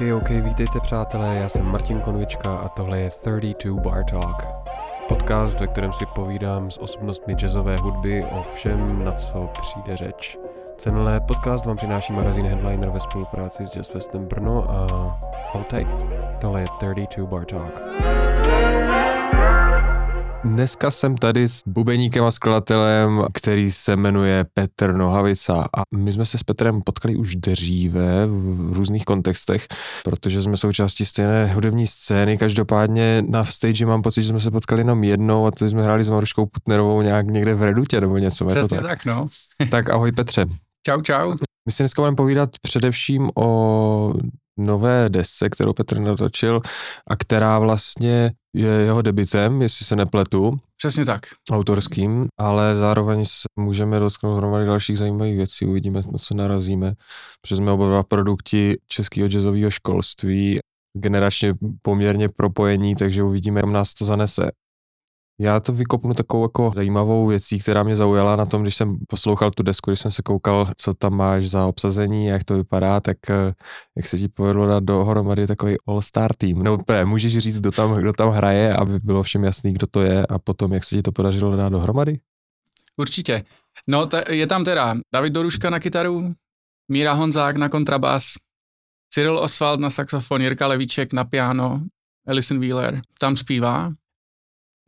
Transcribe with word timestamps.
OK, 0.00 0.22
OK, 0.22 0.28
vítejte 0.28 0.80
přátelé, 0.80 1.36
já 1.36 1.48
jsem 1.48 1.64
Martin 1.64 2.00
Konvička 2.00 2.56
a 2.56 2.68
tohle 2.68 3.00
je 3.00 3.10
32 3.10 3.82
Bar 3.82 4.04
Talk. 4.04 4.46
Podcast, 5.08 5.60
ve 5.60 5.66
kterém 5.66 5.92
si 5.92 6.06
povídám 6.14 6.66
s 6.66 6.78
osobnostmi 6.78 7.34
jazzové 7.34 7.76
hudby 7.82 8.24
o 8.24 8.42
všem, 8.54 9.04
na 9.04 9.12
co 9.12 9.50
přijde 9.60 9.96
řeč. 9.96 10.38
Tenhle 10.84 11.20
podcast 11.20 11.66
vám 11.66 11.76
přináší 11.76 12.12
magazín 12.12 12.46
Headliner 12.46 12.90
ve 12.90 13.00
spolupráci 13.00 13.66
s 13.66 13.70
Jazz 13.70 13.88
Festem 13.88 14.26
Brno 14.26 14.64
a 14.70 14.86
hold 15.52 15.66
tight, 15.66 16.16
tohle 16.40 16.60
je 16.60 16.66
32 16.78 17.26
Bar 17.26 17.44
Talk. 17.44 17.82
Dneska 20.44 20.90
jsem 20.90 21.16
tady 21.16 21.48
s 21.48 21.62
bubeníkem 21.66 22.24
a 22.24 22.30
skladatelem, 22.30 23.24
který 23.34 23.70
se 23.70 23.96
jmenuje 23.96 24.44
Petr 24.54 24.92
Nohavica 24.92 25.68
a 25.76 25.82
my 25.96 26.12
jsme 26.12 26.24
se 26.24 26.38
s 26.38 26.42
Petrem 26.42 26.82
potkali 26.82 27.16
už 27.16 27.36
dříve 27.36 28.26
v 28.26 28.72
různých 28.72 29.04
kontextech, 29.04 29.66
protože 30.04 30.42
jsme 30.42 30.56
součástí 30.56 31.04
stejné 31.04 31.46
hudební 31.46 31.86
scény. 31.86 32.38
Každopádně 32.38 33.22
na 33.28 33.44
stage 33.44 33.86
mám 33.86 34.02
pocit, 34.02 34.22
že 34.22 34.28
jsme 34.28 34.40
se 34.40 34.50
potkali 34.50 34.80
jenom 34.80 35.04
jednou 35.04 35.46
a 35.46 35.50
to 35.50 35.68
jsme 35.68 35.82
hráli 35.82 36.04
s 36.04 36.08
Maruškou 36.08 36.46
Putnerovou 36.46 37.02
nějak 37.02 37.26
někde 37.26 37.54
v 37.54 37.62
Redutě 37.62 38.00
nebo 38.00 38.18
něco. 38.18 38.46
Přesně 38.46 38.68
tak? 38.68 38.88
tak, 38.88 39.04
no. 39.04 39.26
tak 39.70 39.90
ahoj 39.90 40.12
Petře. 40.12 40.46
Čau, 40.86 41.02
čau. 41.02 41.32
My 41.66 41.72
si 41.72 41.82
dneska 41.82 42.02
budeme 42.02 42.16
povídat 42.16 42.50
především 42.62 43.30
o 43.36 44.14
nové 44.60 45.08
desce, 45.08 45.48
kterou 45.50 45.72
Petr 45.72 45.98
natočil 45.98 46.60
a 47.06 47.16
která 47.16 47.58
vlastně 47.58 48.30
je 48.54 48.68
jeho 48.68 49.02
debitem, 49.02 49.62
jestli 49.62 49.86
se 49.86 49.96
nepletu. 49.96 50.58
Přesně 50.76 51.04
tak. 51.04 51.20
Autorským, 51.52 52.28
ale 52.38 52.76
zároveň 52.76 53.24
se 53.24 53.48
můžeme 53.58 54.00
dotknout 54.00 54.38
hromady 54.38 54.66
dalších 54.66 54.98
zajímavých 54.98 55.36
věcí, 55.36 55.66
uvidíme, 55.66 56.00
na 56.12 56.18
co 56.18 56.34
narazíme, 56.34 56.92
protože 57.40 57.56
jsme 57.56 57.72
oba 57.72 57.88
dva 57.88 58.02
produkti 58.02 58.76
českého 58.88 59.28
jazzového 59.28 59.70
školství, 59.70 60.58
generačně 60.96 61.54
poměrně 61.82 62.28
propojení, 62.28 62.94
takže 62.94 63.22
uvidíme, 63.22 63.60
kam 63.60 63.72
nás 63.72 63.94
to 63.94 64.04
zanese. 64.04 64.50
Já 65.42 65.60
to 65.60 65.72
vykopnu 65.72 66.14
takovou 66.14 66.44
jako 66.44 66.72
zajímavou 66.74 67.26
věcí, 67.26 67.58
která 67.58 67.82
mě 67.82 67.96
zaujala 67.96 68.36
na 68.36 68.46
tom, 68.46 68.62
když 68.62 68.76
jsem 68.76 68.98
poslouchal 69.08 69.50
tu 69.50 69.62
desku, 69.62 69.90
když 69.90 70.00
jsem 70.00 70.10
se 70.10 70.22
koukal, 70.22 70.66
co 70.76 70.94
tam 70.94 71.16
máš 71.16 71.50
za 71.50 71.66
obsazení, 71.66 72.26
jak 72.26 72.44
to 72.44 72.54
vypadá, 72.54 73.00
tak 73.00 73.16
eh, 73.30 73.54
jak 73.96 74.06
se 74.06 74.18
ti 74.18 74.28
povedlo 74.28 74.66
dát 74.66 74.84
dohromady 74.84 75.46
takový 75.46 75.76
all-star 75.86 76.34
tým. 76.34 76.62
No, 76.62 76.78
pre, 76.78 77.04
můžeš 77.04 77.38
říct, 77.38 77.60
kdo 77.60 77.70
tam, 77.70 77.94
kdo 77.94 78.12
tam 78.12 78.30
hraje, 78.30 78.76
aby 78.76 78.98
bylo 78.98 79.22
všem 79.22 79.44
jasný, 79.44 79.72
kdo 79.72 79.86
to 79.86 80.02
je 80.02 80.26
a 80.26 80.38
potom, 80.38 80.72
jak 80.72 80.84
se 80.84 80.96
ti 80.96 81.02
to 81.02 81.12
podařilo 81.12 81.56
dát 81.56 81.68
dohromady? 81.68 82.20
Určitě. 82.96 83.44
No, 83.88 84.06
t- 84.06 84.24
je 84.30 84.46
tam 84.46 84.64
teda 84.64 84.94
David 85.12 85.32
Doruška 85.32 85.70
na 85.70 85.80
kytaru, 85.80 86.34
Míra 86.88 87.12
Honzák 87.12 87.56
na 87.56 87.68
kontrabas, 87.68 88.24
Cyril 89.12 89.38
Oswald 89.38 89.80
na 89.80 89.90
saxofon, 89.90 90.42
Jirka 90.42 90.66
Levíček 90.66 91.12
na 91.12 91.24
piano, 91.24 91.82
Alison 92.26 92.60
Wheeler 92.60 93.00
tam 93.18 93.36
zpívá 93.36 93.92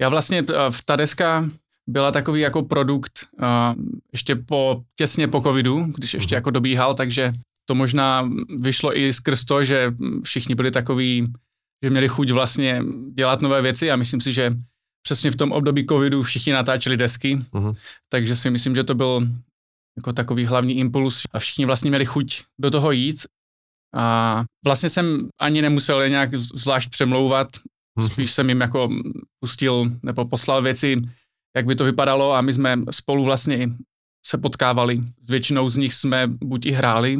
já 0.03 0.09
vlastně, 0.09 0.39
eh, 0.39 0.71
v 0.71 0.85
ta 0.85 0.97
deska 0.97 1.51
byla 1.87 2.13
takový 2.13 2.41
jako 2.41 2.63
produkt 2.63 3.27
uh, 3.43 3.83
ještě 4.13 4.37
po, 4.37 4.83
těsně 4.97 5.29
po 5.29 5.41
covidu, 5.41 5.85
když 5.97 6.15
ještě 6.15 6.35
mhm. 6.35 6.39
jako 6.39 6.51
dobíhal, 6.51 6.95
takže 6.95 7.33
to 7.65 7.75
možná 7.75 8.31
vyšlo 8.59 8.99
i 8.99 9.13
skrz 9.13 9.45
to, 9.45 9.65
že 9.65 9.95
všichni 10.23 10.55
byli 10.55 10.71
takový, 10.71 11.33
že 11.85 11.91
měli 11.91 12.09
chuť 12.09 12.31
vlastně 12.31 12.83
dělat 13.15 13.43
nové 13.43 13.63
věci 13.63 13.91
a 13.91 13.97
myslím 13.97 14.21
si, 14.21 14.33
že 14.33 14.53
přesně 15.03 15.31
v 15.31 15.37
tom 15.37 15.53
období 15.53 15.87
covidu 15.87 16.23
všichni 16.23 16.53
natáčeli 16.53 16.97
desky, 16.97 17.37
uh-huh. 17.37 17.75
takže 18.09 18.37
si 18.37 18.51
myslím, 18.51 18.75
že 18.75 18.85
to 18.85 18.95
byl 18.95 19.29
jako 19.97 20.13
takový 20.13 20.47
hlavní 20.47 20.79
impuls 20.79 21.23
a 21.33 21.39
všichni 21.39 21.67
vlastně 21.67 21.91
měli 21.91 22.05
chuť 22.05 22.43
do 22.61 22.71
toho 22.71 22.91
jít 22.93 23.27
a 23.95 24.45
vlastně 24.65 24.89
jsem 24.89 25.29
ani 25.41 25.63
nemusel 25.63 26.01
je 26.03 26.09
nějak 26.09 26.35
zvlášť 26.35 26.91
přemlouvat, 26.91 27.49
Mhm. 27.99 28.09
Spíš 28.09 28.33
jsem 28.33 28.49
jim 28.49 28.61
jako 28.61 28.89
pustil 29.43 29.93
nebo 30.03 30.25
poslal 30.25 30.63
věci, 30.63 31.03
jak 31.57 31.67
by 31.67 31.75
to 31.75 31.85
vypadalo 31.85 32.33
a 32.33 32.41
my 32.41 32.53
jsme 32.53 32.77
spolu 32.91 33.25
vlastně 33.25 33.69
se 34.27 34.39
potkávali. 34.39 35.03
S 35.23 35.31
většinou 35.31 35.69
z 35.69 35.77
nich 35.77 35.95
jsme 35.95 36.27
buď 36.27 36.67
i 36.67 36.71
hráli 36.71 37.19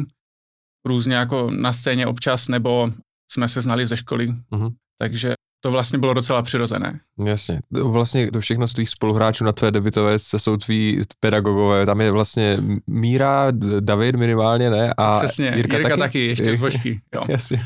různě 0.87 1.15
jako 1.15 1.51
na 1.51 1.73
scéně 1.73 2.07
občas, 2.07 2.47
nebo 2.47 2.91
jsme 3.31 3.49
se 3.49 3.61
znali 3.61 3.85
ze 3.85 3.97
školy. 3.97 4.27
Uh-huh. 4.51 4.73
Takže 4.99 5.33
to 5.63 5.71
vlastně 5.71 5.99
bylo 5.99 6.13
docela 6.13 6.41
přirozené. 6.41 6.99
Jasně. 7.25 7.59
Vlastně 7.71 8.31
to 8.31 8.39
všechno 8.39 8.67
z 8.67 8.73
tvých 8.73 8.89
spoluhráčů 8.89 9.43
na 9.43 9.51
tvé 9.51 9.71
debitové 9.71 10.19
se 10.19 10.39
jsou 10.39 10.57
tví 10.57 11.01
pedagogové. 11.19 11.85
Tam 11.85 12.01
je 12.01 12.11
vlastně 12.11 12.57
Míra, 12.87 13.47
David 13.79 14.15
minimálně, 14.15 14.69
ne? 14.69 14.93
A 14.97 15.17
Přesně, 15.19 15.51
Jirka, 15.55 15.77
Jirka 15.77 15.89
taky? 15.89 15.99
taky, 15.99 16.25
ještě 16.25 16.57
zbožky. 16.57 17.01
Jo. 17.15 17.23
Jasně. 17.29 17.63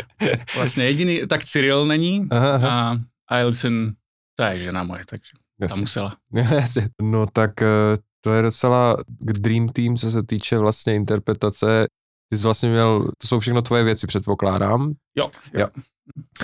Vlastně 0.55 0.83
jediný, 0.83 1.21
tak 1.27 1.45
Cyril 1.45 1.85
není 1.85 2.27
aha, 2.31 2.55
aha. 2.55 2.99
a 3.29 3.35
Alison, 3.35 3.91
ta 4.39 4.49
je 4.49 4.59
žena 4.59 4.83
moje, 4.83 5.03
takže 5.09 5.31
Jasně. 5.61 5.75
ta 5.75 5.79
musela. 5.79 6.17
Jasně. 6.33 6.89
No 7.01 7.25
tak 7.25 7.61
eh, 7.61 7.97
to 8.21 8.33
je 8.33 8.41
docela 8.41 8.97
dream 9.19 9.69
team, 9.69 9.97
co 9.97 10.11
se 10.11 10.23
týče 10.23 10.57
vlastně 10.57 10.95
interpretace. 10.95 11.87
Ty 12.29 12.37
jsi 12.37 12.43
vlastně 12.43 12.69
měl, 12.69 13.03
to 13.17 13.27
jsou 13.27 13.39
všechno 13.39 13.61
tvoje 13.61 13.83
věci, 13.83 14.07
předpokládám. 14.07 14.93
Jo, 15.17 15.29
jo. 15.53 15.59
jo. 15.59 15.67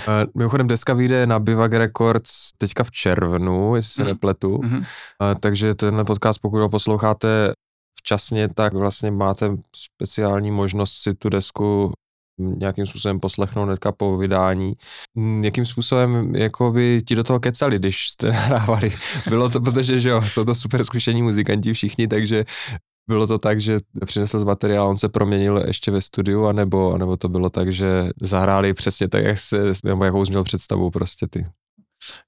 Uh, 0.08 0.32
mimochodem 0.36 0.68
deska 0.68 0.94
vyjde 0.94 1.28
na 1.28 1.40
Bivak 1.40 1.74
Records 1.74 2.50
teďka 2.58 2.84
v 2.84 2.92
červnu, 2.92 3.76
jestli 3.76 3.92
se 3.92 4.04
mm. 4.04 4.08
nepletu, 4.08 4.58
mm-hmm. 4.58 4.78
uh, 4.78 4.86
takže 5.40 5.76
tenhle 5.76 6.06
podcast, 6.06 6.40
pokud 6.42 6.60
ho 6.60 6.70
posloucháte 6.70 7.54
včasně, 8.00 8.50
tak 8.50 8.74
vlastně 8.74 9.12
máte 9.12 9.58
speciální 9.76 10.52
možnost 10.52 10.94
si 10.94 11.14
tu 11.14 11.30
desku 11.30 11.94
nějakým 12.38 12.86
způsobem 12.86 13.20
poslechnout 13.20 13.66
hnedka 13.66 13.92
po 13.92 14.18
vydání. 14.18 14.74
Jakým 15.42 15.66
způsobem 15.66 16.36
jako 16.36 16.72
by 16.72 17.00
ti 17.08 17.16
do 17.16 17.24
toho 17.24 17.40
kecali, 17.40 17.80
když 17.80 18.08
jste 18.08 18.28
nahrávali? 18.32 18.92
Bylo 19.30 19.50
to, 19.50 19.62
protože 19.62 20.00
že 20.00 20.10
jo, 20.10 20.22
jsou 20.22 20.46
to 20.46 20.56
super 20.56 20.84
zkušení 20.84 21.22
muzikanti 21.22 21.74
všichni, 21.74 22.08
takže 22.08 22.46
bylo 23.10 23.28
to 23.28 23.38
tak, 23.38 23.62
že 23.62 23.80
přinesl 24.06 24.40
z 24.40 24.44
materiál, 24.44 24.90
on 24.90 24.98
se 24.98 25.10
proměnil 25.10 25.64
ještě 25.68 25.92
ve 25.92 26.02
studiu, 26.02 26.46
anebo, 26.46 26.94
anebo 26.94 27.18
to 27.18 27.30
bylo 27.30 27.50
tak, 27.50 27.74
že 27.74 28.10
zahráli 28.22 28.74
přesně 28.74 29.10
tak, 29.10 29.24
jak 29.24 29.40
se, 29.40 29.58
nebo 29.84 30.06
jakou 30.06 30.26
jsi 30.26 30.32
měl 30.32 30.44
představu 30.44 30.92
prostě 30.92 31.28
ty? 31.28 31.46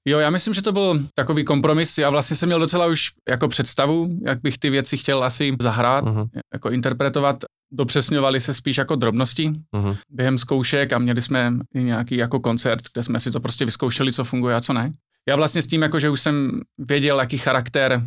Jo, 0.04 0.18
já 0.18 0.30
myslím, 0.30 0.54
že 0.54 0.62
to 0.62 0.72
byl 0.72 1.06
takový 1.14 1.44
kompromis. 1.44 1.98
Já 1.98 2.10
vlastně 2.10 2.36
jsem 2.36 2.48
měl 2.48 2.60
docela 2.60 2.86
už 2.86 3.10
jako 3.28 3.48
představu, 3.48 4.18
jak 4.26 4.40
bych 4.40 4.58
ty 4.58 4.70
věci 4.70 4.96
chtěl 4.96 5.24
asi 5.24 5.56
zahrát, 5.62 6.04
uh-huh. 6.04 6.28
jako 6.54 6.70
interpretovat. 6.70 7.44
Dopřesňovali 7.76 8.40
se 8.40 8.54
spíš 8.54 8.78
jako 8.78 8.96
drobnosti 8.96 9.48
uh-huh. 9.48 9.96
během 10.10 10.38
zkoušek 10.38 10.92
a 10.92 10.98
měli 10.98 11.22
jsme 11.22 11.52
i 11.74 11.82
nějaký 11.82 12.16
jako 12.16 12.40
koncert, 12.40 12.82
kde 12.92 13.02
jsme 13.02 13.20
si 13.20 13.30
to 13.30 13.40
prostě 13.40 13.64
vyzkoušeli, 13.64 14.12
co 14.12 14.24
funguje 14.24 14.54
a 14.54 14.60
co 14.60 14.72
ne. 14.72 14.92
Já 15.28 15.36
vlastně 15.36 15.62
s 15.62 15.66
tím, 15.66 15.82
jako, 15.82 15.98
že 15.98 16.10
už 16.10 16.20
jsem 16.20 16.60
věděl, 16.78 17.20
jaký 17.20 17.38
charakter 17.38 18.02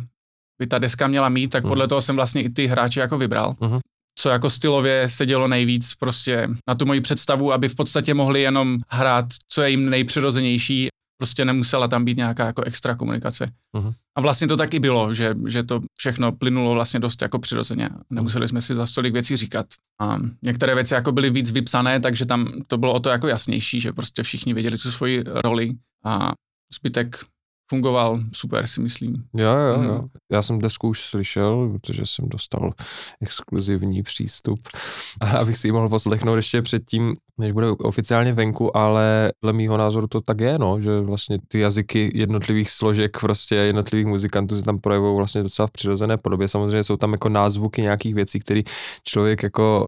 by 0.58 0.66
ta 0.66 0.78
deska 0.78 1.06
měla 1.06 1.28
mít, 1.28 1.48
tak 1.48 1.62
podle 1.62 1.84
uh-huh. 1.84 1.88
toho 1.88 2.02
jsem 2.02 2.16
vlastně 2.16 2.42
i 2.42 2.50
ty 2.50 2.66
hráče 2.66 3.00
jako 3.00 3.18
vybral. 3.18 3.52
Uh-huh. 3.52 3.80
Co 4.18 4.28
jako 4.28 4.50
stylově 4.50 5.08
se 5.08 5.26
dělo 5.26 5.48
nejvíc 5.48 5.94
prostě 5.94 6.48
na 6.68 6.74
tu 6.74 6.86
moji 6.86 7.00
představu, 7.00 7.52
aby 7.52 7.68
v 7.68 7.74
podstatě 7.74 8.14
mohli 8.14 8.42
jenom 8.42 8.78
hrát, 8.88 9.26
co 9.48 9.62
je 9.62 9.70
jim 9.70 9.90
nejpřirozenější, 9.90 10.88
prostě 11.20 11.44
nemusela 11.44 11.88
tam 11.88 12.04
být 12.04 12.16
nějaká 12.16 12.46
jako 12.46 12.62
extra 12.62 12.94
komunikace. 12.94 13.52
Uh-huh. 13.76 13.94
A 14.16 14.20
vlastně 14.20 14.48
to 14.48 14.56
taky 14.56 14.78
bylo, 14.78 15.14
že, 15.14 15.34
že 15.46 15.62
to 15.62 15.80
všechno 15.94 16.32
plynulo 16.32 16.74
vlastně 16.74 17.00
dost 17.00 17.22
jako 17.22 17.38
přirozeně. 17.38 17.88
Nemuseli 18.10 18.48
jsme 18.48 18.62
si 18.62 18.74
za 18.74 18.86
stolik 18.86 19.12
věcí 19.12 19.36
říkat. 19.36 19.66
A 20.00 20.18
některé 20.42 20.74
věci 20.74 20.94
jako 20.94 21.12
byly 21.12 21.30
víc 21.30 21.50
vypsané, 21.50 22.00
takže 22.00 22.26
tam 22.26 22.52
to 22.66 22.78
bylo 22.78 22.92
o 22.92 23.00
to 23.00 23.10
jako 23.10 23.28
jasnější, 23.28 23.80
že 23.80 23.92
prostě 23.92 24.22
všichni 24.22 24.54
věděli 24.54 24.78
tu 24.78 24.90
svoji 24.90 25.24
roli 25.26 25.72
a 26.04 26.32
zbytek 26.74 27.20
fungoval 27.70 28.20
super, 28.32 28.66
si 28.66 28.80
myslím. 28.80 29.14
Jo, 29.36 29.56
jo, 29.56 29.82
jo. 29.82 30.02
Já 30.32 30.42
jsem 30.42 30.58
desku 30.58 30.88
už 30.88 31.04
slyšel, 31.04 31.68
protože 31.72 32.02
jsem 32.06 32.28
dostal 32.28 32.72
exkluzivní 33.20 34.02
přístup, 34.02 34.68
abych 35.38 35.56
si 35.56 35.68
ji 35.68 35.72
mohl 35.72 35.88
poslechnout 35.88 36.36
ještě 36.36 36.62
předtím, 36.62 37.16
než 37.38 37.52
bude 37.52 37.70
oficiálně 37.70 38.32
venku, 38.32 38.76
ale 38.76 39.32
dle 39.44 39.52
mýho 39.52 39.76
názoru 39.76 40.06
to 40.06 40.20
tak 40.20 40.40
je, 40.40 40.58
no, 40.58 40.80
že 40.80 41.00
vlastně 41.00 41.38
ty 41.48 41.58
jazyky 41.60 42.10
jednotlivých 42.14 42.70
složek, 42.70 43.20
prostě 43.20 43.54
jednotlivých 43.54 44.06
muzikantů 44.06 44.56
se 44.56 44.62
tam 44.62 44.78
projevují 44.78 45.16
vlastně 45.16 45.42
docela 45.42 45.66
v 45.66 45.70
přirozené 45.70 46.16
podobě. 46.16 46.48
Samozřejmě 46.48 46.84
jsou 46.84 46.96
tam 46.96 47.12
jako 47.12 47.28
názvuky 47.28 47.82
nějakých 47.82 48.14
věcí, 48.14 48.40
které 48.40 48.62
člověk 49.04 49.42
jako 49.42 49.84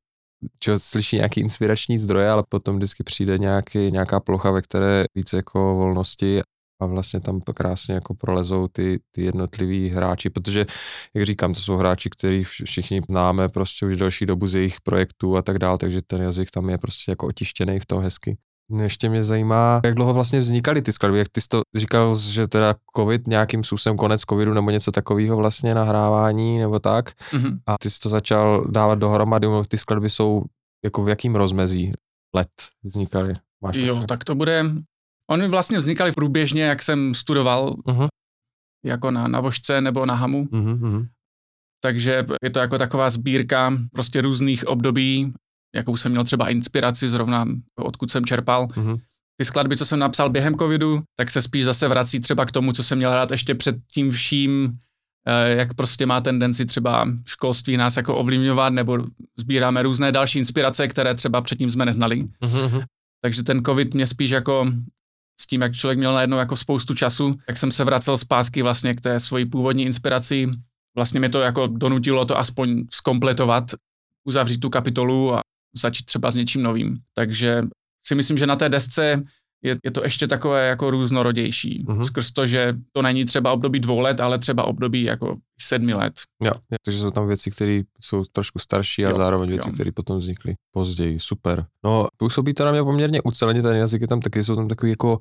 čo 0.59 0.79
slyší 0.79 1.17
nějaký 1.17 1.41
inspirační 1.41 1.99
zdroje, 1.99 2.31
ale 2.31 2.43
potom 2.49 2.77
vždycky 2.77 3.05
přijde 3.05 3.39
nějaký, 3.39 3.91
nějaká 3.91 4.21
plocha, 4.21 4.51
ve 4.51 4.63
které 4.63 5.05
více 5.15 5.37
jako 5.37 5.75
volnosti 5.75 6.43
a 6.83 6.87
vlastně 6.87 7.21
tam 7.21 7.41
krásně 7.41 7.95
jako 7.95 8.15
prolezou 8.15 8.69
ty, 8.69 9.01
ty 9.11 9.25
jednotliví 9.25 9.89
hráči, 9.89 10.31
protože, 10.31 10.67
jak 11.15 11.27
říkám, 11.27 11.55
to 11.55 11.61
jsou 11.61 11.77
hráči, 11.77 12.11
který 12.11 12.45
všichni 12.45 13.01
známe 13.11 13.49
prostě 13.49 13.87
už 13.87 13.97
další 13.97 14.27
dobu 14.27 14.47
z 14.47 14.55
jejich 14.55 14.81
projektů 14.81 15.37
a 15.37 15.43
tak 15.43 15.59
dále, 15.59 15.79
takže 15.79 16.01
ten 16.07 16.23
jazyk 16.23 16.51
tam 16.51 16.71
je 16.71 16.79
prostě 16.79 17.13
jako 17.13 17.27
otištěný 17.27 17.81
v 17.81 17.87
tom 17.87 18.03
hezky. 18.03 18.37
Ještě 18.83 19.09
mě 19.09 19.23
zajímá, 19.23 19.81
jak 19.85 19.95
dlouho 19.95 20.15
vlastně 20.15 20.41
vznikaly 20.41 20.83
ty 20.83 20.93
skladby, 20.93 21.19
jak 21.19 21.29
ty 21.29 21.41
jsi 21.41 21.49
to 21.49 21.63
říkal, 21.75 22.17
že 22.17 22.49
teda 22.49 22.75
covid, 22.97 23.29
nějakým 23.29 23.65
způsobem 23.65 23.97
konec 23.97 24.21
covidu 24.21 24.55
nebo 24.55 24.71
něco 24.71 24.93
takového 24.93 25.37
vlastně 25.37 25.75
nahrávání 25.75 26.59
nebo 26.59 26.79
tak 26.79 27.11
mm-hmm. 27.11 27.59
a 27.67 27.75
ty 27.83 27.91
jsi 27.91 27.99
to 27.99 28.09
začal 28.09 28.65
dávat 28.71 28.95
dohromady, 28.95 29.49
ty 29.69 29.79
skladby 29.79 30.11
jsou 30.11 30.45
jako 30.85 31.05
v 31.05 31.09
jakým 31.09 31.37
rozmezí 31.37 31.93
let 32.37 32.49
vznikaly? 32.85 33.35
Máš 33.65 33.77
Jo, 33.77 34.05
tak 34.09 34.25
to 34.25 34.35
bude... 34.35 34.65
Oni 35.31 35.49
vlastně 35.49 35.79
vznikali 35.79 36.13
průběžně, 36.13 36.63
jak 36.63 36.83
jsem 36.83 37.15
studoval, 37.15 37.77
Mhm, 37.87 38.09
jako 38.85 39.11
na, 39.11 39.29
na 39.29 39.41
vožce 39.41 39.81
nebo 39.81 40.07
na 40.07 40.15
hamu, 40.15 40.49
mhm. 40.51 41.07
takže 41.83 42.25
je 42.43 42.51
to 42.51 42.59
jako 42.59 42.79
taková 42.79 43.11
sbírka 43.11 43.73
prostě 43.93 44.21
různých 44.21 44.67
období, 44.67 45.33
jakou 45.75 45.97
jsem 45.97 46.13
měl 46.13 46.25
třeba 46.25 46.49
inspiraci 46.49 47.09
zrovna, 47.09 47.45
odkud 47.77 48.11
jsem 48.11 48.25
čerpal. 48.25 48.69
Mhm. 48.77 48.97
Ty 49.37 49.45
skladby, 49.45 49.77
co 49.77 49.87
jsem 49.87 49.99
napsal 49.99 50.31
během 50.31 50.55
covidu, 50.55 51.03
tak 51.17 51.31
se 51.31 51.43
spíš 51.43 51.65
zase 51.65 51.89
vrací 51.89 52.21
třeba 52.21 52.45
k 52.47 52.53
tomu, 52.53 52.73
co 52.73 52.83
jsem 52.83 52.99
měl 52.99 53.11
hrát 53.11 53.31
ještě 53.31 53.55
před 53.55 53.77
tím 53.93 54.11
vším, 54.11 54.73
eh, 55.29 55.49
jak 55.57 55.75
prostě 55.75 56.07
má 56.07 56.21
tendenci 56.21 56.67
třeba 56.67 57.09
školství 57.27 57.77
nás 57.77 57.97
jako 57.97 58.17
ovlivňovat, 58.17 58.73
nebo 58.73 58.99
sbíráme 59.39 59.83
různé 59.83 60.13
další 60.13 60.39
inspirace, 60.39 60.89
které 60.89 61.15
třeba 61.15 61.41
předtím 61.41 61.71
jsme 61.71 61.87
neznali. 61.87 62.29
Mhm. 62.41 62.83
Takže 63.23 63.43
ten 63.43 63.65
covid 63.65 63.95
mě 63.95 64.07
spíš 64.07 64.31
jako 64.31 64.73
s 65.43 65.47
tím, 65.47 65.61
jak 65.61 65.75
člověk 65.75 65.99
měl 65.99 66.15
najednou 66.15 66.37
jako 66.37 66.57
spoustu 66.57 66.95
času, 66.95 67.35
tak 67.47 67.59
jsem 67.59 67.73
se 67.73 67.85
vracel 67.85 68.17
zpátky 68.17 68.63
vlastně 68.63 68.95
k 68.95 69.01
té 69.01 69.21
svoji 69.21 69.47
původní 69.47 69.85
inspiraci. 69.85 70.51
Vlastně 70.95 71.21
mě 71.21 71.29
to 71.29 71.41
jako 71.41 71.67
donutilo 71.67 72.25
to 72.25 72.39
aspoň 72.39 72.85
skompletovat, 72.93 73.65
uzavřít 74.25 74.59
tu 74.59 74.71
kapitolu 74.71 75.35
a 75.35 75.41
začít 75.77 76.05
třeba 76.05 76.31
s 76.31 76.35
něčím 76.35 76.63
novým. 76.63 76.99
Takže 77.15 77.63
si 78.07 78.15
myslím, 78.15 78.39
že 78.39 78.47
na 78.47 78.57
té 78.57 78.69
desce 78.69 79.23
je, 79.63 79.79
je 79.85 79.91
to 79.91 80.03
ještě 80.03 80.27
takové 80.27 80.69
jako 80.69 80.91
různorodější. 80.91 81.85
Mhm. 81.89 81.99
Mm-hmm. 81.99 82.05
Skrz 82.05 82.33
to, 82.33 82.47
že 82.47 82.75
to 82.93 83.03
není 83.03 83.25
třeba 83.25 83.53
období 83.53 83.81
dvou 83.81 84.01
let, 84.01 84.21
ale 84.21 84.39
třeba 84.39 84.65
období 84.65 85.03
jako 85.03 85.37
sedmi 85.61 85.95
let. 85.95 86.15
Jo, 86.45 86.53
takže 86.85 87.01
jsou 87.01 87.11
tam 87.11 87.27
věci, 87.27 87.51
které 87.51 87.81
jsou 88.01 88.25
trošku 88.33 88.59
starší 88.59 89.07
a 89.07 89.11
Jo, 89.11 89.17
zároveň 89.17 89.49
věci, 89.49 89.71
které 89.73 89.93
potom 89.93 90.19
vznikly 90.19 90.55
později. 90.73 91.21
Super. 91.21 91.67
No, 91.85 92.07
působí 92.17 92.55
to 92.55 92.65
na 92.65 92.73
mě 92.73 92.83
poměrně 92.83 93.23
uceleně, 93.23 93.63
ten 93.63 93.77
jazyk 93.77 94.01
je 94.01 94.09
tam 94.09 94.21
taky, 94.21 94.45
jsou 94.45 94.57
tam 94.57 94.69
takový 94.69 94.91
jako 94.91 95.19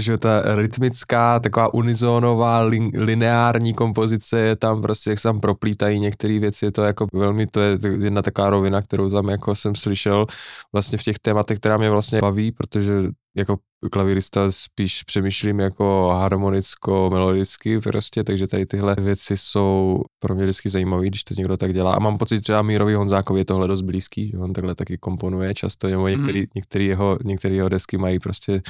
že 0.00 0.18
ta 0.18 0.56
rytmická, 0.56 1.40
taková 1.40 1.74
unizónová, 1.74 2.60
lin, 2.60 2.90
lineární 2.94 3.74
kompozice 3.74 4.40
je 4.40 4.56
tam 4.56 4.82
prostě, 4.82 5.10
jak 5.10 5.18
se 5.18 5.28
tam 5.28 5.40
proplítají 5.40 6.00
některé 6.00 6.38
věci, 6.38 6.64
je 6.64 6.72
to 6.72 6.82
jako 6.82 7.06
velmi, 7.12 7.46
to 7.46 7.60
je 7.60 7.78
jedna 8.00 8.22
taková 8.22 8.50
rovina, 8.50 8.82
kterou 8.82 9.10
tam 9.10 9.28
jako 9.28 9.54
jsem 9.54 9.74
slyšel 9.74 10.26
vlastně 10.72 10.98
v 10.98 11.02
těch 11.02 11.18
tématech, 11.18 11.58
která 11.58 11.76
mě 11.76 11.90
vlastně 11.90 12.20
baví, 12.20 12.52
protože 12.52 12.92
jako 13.36 13.56
klavirista 13.92 14.50
spíš 14.50 15.02
přemýšlím 15.02 15.60
jako 15.60 16.10
harmonicko-melodicky 16.12 17.80
prostě, 17.80 18.24
takže 18.24 18.46
tady 18.46 18.66
tyhle 18.66 18.96
věci 19.00 19.36
jsou 19.36 20.02
pro 20.18 20.34
mě 20.34 20.44
vždycky 20.44 20.70
zajímavé, 20.70 21.06
když 21.06 21.24
to 21.24 21.34
někdo 21.34 21.56
tak 21.56 21.72
dělá. 21.72 21.94
A 21.94 21.98
mám 21.98 22.18
pocit, 22.18 22.36
že 22.36 22.42
třeba 22.42 22.62
Mírovi 22.62 22.94
Honzákovi 22.94 23.40
je 23.40 23.44
tohle 23.44 23.68
dost 23.68 23.82
blízký, 23.82 24.30
že 24.30 24.38
on 24.38 24.52
takhle 24.52 24.74
taky 24.74 24.98
komponuje 24.98 25.54
často, 25.54 25.88
nebo 25.88 26.08
některý, 26.08 26.40
mm. 26.40 26.46
některý, 26.54 26.86
jeho, 26.86 27.18
některý 27.24 27.56
jeho 27.56 27.68
desky 27.68 27.98
mají 27.98 28.18
prostě 28.18 28.62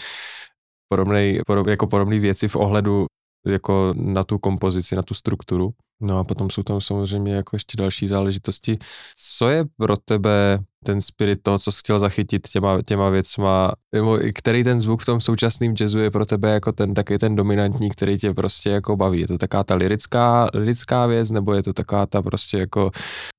podobnej, 0.89 1.41
podob, 1.47 1.67
jako 1.67 1.87
podobné 1.87 2.19
věci 2.19 2.49
v 2.49 2.57
ohledu 2.57 3.07
jako 3.47 3.95
na 3.97 4.25
tu 4.25 4.39
kompozici, 4.39 4.97
na 4.97 5.03
tu 5.03 5.15
strukturu. 5.15 5.71
No 6.03 6.19
a 6.19 6.25
potom 6.25 6.51
jsou 6.51 6.63
tam 6.63 6.81
samozřejmě 6.81 7.35
jako 7.35 7.57
ještě 7.57 7.77
další 7.77 8.07
záležitosti. 8.07 8.79
Co 9.17 9.49
je 9.49 9.65
pro 9.77 9.97
tebe 9.97 10.59
ten 10.85 11.01
spirit 11.01 11.39
toho, 11.43 11.59
co 11.59 11.73
jsi 11.73 11.79
chtěl 11.79 11.99
zachytit 11.99 12.49
těma, 12.49 12.83
těma 12.83 13.11
věcma, 13.11 13.73
nebo 13.95 14.19
který 14.35 14.65
ten 14.65 14.81
zvuk 14.81 15.03
v 15.03 15.07
tom 15.07 15.21
současném 15.21 15.75
jazzu 15.81 15.99
je 15.99 16.11
pro 16.11 16.27
tebe 16.27 16.51
jako 16.51 16.73
ten 16.73 16.95
taky 16.95 17.19
ten 17.19 17.37
dominantní, 17.37 17.91
který 17.91 18.19
tě 18.19 18.35
prostě 18.35 18.71
jako 18.71 18.97
baví. 18.97 19.21
Je 19.21 19.27
to 19.27 19.39
taká 19.39 19.65
ta 19.65 19.75
lirická, 19.75 20.51
lirická 20.55 21.07
věc, 21.07 21.31
nebo 21.31 21.55
je 21.55 21.63
to 21.63 21.73
taká 21.73 22.07
ta 22.07 22.23
prostě 22.23 22.59
jako 22.59 22.91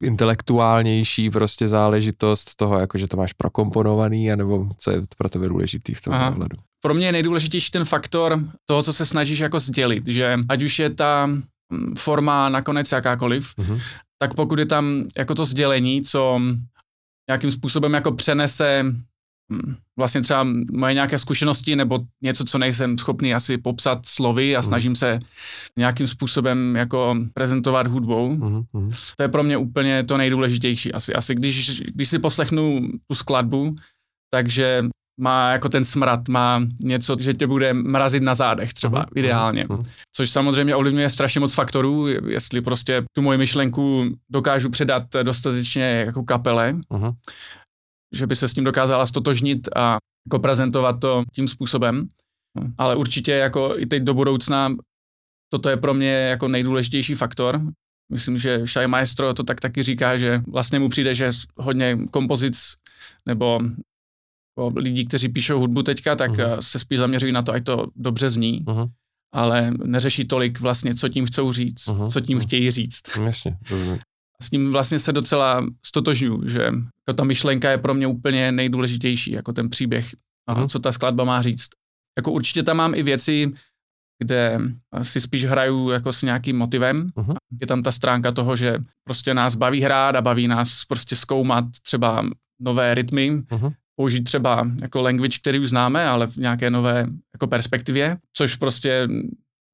intelektuálnější 0.04 1.30
prostě 1.30 1.68
záležitost 1.68 2.56
toho, 2.56 2.80
jako 2.80 2.98
že 2.98 3.08
to 3.08 3.18
máš 3.18 3.34
prokomponovaný, 3.34 4.32
anebo 4.32 4.68
co 4.78 4.92
je 4.92 5.02
pro 5.18 5.30
tebe 5.30 5.48
důležitý 5.48 5.94
v 5.94 6.02
tom 6.02 6.14
Aha. 6.14 6.30
ohledu? 6.30 6.58
Pro 6.86 6.94
mě 6.94 7.06
je 7.08 7.12
nejdůležitější 7.12 7.72
ten 7.72 7.86
faktor 7.86 8.40
toho, 8.66 8.84
co 8.84 8.94
se 8.94 9.06
snažíš 9.06 9.40
jako 9.40 9.60
sdělit, 9.60 10.08
že 10.08 10.38
ať 10.50 10.64
už 10.64 10.80
je 10.80 10.90
ta 10.90 11.26
mm, 11.26 11.96
forma 11.98 12.50
nakonec 12.50 12.92
jakákoliv, 12.92 13.54
Mhm. 13.58 13.80
tak 14.22 14.34
pokud 14.34 14.60
je 14.60 14.66
tam 14.66 15.04
jako 15.18 15.36
to 15.36 15.46
sdělení, 15.46 16.02
co 16.04 16.42
nějakým 17.30 17.52
způsobem 17.52 17.94
jako 17.94 18.12
přenese 18.12 18.84
mm, 18.84 19.76
vlastně 20.00 20.22
třeba 20.22 20.48
moje 20.74 20.94
nějaké 20.94 21.20
zkušenosti 21.20 21.76
nebo 21.76 22.00
něco, 22.24 22.46
co 22.46 22.58
nejsem 22.58 22.98
schopný 22.98 23.34
asi 23.34 23.58
popsat 23.58 24.06
slovy 24.06 24.56
a 24.56 24.60
Mhm. 24.60 24.68
snažím 24.68 24.96
se 24.96 25.20
nějakým 25.78 26.08
způsobem 26.08 26.76
jako 26.76 27.16
prezentovat 27.34 27.88
hudbou. 27.88 28.36
Mhm. 28.36 28.92
To 29.18 29.24
je 29.24 29.30
pro 29.30 29.44
mě 29.44 29.58
úplně 29.58 30.04
to 30.04 30.18
nejdůležitější. 30.18 30.94
Asi, 30.94 31.14
asi 31.14 31.36
když, 31.36 31.82
když 31.82 32.10
si 32.10 32.20
poslechnu 32.20 32.82
tu 33.08 33.16
skladbu, 33.16 33.76
takže 34.34 34.86
má 35.20 35.52
jako 35.52 35.70
ten 35.70 35.86
smrad, 35.86 36.28
má 36.30 36.62
něco, 36.84 37.16
že 37.20 37.34
tě 37.34 37.48
bude 37.48 37.74
mrazit 37.74 38.24
na 38.24 38.36
zádech 38.36 38.74
třeba, 38.74 39.00
Mhm, 39.00 39.08
ideálně. 39.16 39.66
mhm. 39.70 39.84
Což 40.16 40.30
samozřejmě 40.32 40.76
ovlivňuje 40.76 41.10
strašně 41.10 41.40
moc 41.40 41.54
faktorů, 41.54 42.08
jestli 42.08 42.62
prostě 42.62 43.04
tu 43.16 43.22
moji 43.22 43.38
myšlenku 43.38 44.06
dokážu 44.32 44.70
předat 44.70 45.04
dostatečně 45.24 45.84
jako 46.06 46.24
kapele, 46.24 46.74
Mhm. 46.94 47.12
že 48.16 48.28
by 48.28 48.36
se 48.36 48.48
s 48.48 48.54
tím 48.54 48.64
dokázala 48.64 49.06
stotožnit 49.06 49.68
a 49.76 49.98
jako 50.28 50.40
prezentovat 50.40 51.00
to 51.00 51.24
tím 51.34 51.48
způsobem. 51.48 52.08
Ale 52.78 52.96
určitě 52.96 53.32
jako 53.32 53.74
i 53.78 53.86
teď 53.86 54.04
do 54.04 54.14
budoucna 54.14 54.76
toto 55.54 55.70
je 55.70 55.78
pro 55.78 55.94
mě 55.94 56.12
jako 56.12 56.48
nejdůležitější 56.48 57.16
faktor. 57.16 57.62
Myslím, 58.12 58.38
že 58.38 58.66
Shai 58.68 58.88
Maestro 58.88 59.34
to 59.34 59.44
tak 59.44 59.60
taky 59.60 59.84
říká, 59.84 60.18
že 60.18 60.42
vlastně 60.48 60.80
mu 60.80 60.90
přijde, 60.90 61.16
že 61.16 61.30
hodně 61.58 61.98
kompozic 62.12 62.74
nebo 63.26 63.60
lidí, 64.76 65.06
kteří 65.06 65.30
píšou 65.30 65.60
hudbu 65.60 65.84
teďka, 65.84 66.16
tak 66.16 66.32
Mhm. 66.38 66.50
uh 66.52 66.60
se 66.60 66.80
spíš 66.80 67.00
zaměřují 67.00 67.32
na 67.32 67.42
to, 67.42 67.52
ať 67.52 67.64
to 67.64 67.88
dobře 67.96 68.30
zní, 68.30 68.64
Mhm. 68.68 68.86
ale 69.34 69.72
neřeší 69.86 70.26
tolik 70.26 70.60
vlastně, 70.60 70.96
co 70.96 71.10
tím 71.10 71.26
chcou 71.26 71.52
říct, 71.52 71.88
Mhm, 71.88 72.10
co 72.10 72.22
tím 72.22 72.38
mhm. 72.38 72.48
chtějí 72.48 72.72
říct. 72.72 73.02
Jasně, 73.26 73.58
rozumím. 73.70 74.00
S 74.42 74.52
ním 74.52 74.72
vlastně 74.72 75.00
se 75.00 75.14
docela 75.14 75.66
stotožňuji, 75.86 76.50
že 76.50 76.60
jako 77.08 77.14
ta 77.16 77.24
myšlenka 77.24 77.72
je 77.72 77.78
pro 77.78 77.94
mě 77.94 78.08
úplně 78.08 78.52
nejdůležitější, 78.52 79.32
jako 79.32 79.54
ten 79.54 79.70
příběh, 79.70 80.16
a 80.50 80.54
Mhm. 80.54 80.68
co 80.68 80.80
ta 80.80 80.92
skladba 80.92 81.24
má 81.24 81.42
říct. 81.42 81.70
Jako 82.18 82.32
určitě 82.32 82.64
tam 82.64 82.78
mám 82.78 82.94
i 82.96 83.04
věci, 83.04 83.52
kde 84.24 84.58
si 85.02 85.22
spíš 85.22 85.46
hraju 85.46 85.90
jako 85.90 86.12
s 86.12 86.22
nějakým 86.22 86.58
motivem. 86.58 87.12
Mhm. 87.16 87.34
Je 87.62 87.68
tam 87.68 87.84
ta 87.84 87.92
stránka 87.92 88.32
toho, 88.32 88.56
že 88.56 88.78
prostě 89.04 89.34
nás 89.34 89.56
baví 89.56 89.82
hrát 89.82 90.16
a 90.16 90.22
baví 90.22 90.48
nás 90.48 90.86
prostě 90.86 91.16
zkoumat 91.16 91.66
třeba 91.84 92.26
nové 92.62 92.94
rytmy, 92.96 93.30
Mhm. 93.52 93.74
Použít 93.96 94.24
třeba 94.24 94.68
jako 94.82 95.02
language, 95.02 95.38
který 95.42 95.60
už 95.60 95.70
známe, 95.70 96.08
ale 96.08 96.28
v 96.28 96.38
nějaké 96.38 96.70
nové 96.70 97.08
jako 97.34 97.48
perspektivě, 97.48 98.18
což 98.34 98.56
prostě 98.56 99.08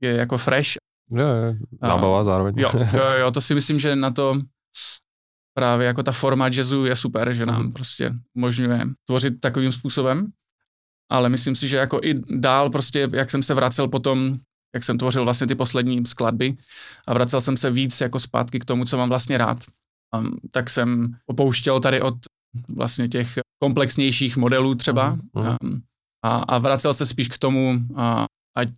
je 0.02 0.12
jako 0.12 0.38
fresh. 0.38 0.70
Jo, 1.12 1.28
jo, 1.28 1.54
zábava 1.84 2.24
zároveň. 2.24 2.54
Jo, 2.58 2.70
jo, 2.94 3.04
jo, 3.20 3.32
to 3.32 3.42
si 3.42 3.56
myslím, 3.56 3.80
že 3.80 3.96
na 3.96 4.12
to 4.12 4.40
právě 5.58 5.88
jako 5.88 6.04
ta 6.04 6.12
forma 6.12 6.48
jazzu 6.50 6.86
je 6.86 6.96
super, 6.96 7.34
že 7.34 7.46
nám 7.46 7.62
Mhm. 7.64 7.74
prostě 7.74 8.14
umožňuje 8.34 8.82
tvořit 9.08 9.40
takovým 9.40 9.72
způsobem. 9.72 10.28
Ale 11.12 11.30
myslím 11.30 11.56
si, 11.56 11.68
že 11.68 11.78
jako 11.78 12.00
i 12.04 12.14
dál 12.30 12.70
prostě, 12.70 13.10
jak 13.14 13.32
jsem 13.32 13.44
se 13.44 13.54
vracel 13.54 13.88
potom, 13.88 14.38
jak 14.76 14.84
jsem 14.84 14.98
tvořil 14.98 15.24
vlastně 15.24 15.48
ty 15.48 15.56
poslední 15.56 16.06
skladby 16.06 16.58
a 17.08 17.14
vracel 17.14 17.42
jsem 17.42 17.58
se 17.58 17.72
víc 17.72 18.02
jako 18.02 18.20
zpátky 18.20 18.60
k 18.60 18.66
tomu, 18.66 18.86
co 18.86 18.98
mám 18.98 19.10
vlastně 19.10 19.38
rád, 19.38 19.58
um, 20.18 20.40
tak 20.52 20.70
jsem 20.70 21.16
opouštěl 21.26 21.80
tady 21.80 22.02
od 22.02 22.14
vlastně 22.70 23.08
těch 23.08 23.28
komplexnějších 23.64 24.38
modelů 24.38 24.76
třeba 24.76 25.18
a, 26.24 26.38
a 26.38 26.58
vracel 26.58 26.94
se 26.94 27.06
spíš 27.06 27.28
k 27.28 27.38
tomu, 27.38 27.80
a, 27.96 28.26
ať 28.58 28.70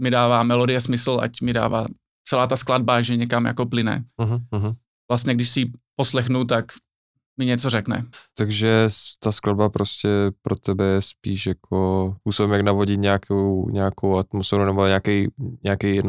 mi 0.00 0.10
dává 0.10 0.42
melodie 0.42 0.80
smysl, 0.80 1.18
ať 1.22 1.40
mi 1.40 1.52
dává 1.52 1.86
celá 2.28 2.46
ta 2.46 2.56
skladba, 2.56 3.02
že 3.02 3.16
někam 3.16 3.44
jako 3.44 3.66
plyne. 3.66 4.04
Mhm. 4.52 4.74
Vlastně, 5.10 5.34
když 5.34 5.50
si 5.50 5.60
ji 5.60 5.72
poslechnu, 5.96 6.44
tak 6.44 6.72
mi 7.38 7.46
něco 7.46 7.70
řekne. 7.70 8.06
Takže 8.36 8.88
ta 9.18 9.32
skladba 9.32 9.68
prostě 9.68 10.08
pro 10.42 10.56
tebe 10.56 10.84
je 10.84 11.02
spíš 11.02 11.46
jako 11.46 12.14
způsobem, 12.20 12.52
jak 12.52 12.62
navodit 12.62 13.00
nějakou, 13.00 13.70
nějakou 13.70 14.16
atmosféru 14.16 14.64
nebo 14.64 14.86
nějaký, 14.86 15.28
nějaký 15.64 16.00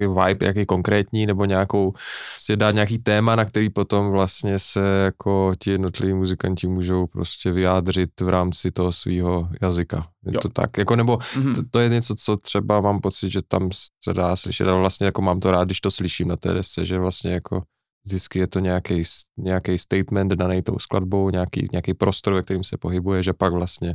vibe, 0.00 0.38
nějaký 0.40 0.66
konkrétní, 0.66 1.26
nebo 1.26 1.44
nějakou, 1.44 1.92
prostě 2.34 2.56
dát 2.56 2.70
nějaký 2.74 2.98
téma, 2.98 3.36
na 3.36 3.44
který 3.44 3.70
potom 3.70 4.10
vlastně 4.10 4.58
se 4.58 4.80
jako 5.04 5.52
ti 5.58 5.70
jednotliví 5.70 6.14
muzikanti 6.14 6.66
můžou 6.66 7.06
prostě 7.06 7.52
vyjádřit 7.52 8.20
v 8.20 8.28
rámci 8.28 8.70
toho 8.70 8.92
svého 8.92 9.48
jazyka. 9.62 10.08
Je 10.26 10.34
Jo. 10.34 10.40
to 10.40 10.48
tak? 10.48 10.78
Jako, 10.78 10.96
nebo 10.96 11.18
Mhm. 11.36 11.54
to, 11.54 11.62
to 11.70 11.78
je 11.78 11.88
něco, 11.88 12.14
co 12.14 12.36
třeba 12.36 12.80
mám 12.80 13.00
pocit, 13.00 13.30
že 13.30 13.40
tam 13.48 13.68
se 14.04 14.14
dá 14.14 14.36
slyšet, 14.36 14.68
ale 14.68 14.78
vlastně 14.78 15.06
jako 15.06 15.22
mám 15.22 15.40
to 15.40 15.50
rád, 15.50 15.64
když 15.64 15.80
to 15.80 15.90
slyším 15.90 16.28
na 16.28 16.36
té 16.36 16.54
desce, 16.54 16.84
že 16.84 16.98
vlastně 16.98 17.32
jako 17.32 17.62
vždycky 18.06 18.38
je 18.38 18.46
to 18.46 18.58
nějaký, 18.58 19.02
nějaký 19.36 19.78
statement 19.78 20.32
daný 20.32 20.62
tou 20.62 20.78
skladbou, 20.78 21.30
nějaký, 21.30 21.68
nějaký 21.72 21.94
prostor, 21.94 22.34
ve 22.34 22.42
kterým 22.42 22.64
se 22.64 22.76
pohybuje, 22.78 23.22
že 23.22 23.32
pak 23.32 23.52
vlastně 23.52 23.94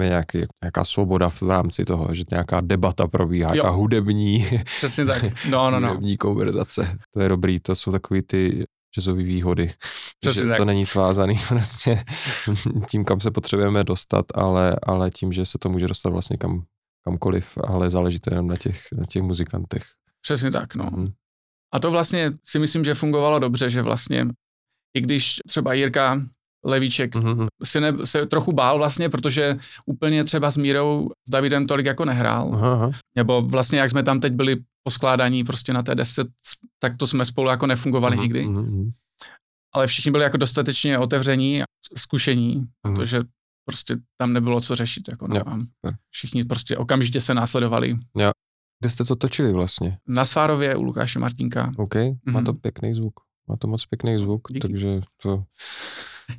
je 0.00 0.08
nějaký, 0.08 0.38
nějaká 0.62 0.84
svoboda 0.84 1.30
v 1.30 1.42
rámci 1.42 1.84
toho, 1.84 2.14
že 2.14 2.22
nějaká 2.30 2.60
debata 2.60 3.08
probíhá, 3.08 3.48
Jo. 3.50 3.54
nějaká 3.54 3.70
hudební, 3.70 4.46
Přesně 4.76 5.04
tak. 5.04 5.22
No, 5.50 5.70
no, 5.70 5.80
no. 5.80 5.88
hudební 5.88 6.16
konverzace. 6.16 6.98
To 7.10 7.20
je 7.20 7.28
dobrý, 7.28 7.60
to 7.60 7.74
jsou 7.74 7.92
takový 7.92 8.22
ty 8.22 8.64
jazzové 8.94 9.22
výhody. 9.22 9.72
Přesně 10.20 10.42
že 10.42 10.48
tak. 10.48 10.56
to 10.56 10.64
není 10.64 10.86
svázaný 10.86 11.34
prostě 11.48 12.04
tím, 12.88 13.04
kam 13.04 13.20
se 13.20 13.30
potřebujeme 13.30 13.84
dostat, 13.84 14.26
ale, 14.34 14.76
ale 14.82 15.10
tím, 15.10 15.32
že 15.32 15.46
se 15.46 15.58
to 15.58 15.68
může 15.68 15.86
dostat 15.86 16.10
vlastně 16.10 16.36
kam, 16.36 16.62
kamkoliv, 17.04 17.58
ale 17.64 17.90
záleží 17.90 18.20
to 18.20 18.34
jenom 18.34 18.46
na 18.46 18.56
těch, 18.56 18.82
na 18.92 19.04
těch 19.08 19.22
muzikantech. 19.22 19.84
Přesně 20.20 20.50
tak, 20.50 20.74
no. 20.74 20.88
Mhm. 20.92 21.12
A 21.74 21.78
to 21.78 21.90
vlastně 21.90 22.30
si 22.44 22.58
myslím, 22.58 22.84
že 22.84 22.94
fungovalo 22.94 23.38
dobře, 23.38 23.70
že 23.70 23.82
vlastně, 23.82 24.26
i 24.96 25.00
když 25.00 25.36
třeba 25.48 25.72
Jirka 25.72 26.22
Levíček 26.64 27.14
Mhm. 27.14 27.46
se, 27.64 27.80
ne, 27.80 27.92
se 28.04 28.26
trochu 28.26 28.52
bál 28.52 28.78
vlastně, 28.78 29.08
protože 29.08 29.56
úplně 29.86 30.24
třeba 30.24 30.50
s 30.50 30.56
Mírou, 30.56 31.10
s 31.28 31.30
Davidem 31.30 31.66
tolik 31.66 31.86
jako 31.86 32.04
nehrál, 32.04 32.50
Aha, 32.54 32.90
nebo 33.16 33.42
vlastně 33.42 33.78
jak 33.78 33.90
jsme 33.90 34.02
tam 34.02 34.20
teď 34.20 34.32
byli 34.32 34.56
poskládaní 34.82 35.44
prostě 35.44 35.72
na 35.72 35.82
té 35.82 35.94
desce, 35.94 36.24
tak 36.78 36.96
to 36.96 37.06
jsme 37.06 37.24
spolu 37.24 37.48
jako 37.48 37.66
nefungovali 37.66 38.16
Mhm, 38.16 38.22
nikdy, 38.22 38.46
mhm, 38.46 38.60
mhm. 38.62 38.90
ale 39.74 39.86
všichni 39.86 40.10
byli 40.10 40.24
jako 40.24 40.36
dostatečně 40.36 40.98
otevření 40.98 41.62
a 41.62 41.64
zkušení, 41.96 42.56
Mhm. 42.56 42.66
protože 42.96 43.22
prostě 43.68 43.96
tam 44.20 44.32
nebylo 44.32 44.60
co 44.60 44.74
řešit. 44.74 45.08
Jako 45.08 45.28
no, 45.28 45.36
super. 45.36 45.96
všichni 46.10 46.44
prostě 46.44 46.76
okamžitě 46.76 47.20
se 47.20 47.34
následovali. 47.34 47.98
Kde 48.80 48.90
jste 48.90 49.04
to 49.04 49.16
točili 49.16 49.52
vlastně? 49.52 49.98
Na 50.08 50.24
Svárově 50.24 50.76
u 50.76 50.82
Lukáše 50.82 51.18
Martinka. 51.18 51.72
OK, 51.76 51.94
má 51.94 52.12
Mhm. 52.26 52.44
to 52.44 52.52
pěkný 52.54 52.94
zvuk. 52.94 53.14
Má 53.48 53.56
to 53.56 53.68
moc 53.68 53.86
pěkný 53.86 54.18
zvuk, 54.18 54.40
Díky. 54.48 54.60
takže 54.60 55.00
to 55.22 55.44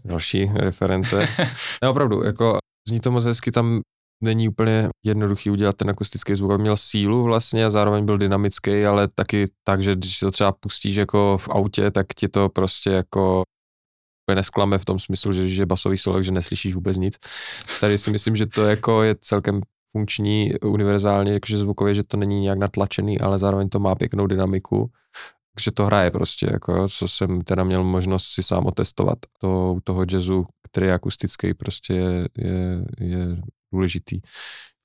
další 0.06 0.52
reference. 0.56 1.28
Ne, 1.84 1.90
opravdu, 1.90 2.24
jako 2.24 2.58
zní 2.88 3.00
to 3.00 3.12
moc 3.12 3.26
hezky, 3.26 3.52
tam 3.52 3.82
není 4.24 4.50
úplně 4.50 4.90
jednoduchý 5.06 5.50
udělat 5.50 5.76
ten 5.76 5.90
akustický 5.90 6.36
zvuk, 6.36 6.62
měl 6.62 6.78
sílu 6.78 7.24
vlastně 7.24 7.66
a 7.66 7.70
zároveň 7.70 8.06
byl 8.06 8.18
dynamický, 8.18 8.86
ale 8.86 9.08
taky 9.08 9.46
tak, 9.64 9.84
že 9.84 9.96
když 9.96 10.20
to 10.20 10.32
třeba 10.32 10.52
pustíš 10.52 10.96
jako 10.96 11.38
v 11.38 11.50
autě, 11.50 11.92
tak 11.92 12.08
ti 12.16 12.28
to 12.28 12.50
prostě 12.50 12.90
jako 12.90 13.44
úplně 14.26 14.36
nesklame 14.36 14.78
v 14.78 14.86
tom 14.86 15.00
smyslu, 15.00 15.32
že, 15.32 15.48
že 15.48 15.66
basový 15.66 15.98
solo, 15.98 16.22
že 16.22 16.32
neslyšíš 16.32 16.76
vůbec 16.76 16.98
nic. 16.98 17.18
Tady 17.82 17.98
si 17.98 18.12
myslím, 18.12 18.36
že 18.36 18.46
to 18.46 18.66
jako 18.66 19.04
je 19.04 19.16
celkem 19.20 19.62
funkční 19.92 20.54
univerzálně, 20.60 21.34
jakože 21.34 21.58
zvukově, 21.58 21.94
že 21.94 22.04
to 22.04 22.18
není 22.18 22.40
nějak 22.40 22.60
natlačený, 22.60 23.20
ale 23.20 23.40
zároveň 23.40 23.70
to 23.70 23.80
má 23.80 23.96
pěknou 23.96 24.28
dynamiku. 24.28 24.92
Takže 25.56 25.72
to 25.72 25.86
hraje 25.86 26.12
prostě, 26.12 26.48
jako, 26.52 26.74
jo, 26.74 26.88
co 26.88 27.08
jsem 27.08 27.42
teda 27.42 27.64
měl 27.64 27.84
možnost 27.84 28.26
si 28.26 28.44
sám 28.44 28.66
otestovat. 28.66 29.18
To 29.40 29.74
u 29.78 29.80
toho 29.84 30.06
jazzu, 30.12 30.46
který 30.68 30.88
je 30.88 30.94
akustický, 30.94 31.54
prostě 31.54 31.94
je, 31.94 32.28
je, 32.38 32.86
je 33.00 33.38
důležitý. 33.74 34.22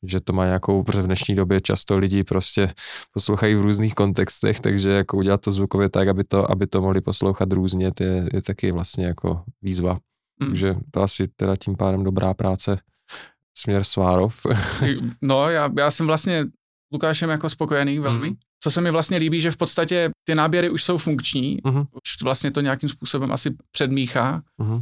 Že 0.03 0.21
to 0.21 0.33
má 0.33 0.45
nějakou, 0.45 0.83
protože 0.83 1.03
v 1.03 1.07
dnešní 1.07 1.35
době 1.35 1.61
často 1.61 1.99
lidi 1.99 2.25
prostě 2.25 2.73
poslouchají 3.13 3.55
v 3.55 3.61
různých 3.61 3.95
kontextech, 3.95 4.61
takže 4.61 4.91
jako 4.91 5.17
udělat 5.17 5.41
to 5.41 5.53
zvukově 5.53 5.89
tak, 5.89 6.09
aby 6.09 6.25
to, 6.25 6.51
aby 6.51 6.67
to 6.67 6.83
mohli 6.83 7.01
poslouchat 7.01 7.53
různě, 7.53 7.93
to 7.93 8.05
je, 8.05 8.29
je 8.33 8.43
taky 8.43 8.73
vlastně 8.73 9.07
jako 9.07 9.43
výzva. 9.63 9.99
Mm. 10.41 10.49
Takže 10.49 10.77
to 10.91 11.03
asi 11.03 11.29
teda 11.37 11.57
tím 11.57 11.77
pádem 11.77 12.05
dobrá 12.05 12.35
práce 12.35 12.79
směr 13.59 13.85
Svárov. 13.85 14.47
No, 15.23 15.51
já, 15.51 15.71
já 15.79 15.91
jsem 15.91 16.07
vlastně 16.07 16.45
Lukášem 16.93 17.31
jako 17.31 17.49
spokojený 17.49 17.99
velmi. 17.99 18.27
Mhm. 18.27 18.37
Co 18.63 18.71
se 18.71 18.81
mi 18.81 18.91
vlastně 18.91 19.17
líbí, 19.17 19.41
že 19.41 19.51
v 19.51 19.57
podstatě 19.57 20.11
ty 20.25 20.35
náběry 20.35 20.71
už 20.71 20.83
jsou 20.85 20.97
funkční, 20.99 21.59
Mhm. 21.65 21.79
už 21.81 22.23
vlastně 22.23 22.51
to 22.51 22.61
nějakým 22.61 22.89
způsobem 22.89 23.33
asi 23.33 23.57
předmíchá. 23.73 24.43
Mhm. 24.59 24.81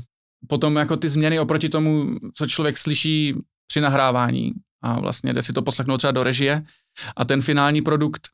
Potom 0.49 0.77
jako 0.77 0.97
ty 0.97 1.09
změny 1.09 1.41
oproti 1.41 1.69
tomu, 1.69 2.17
co 2.35 2.47
člověk 2.47 2.79
slyší 2.79 3.35
při 3.67 3.81
nahrávání 3.81 4.53
a 4.83 5.01
vlastně 5.01 5.33
jde 5.33 5.43
si 5.43 5.53
to 5.53 5.63
poslechnout 5.63 5.99
třeba 5.99 6.11
do 6.13 6.23
režie 6.23 6.63
a 7.17 7.25
ten 7.25 7.43
finální 7.43 7.83
produkt, 7.83 8.29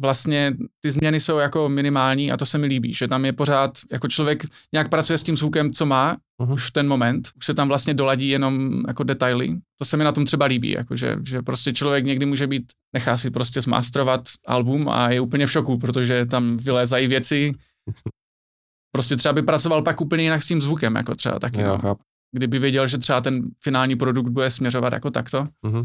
vlastně 0.00 0.54
ty 0.80 0.90
změny 0.90 1.20
jsou 1.20 1.38
jako 1.38 1.68
minimální 1.68 2.32
a 2.32 2.36
to 2.36 2.46
se 2.46 2.58
mi 2.58 2.66
líbí, 2.66 2.94
že 2.94 3.08
tam 3.08 3.24
je 3.24 3.32
pořád, 3.32 3.72
jako 3.92 4.08
člověk 4.08 4.44
nějak 4.72 4.88
pracuje 4.88 5.18
s 5.18 5.22
tím 5.22 5.36
zvukem, 5.36 5.72
co 5.72 5.86
má 5.86 6.16
Mhm. 6.42 6.52
už 6.52 6.66
v 6.68 6.72
ten 6.72 6.88
moment, 6.88 7.28
už 7.36 7.46
se 7.46 7.54
tam 7.54 7.68
vlastně 7.68 7.94
doladí 7.94 8.28
jenom 8.28 8.82
jako 8.88 9.02
detaily. 9.04 9.56
To 9.78 9.84
se 9.84 9.96
mi 9.96 10.04
na 10.04 10.12
tom 10.12 10.24
třeba 10.24 10.46
líbí, 10.46 10.70
jako 10.70 10.96
že, 10.96 11.16
že 11.28 11.42
prostě 11.42 11.72
člověk 11.72 12.04
někdy 12.04 12.26
může 12.26 12.46
být, 12.46 12.72
nechá 12.94 13.16
si 13.16 13.30
prostě 13.30 13.60
zmasterovat 13.60 14.22
album 14.46 14.88
a 14.88 15.10
je 15.10 15.20
úplně 15.20 15.46
v 15.46 15.52
šoku, 15.52 15.78
protože 15.78 16.26
tam 16.26 16.56
vylézají 16.56 17.06
věci, 17.06 17.52
prostě 18.92 19.16
třeba 19.16 19.32
by 19.32 19.42
pracoval 19.42 19.82
pak 19.82 20.00
úplně 20.00 20.22
jinak 20.22 20.42
s 20.42 20.46
tím 20.46 20.60
zvukem, 20.60 20.94
jako 20.94 21.14
třeba 21.14 21.38
taky, 21.38 21.60
Jo, 21.60 21.78
no. 21.84 21.96
kdyby 22.32 22.58
věděl, 22.58 22.86
že 22.86 22.98
třeba 22.98 23.20
ten 23.20 23.42
finální 23.64 23.96
produkt 23.96 24.28
bude 24.30 24.50
směřovat 24.50 24.92
jako 24.92 25.10
takto. 25.10 25.48
Mhm. 25.66 25.84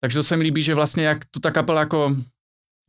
Takže 0.00 0.18
to 0.18 0.22
se 0.22 0.36
mi 0.36 0.42
líbí, 0.42 0.62
že 0.62 0.74
vlastně 0.74 1.04
jak 1.04 1.24
tu 1.24 1.40
ta 1.40 1.50
kapela 1.50 1.80
jako 1.80 2.16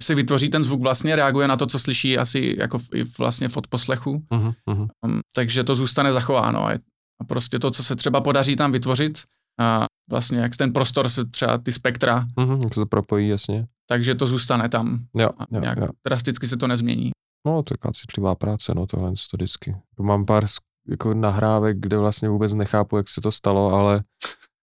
si 0.04 0.16
vytvoří 0.16 0.50
ten 0.50 0.64
zvuk 0.64 0.82
vlastně, 0.82 1.16
reaguje 1.16 1.48
na 1.48 1.58
to, 1.58 1.66
co 1.66 1.80
slyší 1.80 2.18
asi 2.18 2.56
jako 2.60 2.78
v, 2.80 2.84
i 2.96 3.04
vlastně 3.20 3.50
v 3.50 3.58
odposlechu. 3.58 4.24
Mhm. 4.34 4.54
um, 4.68 5.20
takže 5.36 5.64
to 5.64 5.76
zůstane 5.76 6.12
zachováno 6.12 6.66
a, 6.66 6.72
je- 6.72 6.80
a 7.22 7.24
prostě 7.24 7.60
to, 7.60 7.72
co 7.72 7.84
se 7.84 7.96
třeba 7.96 8.22
podaří 8.22 8.56
tam 8.56 8.72
vytvořit 8.72 9.24
a 9.60 9.86
vlastně 10.12 10.40
jak 10.40 10.56
ten 10.56 10.74
prostor 10.74 11.10
se 11.10 11.26
třeba 11.26 11.58
ty 11.58 11.72
spektra, 11.72 12.28
Mhm. 12.40 12.60
Jak 12.64 12.74
se 12.74 12.80
to 12.80 12.86
propojí, 12.86 13.30
jasně. 13.30 13.68
takže 13.90 14.16
to 14.16 14.28
zůstane 14.28 14.70
tam 14.70 15.06
Jo, 15.16 15.30
jo, 15.52 15.60
nějak 15.60 15.78
jo. 15.78 15.88
drasticky 16.08 16.48
se 16.48 16.58
to 16.58 16.68
nezmění. 16.68 17.12
No, 17.48 17.64
to 17.64 17.74
je 17.74 17.78
taková 17.78 17.92
citlivá 17.92 18.36
práce, 18.36 18.74
no, 18.76 18.88
tohle 18.88 19.10
to 19.12 19.38
vždycky. 19.38 19.76
Mám 20.00 20.26
pár 20.26 20.46
jako 20.90 21.14
nahrávek, 21.14 21.78
kde 21.80 21.98
vlastně 21.98 22.30
vůbec 22.30 22.54
nechápu, 22.54 22.98
jak 22.98 23.10
se 23.10 23.22
to 23.22 23.32
stalo, 23.32 23.72
ale 23.74 24.04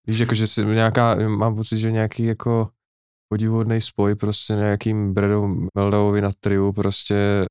víš, 0.07 0.19
jako, 0.19 0.35
že 0.35 0.47
si 0.47 0.65
nějaká, 0.65 1.15
mám 1.29 1.55
pocit, 1.57 1.79
že 1.79 1.91
nějaký 1.91 2.25
jako 2.25 2.69
podivuhodný 3.33 3.81
spoj 3.81 4.15
prostě 4.15 4.53
nějakým 4.53 5.15
Bradou 5.15 5.67
Meldovovi 5.75 6.21
na 6.21 6.31
triu, 6.41 6.73
prostě 6.73 7.45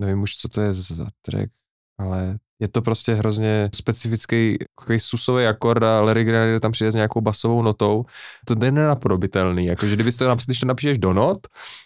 nevím 0.00 0.22
už, 0.22 0.36
co 0.36 0.48
to 0.48 0.60
je 0.60 0.72
za 0.72 1.06
track, 1.22 1.52
ale 1.98 2.38
je 2.60 2.68
to 2.68 2.82
prostě 2.82 3.14
hrozně 3.14 3.70
specifický 3.74 4.58
takový 4.80 5.00
susový 5.00 5.46
akord 5.46 5.82
a 5.82 6.00
Larry 6.00 6.24
Grenadier 6.24 6.60
tam 6.60 6.72
přijde 6.72 6.92
s 6.92 6.94
nějakou 6.94 7.20
basovou 7.20 7.62
notou. 7.62 8.04
To 8.44 8.64
je 8.64 8.72
nenapodobitelný, 8.72 9.66
jakože 9.66 9.94
kdybyste 9.94 10.24
to, 10.24 10.36
když 10.46 10.60
to 10.60 10.66
napíšeš 10.66 10.98
do 10.98 11.12
not, 11.12 11.38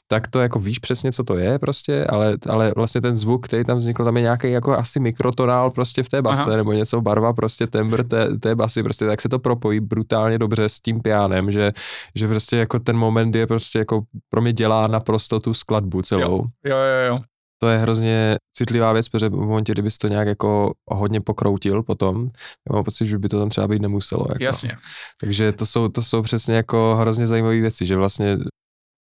tak 0.08 0.28
to 0.28 0.40
jako 0.40 0.58
víš 0.58 0.78
přesně, 0.78 1.12
co 1.12 1.24
to 1.24 1.36
je 1.36 1.58
prostě, 1.58 2.04
ale, 2.04 2.36
ale 2.48 2.72
vlastně 2.76 3.00
ten 3.00 3.16
zvuk, 3.16 3.44
který 3.44 3.64
tam 3.64 3.78
vznikl, 3.78 4.04
tam 4.04 4.16
je 4.16 4.22
nějaký 4.22 4.50
jako 4.50 4.72
asi 4.72 5.00
mikrotonál 5.00 5.70
prostě 5.70 6.02
v 6.02 6.08
té 6.08 6.22
base, 6.22 6.42
Aha. 6.42 6.56
nebo 6.56 6.72
něco 6.72 7.00
barva, 7.00 7.32
prostě 7.32 7.66
tembr 7.66 8.04
té, 8.04 8.38
té 8.38 8.54
basy, 8.54 8.82
prostě 8.82 9.06
tak 9.06 9.20
se 9.20 9.28
to 9.28 9.38
propojí 9.38 9.80
brutálně 9.80 10.38
dobře 10.38 10.68
s 10.68 10.80
tím 10.80 11.00
pianem, 11.00 11.52
že, 11.52 11.72
že 12.14 12.28
prostě 12.28 12.56
jako 12.56 12.78
ten 12.78 12.96
moment 12.96 13.36
je 13.36 13.46
prostě 13.46 13.78
jako 13.78 14.02
pro 14.28 14.40
mě 14.40 14.52
dělá 14.52 14.86
naprosto 14.86 15.40
tu 15.40 15.54
skladbu 15.54 16.02
celou. 16.02 16.44
Jo, 16.64 16.76
jo, 16.76 17.06
jo. 17.08 17.16
To 17.62 17.68
je 17.68 17.78
hrozně 17.78 18.36
citlivá 18.56 18.92
věc, 18.92 19.08
protože 19.08 19.28
v 19.28 19.32
momentě, 19.32 19.72
kdybys 19.72 19.98
to 19.98 20.08
nějak 20.08 20.28
jako 20.28 20.72
hodně 20.90 21.20
pokroutil 21.20 21.82
potom, 21.82 22.30
já 22.68 22.74
mám 22.74 22.84
pocit, 22.84 23.06
že 23.06 23.18
by 23.18 23.28
to 23.28 23.38
tam 23.38 23.48
třeba 23.48 23.68
být 23.68 23.82
nemuselo. 23.82 24.26
Jako. 24.28 24.44
Jasně. 24.44 24.76
Takže 25.20 25.52
to 25.52 25.66
jsou, 25.66 25.88
to 25.88 26.02
jsou 26.02 26.22
přesně 26.22 26.54
jako 26.54 26.96
hrozně 27.00 27.26
zajímavé 27.26 27.60
věci, 27.60 27.86
že 27.86 27.96
vlastně 27.96 28.38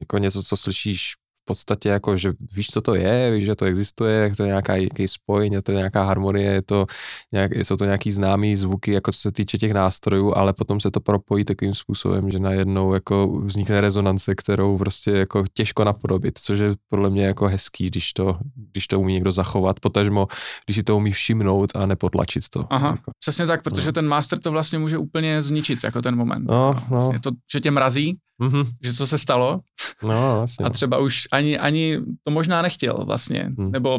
jako 0.03 0.19
něco, 0.19 0.43
co 0.43 0.57
slyšíš 0.57 1.13
podstatě 1.49 1.89
jako, 1.89 2.17
že 2.17 2.33
víš, 2.57 2.69
co 2.71 2.81
to 2.81 2.95
je, 2.95 3.31
víš, 3.31 3.45
že 3.45 3.55
to 3.55 3.65
existuje, 3.65 4.13
je 4.15 4.37
to 4.37 4.45
nějaká, 4.45 4.77
nějaký 4.77 5.09
spoj, 5.09 5.49
je 5.53 5.63
to 5.63 5.73
nějaká 5.73 6.03
harmonie, 6.05 6.53
je 6.53 6.63
to 6.63 6.87
nějak, 7.33 7.53
jsou 7.57 7.77
to 7.77 7.85
nějaký 7.85 8.13
známý 8.13 8.57
zvuky, 8.57 8.93
jako 8.93 9.13
co 9.13 9.19
se 9.19 9.33
týče 9.33 9.59
těch 9.59 9.73
nástrojů, 9.73 10.33
ale 10.37 10.53
potom 10.53 10.81
se 10.81 10.91
to 10.91 11.01
propojí 11.01 11.45
takovým 11.45 11.75
způsobem, 11.75 12.31
že 12.31 12.39
najednou 12.39 12.95
jako 12.95 13.41
vznikne 13.45 13.81
rezonance, 13.81 14.35
kterou 14.35 14.79
prostě 14.79 15.11
jako 15.11 15.45
těžko 15.55 15.85
napodobit, 15.85 16.39
což 16.39 16.59
je 16.59 16.71
podle 16.89 17.11
mě 17.11 17.25
jako 17.27 17.47
hezký, 17.49 17.87
když 17.87 18.13
to, 18.13 18.39
když 18.73 18.87
to 18.87 19.01
umí 19.01 19.13
někdo 19.15 19.33
zachovat, 19.33 19.81
potažmo, 19.81 20.27
když 20.67 20.77
si 20.77 20.83
to 20.83 20.97
umí 20.97 21.13
všimnout 21.13 21.71
a 21.77 21.87
nepotlačit 21.87 22.49
to. 22.49 22.67
Aha, 22.71 22.89
Jako. 22.91 23.11
přesně 23.21 23.47
tak, 23.47 23.63
protože 23.63 23.87
No. 23.89 23.93
ten 23.93 24.07
master 24.09 24.39
to 24.39 24.51
vlastně 24.51 24.79
může 24.79 24.99
úplně 24.99 25.43
zničit, 25.43 25.85
jako 25.85 26.03
ten 26.03 26.17
moment. 26.17 26.49
No, 26.51 26.75
no. 26.75 26.83
Vlastně 26.89 27.21
to, 27.21 27.31
že 27.53 27.61
tě 27.61 27.71
mrazí, 27.71 28.17
Mhm. 28.39 28.65
že 28.83 28.95
co 28.95 29.07
se 29.07 29.19
stalo 29.19 29.61
No, 30.03 30.35
vlastně. 30.39 30.67
a 30.67 30.71
třeba 30.71 30.99
už 30.99 31.29
ani, 31.33 31.59
ani 31.59 31.99
to 32.23 32.31
možná 32.31 32.63
nechtěl 32.63 33.05
vlastně, 33.05 33.53
Hmm. 33.59 33.71
nebo 33.73 33.99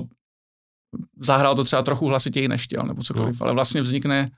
zahrál 1.22 1.56
to 1.56 1.64
třeba 1.64 1.82
trochu 1.82 2.08
hlasitěji 2.08 2.48
než 2.48 2.64
chtěl, 2.64 2.84
nebo 2.84 3.04
cokoliv, 3.04 3.40
No. 3.40 3.46
ale 3.46 3.54
vlastně 3.54 3.82
vznikne 3.82 4.30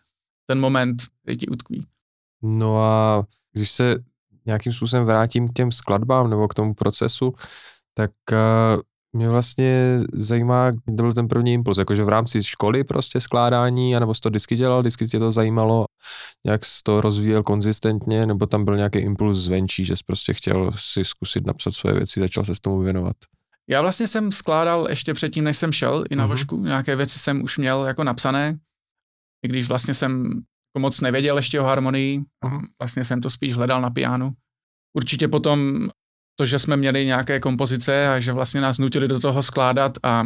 ten 0.50 0.60
moment, 0.60 1.03
který 1.22 1.38
ti 1.38 1.48
utkví. 1.48 1.88
No 2.41 2.77
a 2.84 3.24
když 3.53 3.72
se 3.72 3.96
nějakým 4.46 4.74
způsobem 4.74 5.05
vrátím 5.05 5.48
k 5.50 5.53
těm 5.53 5.72
skladbám 5.72 6.29
nebo 6.29 6.48
k 6.48 6.53
tomu 6.53 6.74
procesu, 6.74 7.34
tak 7.93 8.12
uh, 8.31 8.81
mě 9.13 9.30
vlastně 9.30 10.00
zajímá, 10.13 10.72
kdy 10.72 10.94
byl 10.94 11.13
ten 11.13 11.27
první 11.27 11.53
impuls, 11.53 11.77
jakože 11.77 12.03
v 12.03 12.10
rámci 12.10 12.44
školy 12.44 12.84
prostě 12.84 13.20
skládání, 13.20 13.96
anebo 13.96 14.13
jsi 14.13 14.22
to 14.22 14.30
vždycky 14.30 14.56
dělal, 14.56 14.82
vždycky 14.82 15.08
tě 15.08 15.20
to 15.20 15.32
zajímalo, 15.32 15.86
nějak 16.46 16.65
jsi 16.65 16.80
to 16.84 17.01
rozvíjel 17.01 17.44
konzistentně, 17.44 18.25
nebo 18.25 18.46
tam 18.46 18.65
byl 18.65 18.75
nějaký 18.77 19.00
impuls 19.00 19.38
zvenčí, 19.38 19.86
že 19.86 19.96
jsi 19.96 20.03
prostě 20.08 20.34
chtěl 20.34 20.72
si 20.75 21.06
zkusit 21.06 21.48
napsat 21.48 21.74
svoje 21.74 21.96
věci, 21.96 22.20
začal 22.20 22.44
se 22.46 22.56
s 22.56 22.60
tomu 22.60 22.80
věnovat. 22.80 23.15
Já 23.70 23.82
vlastně 23.82 24.08
jsem 24.08 24.32
skládal 24.32 24.88
ještě 24.89 25.13
předtím, 25.13 25.44
než 25.44 25.58
jsem 25.58 25.72
šel 25.72 26.03
i 26.10 26.15
na 26.15 26.24
Mhm. 26.24 26.32
vošku, 26.32 26.63
nějaké 26.63 26.96
věci 26.96 27.20
jsem 27.20 27.44
už 27.44 27.58
měl 27.58 27.84
jako 27.84 28.03
napsané, 28.03 28.58
i 29.46 29.48
když 29.48 29.68
vlastně 29.68 29.94
jsem 29.94 30.24
jako 30.24 30.80
moc 30.80 31.01
nevěděl 31.01 31.36
ještě 31.38 31.60
o 31.60 31.63
harmonii, 31.63 32.22
Mhm. 32.46 32.60
vlastně 32.80 33.03
jsem 33.03 33.22
to 33.22 33.30
spíš 33.30 33.56
hledal 33.56 33.82
na 33.82 33.89
pianu. 33.89 34.32
Určitě 34.98 35.27
potom 35.27 35.89
to, 36.41 36.45
že 36.45 36.60
jsme 36.60 36.77
měli 36.77 37.05
nějaké 37.05 37.39
kompozice 37.39 38.07
a 38.07 38.19
že 38.19 38.33
vlastně 38.33 38.62
nás 38.62 38.77
nutili 38.77 39.07
do 39.07 39.19
toho 39.19 39.43
skládat 39.43 39.91
a 40.03 40.24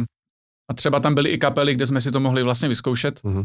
a 0.70 0.74
třeba 0.74 1.00
tam 1.00 1.14
byly 1.14 1.30
i 1.30 1.38
kapely, 1.38 1.74
kde 1.74 1.86
jsme 1.86 2.00
si 2.00 2.10
to 2.12 2.20
mohli 2.20 2.42
vlastně 2.42 2.68
vyzkoušet, 2.68 3.24
Mhm. 3.24 3.44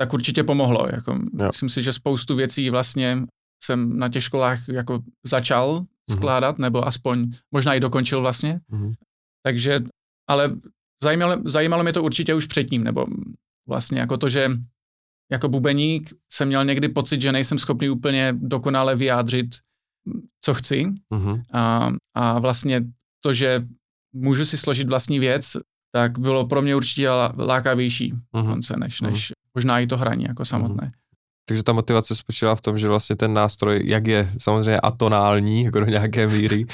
tak 0.00 0.12
určitě 0.12 0.44
pomohlo. 0.44 0.86
Jako, 0.92 1.12
Jo. 1.12 1.46
myslím 1.52 1.68
si, 1.68 1.82
že 1.82 1.92
spoustu 1.92 2.34
věcí 2.36 2.70
vlastně 2.70 3.22
jsem 3.64 3.98
na 3.98 4.08
těch 4.08 4.22
školách 4.22 4.68
jako 4.68 5.02
začal 5.26 5.74
Mhm. 6.10 6.18
skládat, 6.18 6.58
nebo 6.58 6.86
aspoň 6.86 7.32
možná 7.54 7.74
i 7.74 7.80
dokončil 7.80 8.20
vlastně. 8.20 8.60
Mhm. 8.68 8.94
Takže, 9.46 9.80
ale 10.30 10.56
zajímalo, 11.02 11.36
zajímalo 11.44 11.82
mě 11.82 11.92
to 11.92 12.02
určitě 12.02 12.34
už 12.34 12.46
předtím, 12.46 12.84
nebo 12.84 13.06
vlastně 13.68 14.00
jako 14.00 14.16
to, 14.16 14.28
že 14.28 14.50
jako 15.32 15.48
bubeník 15.48 16.10
jsem 16.32 16.48
měl 16.48 16.64
někdy 16.64 16.88
pocit, 16.88 17.20
že 17.20 17.32
nejsem 17.32 17.58
schopný 17.58 17.88
úplně 17.90 18.34
dokonale 18.38 18.96
vyjádřit, 18.96 19.46
co 20.40 20.54
chci. 20.54 20.86
Mhm. 21.10 21.42
A, 21.52 21.90
a 22.14 22.38
vlastně 22.38 22.80
to, 23.20 23.32
že 23.32 23.62
můžu 24.12 24.44
si 24.44 24.58
složit 24.58 24.88
vlastní 24.88 25.18
věc, 25.18 25.56
tak 25.92 26.18
bylo 26.18 26.46
pro 26.46 26.62
mě 26.62 26.76
určitě 26.76 27.08
lá- 27.08 27.34
lákavější 27.38 28.12
Mhm. 28.36 28.46
konce, 28.46 28.74
než, 28.76 29.00
než 29.00 29.32
možná 29.54 29.80
i 29.80 29.86
to 29.86 29.96
hraní 29.96 30.24
jako 30.24 30.44
samotné. 30.44 30.92
Takže 31.48 31.62
ta 31.62 31.72
motivace 31.72 32.16
spočívá 32.16 32.54
v 32.54 32.60
tom, 32.60 32.78
že 32.78 32.88
vlastně 32.88 33.16
ten 33.16 33.34
nástroj, 33.34 33.80
jak 33.84 34.06
je 34.06 34.32
samozřejmě 34.40 34.80
atonální, 34.80 35.64
jako 35.64 35.80
do 35.80 35.86
nějaké 35.86 36.26
míry, 36.26 36.66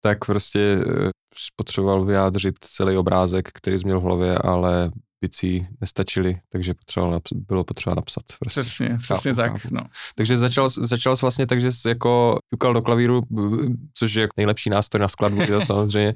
tak 0.00 0.24
prostě 0.24 0.60
eh, 0.86 1.10
potřeboval 1.56 2.04
vyjádřit 2.04 2.54
celý 2.60 2.96
obrázek, 2.96 3.48
který 3.54 3.78
jsi 3.78 3.84
měl 3.84 4.00
v 4.00 4.02
hlavě, 4.02 4.38
ale 4.38 4.90
bicí 5.22 5.66
nestačily, 5.80 6.40
takže 6.48 6.74
potřeboval, 6.74 7.18
naps- 7.18 7.44
bylo 7.46 7.64
potřeba 7.64 7.94
napsat. 7.94 8.22
Prostě. 8.38 8.60
Přesně, 8.60 8.98
přesně 9.02 9.34
Chápu, 9.34 9.36
tak. 9.36 9.62
chápu. 9.62 9.74
No. 9.74 9.80
Takže 10.14 10.36
začal, 10.36 10.68
začal 10.68 11.16
jsi 11.16 11.20
vlastně 11.20 11.46
tak, 11.46 11.60
že 11.60 11.72
jsi 11.72 11.88
jako 11.88 12.38
ťukal 12.50 12.74
do 12.74 12.82
klavíru, 12.82 13.22
což 13.94 14.14
je 14.14 14.28
nejlepší 14.36 14.70
nástroj 14.70 15.00
na 15.00 15.08
skladbu, 15.08 15.42
samozřejmě. 15.64 16.14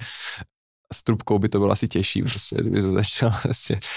S 0.92 1.02
trubkou 1.02 1.38
by 1.38 1.48
to 1.48 1.58
bylo 1.58 1.70
asi 1.70 1.88
těžší, 1.88 2.22
prostě, 2.22 2.56
kdyby 2.60 2.82
to 2.82 2.90
začal. 2.90 3.34
Prostě. 3.42 3.80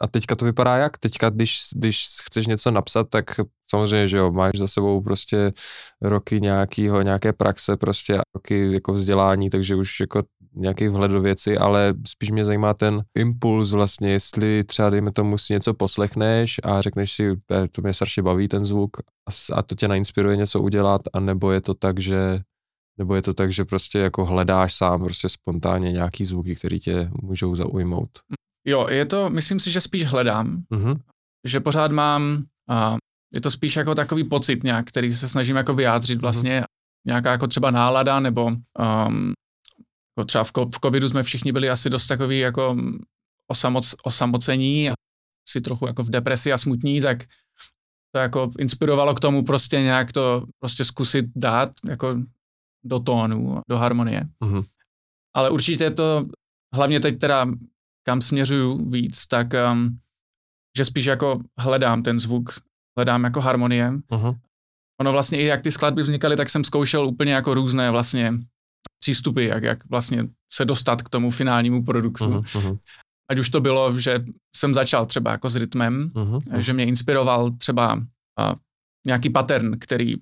A 0.00 0.06
teďka 0.06 0.36
to 0.36 0.44
vypadá 0.44 0.76
jak? 0.76 0.98
Teďka, 0.98 1.30
když, 1.30 1.58
když 1.74 2.06
chceš 2.22 2.46
něco 2.46 2.70
napsat, 2.70 3.08
tak 3.08 3.24
samozřejmě, 3.72 4.08
že 4.08 4.16
jo, 4.16 4.32
máš 4.32 4.52
za 4.58 4.68
sebou 4.68 5.00
prostě 5.00 5.52
roky 6.02 6.40
nějakýho, 6.40 7.02
nějaké 7.02 7.32
praxe, 7.32 7.76
prostě 7.76 8.18
a 8.18 8.22
roky 8.34 8.72
jako 8.72 8.92
vzdělání, 8.92 9.50
takže 9.50 9.74
už 9.76 10.00
jako 10.00 10.22
nějaký 10.54 10.88
vhled 10.88 11.10
do 11.10 11.20
věci, 11.20 11.58
ale 11.58 11.94
spíš 12.06 12.30
mě 12.30 12.44
zajímá 12.44 12.74
ten 12.74 13.02
impuls 13.18 13.72
vlastně, 13.72 14.10
jestli 14.10 14.64
třeba 14.64 14.90
dejme 14.90 15.12
tomu 15.12 15.38
si 15.38 15.52
něco 15.52 15.74
poslechneš 15.74 16.60
a 16.62 16.80
řekneš 16.80 17.12
si, 17.12 17.30
"Eh, 17.52 17.68
to 17.68 17.82
mě 17.82 17.94
strašně 17.94 18.22
baví 18.22 18.48
ten 18.48 18.64
zvuk 18.64 18.90
a, 19.52 19.62
to 19.62 19.74
tě 19.74 19.88
nainspiruje 19.88 20.36
něco 20.36 20.60
udělat, 20.60 21.00
a 21.12 21.20
nebo 21.20 21.52
je 21.52 21.60
to 21.60 21.74
tak, 21.74 22.00
že 22.00 22.40
nebo 22.98 23.14
je 23.14 23.22
to 23.22 23.34
tak, 23.34 23.52
že 23.52 23.64
prostě 23.64 23.98
jako 23.98 24.24
hledáš 24.24 24.74
sám 24.76 25.04
prostě 25.04 25.28
spontánně 25.28 25.92
nějaký 25.92 26.24
zvuky, 26.24 26.54
které 26.56 26.78
tě 26.78 27.10
můžou 27.22 27.54
zaujmout. 27.54 28.10
Jo, 28.68 28.86
je 28.90 29.06
to, 29.06 29.30
myslím 29.30 29.60
si, 29.60 29.70
že 29.70 29.80
spíš 29.80 30.04
hledám, 30.04 30.62
Mhm. 30.70 30.94
že 31.46 31.60
pořád 31.60 31.92
mám, 31.92 32.44
a 32.68 32.96
je 33.34 33.40
to 33.40 33.50
spíš 33.50 33.76
jako 33.76 33.94
takový 33.94 34.24
pocit 34.24 34.64
nějak, 34.64 34.88
který 34.88 35.12
se 35.12 35.28
snažím 35.28 35.56
jako 35.56 35.74
vyjádřit 35.74 36.20
vlastně, 36.20 36.64
nějaká 37.06 37.30
jako 37.30 37.46
třeba 37.46 37.70
nálada, 37.70 38.20
nebo 38.20 38.44
um, 38.44 39.32
jako 40.18 40.26
třeba 40.26 40.44
v, 40.44 40.52
v 40.74 40.80
covidu 40.84 41.08
jsme 41.08 41.22
všichni 41.22 41.52
byli 41.52 41.70
asi 41.70 41.90
dost 41.90 42.06
takový 42.06 42.38
jako 42.38 42.76
osamoc, 43.50 43.94
osamocení, 44.04 44.90
a 44.90 44.94
si 45.48 45.60
trochu 45.60 45.86
jako 45.86 46.02
v 46.02 46.10
depresi 46.10 46.52
a 46.52 46.58
smutní, 46.58 47.00
tak 47.00 47.24
to 48.14 48.18
jako 48.18 48.50
inspirovalo 48.58 49.14
k 49.14 49.20
tomu 49.20 49.44
prostě 49.44 49.80
nějak 49.80 50.12
to 50.12 50.44
prostě 50.58 50.84
zkusit 50.84 51.26
dát 51.36 51.72
jako 51.88 52.16
do 52.84 53.00
tónu, 53.00 53.60
do 53.68 53.78
harmonie. 53.78 54.28
Mhm. 54.40 54.62
Ale 55.36 55.50
určitě 55.50 55.90
to, 55.90 56.26
hlavně 56.74 57.00
teď 57.00 57.18
teda, 57.18 57.46
kam 58.06 58.20
směřuju 58.20 58.90
víc, 58.90 59.26
tak 59.26 59.46
um, 59.72 59.98
že 60.76 60.84
spíš 60.84 61.04
jako 61.04 61.40
hledám 61.58 62.02
ten 62.02 62.18
zvuk, 62.18 62.60
hledám 62.98 63.24
jako 63.24 63.40
harmonie. 63.40 63.90
Mhm. 63.90 64.34
Ono 65.00 65.12
vlastně 65.12 65.38
i 65.40 65.44
jak 65.44 65.60
ty 65.60 65.72
skladby 65.72 66.02
vznikaly, 66.02 66.36
tak 66.36 66.50
jsem 66.50 66.64
zkoušel 66.64 67.06
úplně 67.06 67.32
jako 67.32 67.54
různé 67.54 67.90
vlastně 67.90 68.32
přístupy, 68.98 69.46
jak, 69.46 69.62
jak 69.62 69.84
vlastně 69.90 70.28
se 70.52 70.64
dostat 70.64 71.02
k 71.02 71.08
tomu 71.08 71.30
finálnímu 71.30 71.84
produktu. 71.84 72.30
Mhm. 72.30 72.78
Ať 73.30 73.38
už 73.38 73.48
to 73.48 73.60
bylo, 73.60 73.98
že 73.98 74.24
jsem 74.56 74.74
začal 74.74 75.06
třeba 75.06 75.30
jako 75.30 75.48
s 75.50 75.56
rytmem, 75.56 76.10
Mhm. 76.14 76.38
že 76.62 76.72
mě 76.72 76.84
inspiroval 76.86 77.50
třeba 77.50 78.02
a, 78.38 78.54
nějaký 79.06 79.30
pattern, 79.30 79.78
který 79.78 80.14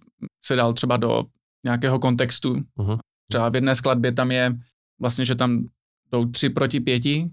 se 0.44 0.56
dal 0.56 0.72
třeba 0.72 0.96
do 0.96 1.24
nějakého 1.64 1.98
kontextu. 1.98 2.54
Mhm. 2.78 2.98
Třeba 3.30 3.48
v 3.48 3.54
jedné 3.54 3.74
skladbě 3.74 4.12
tam 4.12 4.30
je 4.30 4.58
vlastně, 5.00 5.24
že 5.24 5.34
tam 5.34 5.66
jdou 6.12 6.24
tři 6.30 6.48
proti 6.50 6.80
pěti, 6.80 7.30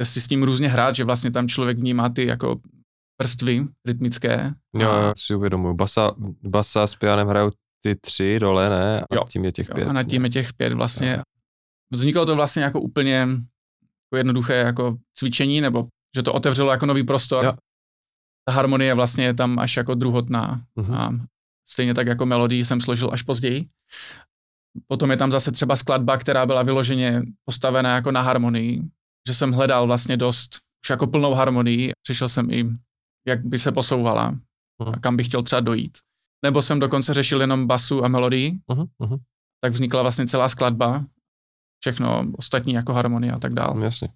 jde 0.00 0.06
si 0.06 0.20
s 0.20 0.26
tím 0.28 0.42
různě 0.42 0.68
hrát, 0.68 0.96
že 0.96 1.04
vlastně 1.04 1.30
tam 1.30 1.48
člověk 1.48 1.78
vnímá 1.78 2.08
ty 2.08 2.26
jako 2.26 2.60
vrstvy 3.20 3.66
rytmické. 3.86 4.54
Jo, 4.74 4.88
jo, 4.92 5.12
si 5.18 5.34
uvědomuji. 5.34 5.74
Basa, 5.74 6.10
basa 6.42 6.86
s 6.86 6.94
pianem 6.96 7.28
hrajou 7.28 7.50
ty 7.82 7.96
tři 7.96 8.38
dole, 8.38 8.70
ne? 8.70 9.00
A 9.00 9.14
Jo. 9.14 9.24
tím 9.28 9.44
je 9.44 9.52
těch 9.52 9.68
jo, 9.68 9.74
pět. 9.74 9.88
a 9.88 9.92
nad 9.92 10.02
tím 10.02 10.24
je 10.24 10.30
těch 10.30 10.52
pět 10.52 10.72
vlastně. 10.72 11.22
Vzniklo 11.92 12.26
to 12.26 12.36
vlastně 12.36 12.62
jako 12.62 12.80
úplně 12.80 13.14
jako 14.12 14.16
jednoduché 14.16 14.54
jako 14.54 14.96
cvičení, 15.18 15.60
nebo 15.60 15.86
že 16.16 16.22
to 16.22 16.32
otevřelo 16.32 16.70
jako 16.70 16.86
nový 16.86 17.04
prostor. 17.04 17.44
Jo. 17.44 17.52
Ta 18.44 18.52
harmonie 18.54 18.94
vlastně 18.94 19.24
je 19.24 19.34
tam 19.34 19.58
až 19.58 19.76
jako 19.76 19.94
druhotná. 19.94 20.62
Mhm. 20.76 20.94
A 20.94 21.10
stejně 21.68 21.94
tak 21.94 22.06
jako 22.06 22.26
melodii 22.26 22.64
jsem 22.64 22.80
složil 22.80 23.10
až 23.12 23.22
později. 23.22 23.66
Potom 24.86 25.10
je 25.10 25.16
tam 25.16 25.30
zase 25.30 25.52
třeba 25.52 25.76
skladba, 25.76 26.16
která 26.16 26.46
byla 26.46 26.62
vyloženě 26.62 27.22
postavená 27.44 27.94
jako 27.94 28.10
na 28.12 28.20
harmonii, 28.20 28.82
že 29.28 29.34
jsem 29.34 29.52
hledal 29.52 29.86
vlastně 29.86 30.16
dost 30.16 30.58
už 30.84 30.90
jako 30.90 31.06
plnou 31.06 31.34
harmonii. 31.34 31.92
Přišel 32.02 32.28
jsem 32.28 32.50
i, 32.50 32.64
jak 33.26 33.44
by 33.46 33.58
se 33.58 33.72
posouvala 33.72 34.38
a 34.92 34.98
kam 35.00 35.16
bych 35.16 35.26
chtěl 35.26 35.42
třeba 35.42 35.60
dojít. 35.60 35.98
Nebo 36.44 36.62
jsem 36.62 36.78
dokonce 36.78 37.14
řešil 37.14 37.40
jenom 37.40 37.66
basu 37.66 38.04
a 38.04 38.08
melodii, 38.08 38.58
Mhm. 38.68 38.84
Mhm. 38.98 39.16
tak 39.60 39.72
vznikla 39.72 40.02
vlastně 40.02 40.26
celá 40.26 40.48
skladba, 40.48 41.04
všechno 41.82 42.24
ostatní 42.38 42.72
jako 42.72 42.92
harmonie 42.92 43.32
a 43.32 43.38
tak 43.38 43.54
dále. 43.54 43.84
Jasně. 43.84 44.08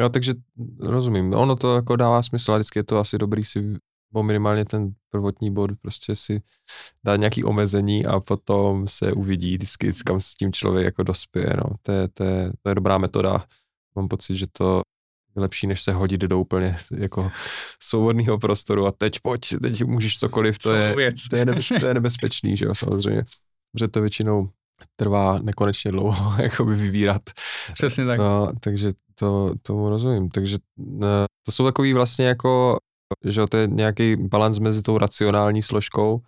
Jo, 0.00 0.08
takže 0.08 0.32
rozumím. 0.80 1.34
Ono 1.34 1.56
to 1.56 1.74
jako 1.74 1.96
dává 1.96 2.22
smysl, 2.22 2.52
a 2.52 2.56
vždycky 2.56 2.78
je 2.78 2.84
to 2.84 2.98
asi 2.98 3.18
dobrý 3.18 3.44
si, 3.44 3.76
bo 4.12 4.22
minimálně 4.22 4.64
ten 4.64 4.94
prvotní 5.10 5.52
bod 5.52 5.70
prostě 5.82 6.16
si 6.16 6.42
dát 7.04 7.16
nějaký 7.16 7.44
omezení 7.44 8.06
a 8.06 8.20
potom 8.20 8.86
se 8.86 9.12
uvidí 9.12 9.54
vždycky, 9.54 9.90
kam 10.06 10.20
s 10.20 10.34
tím 10.34 10.52
člověk 10.52 10.84
jako 10.84 11.02
dospěje. 11.02 11.52
No. 11.56 11.76
To, 11.82 11.92
je, 11.92 12.08
to, 12.08 12.24
je, 12.24 12.52
to 12.62 12.68
je 12.68 12.74
dobrá 12.74 12.98
metoda. 12.98 13.44
Mám 13.96 14.08
pocit, 14.08 14.36
že 14.36 14.46
to 14.52 14.80
lepší, 15.38 15.66
než 15.66 15.82
se 15.82 15.92
hodit 15.92 16.20
do 16.20 16.38
úplně 16.38 16.76
jako 16.96 17.30
svobodného 17.82 18.38
prostoru 18.38 18.86
a 18.86 18.92
teď 18.92 19.20
pojď, 19.22 19.40
teď 19.62 19.84
můžeš 19.84 20.18
cokoliv, 20.18 20.58
to 20.58 20.74
je, 20.74 20.94
to 21.30 21.36
je, 21.36 21.44
nebez, 21.44 21.68
to 21.80 21.86
je 21.86 21.94
nebezpečný, 21.94 22.56
že 22.56 22.66
jo, 22.66 22.74
samozřejmě. 22.74 23.22
Protože 23.72 23.88
to 23.88 24.00
většinou 24.00 24.48
trvá 24.96 25.38
nekonečně 25.38 25.92
dlouho, 25.92 26.34
jakoby 26.42 26.74
vybírat. 26.74 27.22
Přesně 27.72 28.06
tak. 28.06 28.18
No, 28.18 28.52
takže 28.60 28.90
to, 29.14 29.54
tomu 29.62 29.88
rozumím. 29.88 30.28
Takže 30.28 30.58
ne, 30.76 31.26
to 31.46 31.52
jsou 31.52 31.64
takový 31.64 31.92
vlastně 31.92 32.26
jako, 32.26 32.78
že 33.24 33.40
jo, 33.40 33.46
to 33.46 33.56
je 33.56 33.66
nějaký 33.66 34.16
balans 34.16 34.58
mezi 34.58 34.82
tou 34.82 34.98
racionální 34.98 35.62
složkou 35.62 36.20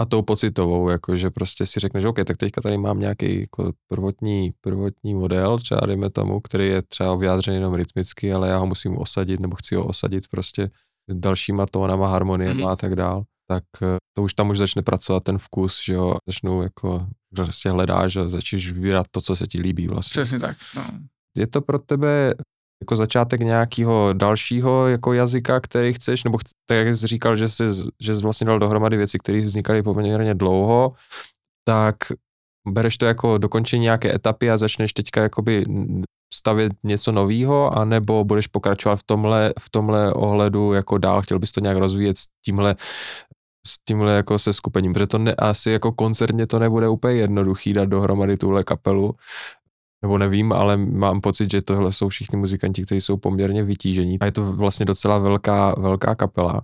a 0.00 0.04
tou 0.04 0.22
pocitovou, 0.22 0.88
jako 0.88 1.16
že 1.16 1.30
prostě 1.30 1.66
si 1.66 1.80
řekneš, 1.80 2.04
OK, 2.04 2.16
tak 2.24 2.36
teďka 2.36 2.60
tady 2.60 2.78
mám 2.78 3.00
nějaký 3.00 3.40
jako 3.40 3.72
prvotní, 3.88 4.52
prvotní 4.60 5.14
model, 5.14 5.58
třeba 5.58 5.80
dejme 5.86 6.10
tomu, 6.10 6.40
který 6.40 6.66
je 6.66 6.82
třeba 6.82 7.16
vyjádřený 7.16 7.56
jenom 7.56 7.74
rytmicky, 7.74 8.32
ale 8.32 8.48
já 8.48 8.56
ho 8.58 8.66
musím 8.66 8.98
osadit, 8.98 9.40
nebo 9.40 9.56
chci 9.56 9.74
ho 9.74 9.86
osadit 9.86 10.28
prostě 10.30 10.70
dalšíma 11.10 11.66
tónama, 11.66 12.08
harmoniema 12.08 12.54
Mhm. 12.54 12.66
a 12.66 12.76
tak 12.76 12.96
dál 12.96 13.24
tak 13.48 13.64
eh, 13.82 13.96
to 14.16 14.22
už 14.22 14.34
tam 14.34 14.50
už 14.50 14.58
začne 14.58 14.82
pracovat 14.82 15.22
ten 15.24 15.38
vkus, 15.38 15.80
že 15.84 15.92
jo, 15.94 16.14
začnou 16.28 16.62
jako, 16.62 17.06
prostě 17.34 17.70
hledáš 17.70 18.16
a 18.16 18.28
začneš 18.28 18.72
vybírat 18.72 19.06
to, 19.10 19.20
co 19.20 19.36
se 19.36 19.46
ti 19.46 19.60
líbí 19.62 19.86
vlastně. 19.88 20.22
Přesně 20.22 20.40
tak. 20.40 20.56
No. 20.76 20.82
Je 21.36 21.46
to 21.46 21.60
pro 21.60 21.78
tebe 21.78 22.34
jako 22.84 22.96
začátek 22.96 23.40
nějakého 23.40 24.12
dalšího 24.12 24.88
jako 24.88 25.12
jazyka, 25.12 25.60
který 25.60 25.92
chceš, 25.92 26.24
nebo 26.24 26.38
tak 26.66 26.76
jak 26.76 26.96
jsi 26.96 27.06
říkal, 27.06 27.36
že 27.36 27.48
jsi, 27.48 27.64
že 28.00 28.14
jsi 28.14 28.22
vlastně 28.22 28.46
dal 28.46 28.58
dohromady 28.58 28.96
věci, 28.96 29.18
které 29.18 29.40
vznikaly 29.40 29.82
poměrně 29.82 30.34
dlouho, 30.34 30.92
tak 31.68 31.96
bereš 32.68 32.96
to 32.96 33.06
jako 33.06 33.38
dokončení 33.38 33.82
nějaké 33.82 34.14
etapy 34.14 34.50
a 34.50 34.56
začneš 34.56 34.92
teďka 34.92 35.22
jakoby 35.22 35.64
stavět 36.34 36.72
něco 36.84 37.12
nového, 37.12 37.78
anebo 37.78 38.24
budeš 38.24 38.46
pokračovat 38.46 38.96
v 38.96 39.02
tomhle, 39.06 39.52
v 39.60 39.70
tomhle 39.70 40.12
ohledu 40.12 40.72
jako 40.72 40.98
dál, 40.98 41.22
chtěl 41.22 41.38
bys 41.38 41.52
to 41.52 41.60
nějak 41.60 41.76
rozvíjet 41.76 42.18
s 42.18 42.26
tímhle 42.44 42.76
s 43.66 43.74
tímhle 43.88 44.12
jako 44.12 44.38
se 44.38 44.52
skupením, 44.52 44.92
protože 44.92 45.06
to 45.06 45.18
ne, 45.18 45.34
asi 45.34 45.70
jako 45.70 45.92
koncertně 45.92 46.46
to 46.46 46.58
nebude 46.58 46.88
úplně 46.88 47.14
jednoduchý 47.14 47.72
dát 47.72 47.84
dohromady 47.84 48.36
tuhle 48.36 48.64
kapelu, 48.64 49.14
nebo 50.04 50.18
nevím, 50.18 50.52
ale 50.52 50.76
mám 50.76 51.20
pocit, 51.20 51.50
že 51.50 51.62
tohle 51.62 51.92
jsou 51.92 52.08
všichni 52.08 52.38
muzikanti, 52.38 52.84
kteří 52.84 53.00
jsou 53.00 53.16
poměrně 53.16 53.62
vytížení 53.64 54.20
a 54.20 54.24
je 54.24 54.32
to 54.32 54.52
vlastně 54.52 54.86
docela 54.86 55.18
velká, 55.18 55.74
velká 55.78 56.14
kapela. 56.14 56.62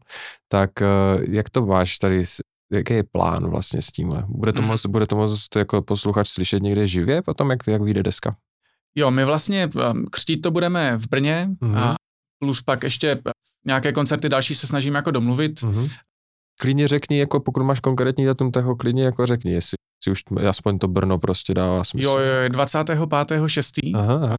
Tak 0.49 0.83
eh, 0.83 0.87
jak 1.31 1.51
to 1.51 1.67
máš 1.67 1.99
tady, 1.99 2.25
jaký 2.73 2.95
je 2.95 3.03
plán 3.13 3.51
vlastně 3.51 3.83
s 3.83 3.87
tímhle? 3.87 4.25
Bude 4.29 4.53
to 4.53 4.63
Mhm. 4.63 4.69
moc, 4.71 4.87
bude 4.87 5.07
to 5.07 5.17
moc 5.17 5.49
jako 5.57 5.83
posluchač 5.83 6.29
slyšet 6.29 6.63
někde 6.63 6.87
živě 6.87 7.23
potom, 7.23 7.51
jak, 7.51 7.59
jak 7.67 7.83
vyjde 7.83 8.03
deska? 8.03 8.37
Jo, 8.95 9.11
my 9.11 9.25
vlastně 9.25 9.69
um, 9.93 10.07
křtít 10.11 10.41
to 10.43 10.51
budeme 10.51 10.97
v 10.99 11.09
Brně 11.09 11.49
Mhm. 11.61 11.77
a 11.79 11.95
plus 12.39 12.63
pak 12.63 12.83
ještě 12.83 13.19
nějaké 13.67 13.93
koncerty 13.93 14.29
další 14.29 14.55
se 14.55 14.67
snažíme 14.67 14.99
jako 14.99 15.11
domluvit. 15.11 15.63
Mhm. 15.63 15.89
Klidně 16.61 16.89
řekni, 16.89 17.19
jako 17.19 17.41
pokud 17.41 17.63
máš 17.63 17.81
konkrétní 17.81 18.25
datum 18.25 18.51
toho, 18.53 18.77
klidně 18.77 19.05
jako 19.05 19.27
řekni, 19.27 19.53
jestli 19.53 19.75
si 20.05 20.11
už 20.11 20.23
aspoň 20.49 20.79
to 20.79 20.89
Brno 20.89 21.19
prostě 21.19 21.55
dává 21.55 21.85
smysl. 21.85 22.05
Jo, 22.09 22.19
jo, 22.19 22.49
25.6. 22.49 23.97
Aha, 23.99 24.15
aha. 24.25 24.35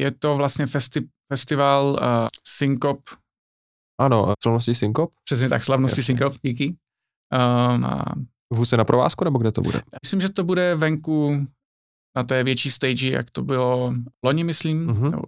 Je 0.00 0.10
to 0.10 0.36
vlastně 0.36 0.64
festi- 0.64 1.08
festival 1.32 1.86
uh, 1.90 1.98
Syncop, 2.48 3.00
Ano, 4.00 4.28
a 4.30 4.34
slavnosti 4.42 4.74
Syncop? 4.74 5.10
přesně 5.24 5.48
tak, 5.48 5.64
slavnosti 5.64 6.00
Jasně. 6.00 6.04
Syncop, 6.16 6.34
díky. 6.42 6.66
Um, 6.68 7.84
a 7.84 8.04
V 8.52 8.56
Huse 8.56 8.76
na 8.76 8.84
provázku, 8.84 9.24
nebo 9.24 9.38
kde 9.38 9.52
to 9.52 9.60
bude? 9.60 9.82
myslím, 10.02 10.20
že 10.20 10.28
to 10.28 10.44
bude 10.44 10.74
venku 10.74 11.46
na 12.16 12.22
té 12.22 12.44
větší 12.44 12.70
stage, 12.70 13.10
jak 13.10 13.30
to 13.30 13.42
bylo 13.42 13.94
loni, 14.24 14.44
myslím, 14.44 14.86
nebo 15.10 15.22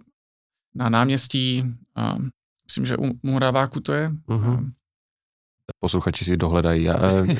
na 0.75 0.89
náměstí, 0.89 1.61
um, 2.15 2.29
myslím, 2.67 2.85
že 2.85 2.97
u 2.97 3.11
Moraváku 3.23 3.79
to 3.79 3.93
je. 3.93 4.09
Mhm. 4.27 4.49
Um, 4.49 4.73
Posluchači 5.79 6.25
si 6.25 6.37
dohledají. 6.37 6.83
Já 6.83 6.95
eh, 6.97 7.37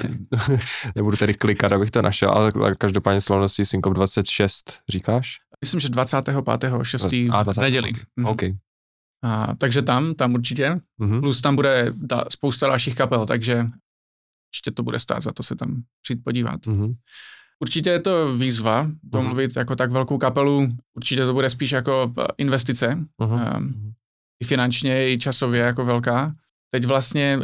nebudu 0.96 1.18
tady 1.18 1.34
klikat, 1.34 1.72
abych 1.72 1.92
to 1.92 2.02
našel, 2.02 2.30
ale 2.32 2.52
každopádně 2.78 3.22
slavnosti 3.22 3.66
Syncop 3.66 3.94
26, 3.94 4.80
říkáš? 4.90 5.38
myslím, 5.62 5.80
že 5.80 5.88
25.6. 5.88 7.30
A, 7.34 7.42
v 7.42 7.44
25. 7.44 7.62
neděli. 7.62 7.92
Mhm. 8.16 8.28
OK. 8.28 8.42
A, 9.24 9.56
takže 9.56 9.82
tam, 9.82 10.14
tam 10.14 10.34
určitě. 10.34 10.80
Mhm. 10.98 11.22
Plus 11.22 11.42
tam 11.42 11.56
bude 11.56 11.94
da, 11.96 12.24
spousta 12.30 12.68
dalších 12.68 12.96
kapel, 12.96 13.26
takže 13.26 13.66
určitě 14.50 14.72
to 14.74 14.84
bude 14.84 15.00
stát 15.00 15.24
za 15.24 15.32
to 15.32 15.44
se 15.44 15.56
tam 15.56 15.84
přijít 16.04 16.24
podívat. 16.24 16.68
Mhm. 16.68 16.94
Určitě 17.60 17.90
je 17.90 18.00
to 18.00 18.36
výzva 18.36 18.88
domluvit 19.04 19.56
jako 19.56 19.76
tak 19.76 19.92
velkou 19.92 20.18
kapelu, 20.18 20.70
určitě 20.98 21.26
to 21.26 21.34
bude 21.34 21.50
spíš 21.50 21.72
jako 21.72 22.14
eh, 22.20 22.24
investice, 22.38 22.96
Mhm. 23.22 23.34
um, 23.58 23.94
i 24.44 24.46
finančně, 24.46 25.12
i 25.14 25.20
časově 25.20 25.62
jako 25.62 25.86
velká. 25.86 26.36
Teď 26.74 26.86
vlastně 26.86 27.40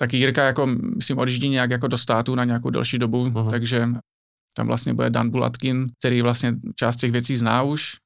taky 0.00 0.16
Jirka 0.16 0.44
jako, 0.44 0.66
myslím, 0.96 1.18
odjíždí 1.18 1.48
nějak 1.48 1.70
jako 1.70 1.88
do 1.88 1.98
státu 1.98 2.34
na 2.34 2.44
nějakou 2.44 2.70
delší 2.70 2.98
dobu, 2.98 3.24
Mhm. 3.24 3.50
takže 3.50 3.88
tam 4.56 4.66
vlastně 4.66 4.94
bude 4.94 5.10
Dan 5.10 5.30
Bulatkin, 5.30 5.90
který 5.98 6.22
vlastně 6.22 6.54
část 6.76 6.96
těch 6.96 7.12
věcí 7.12 7.36
zná 7.36 7.62
už. 7.62 7.96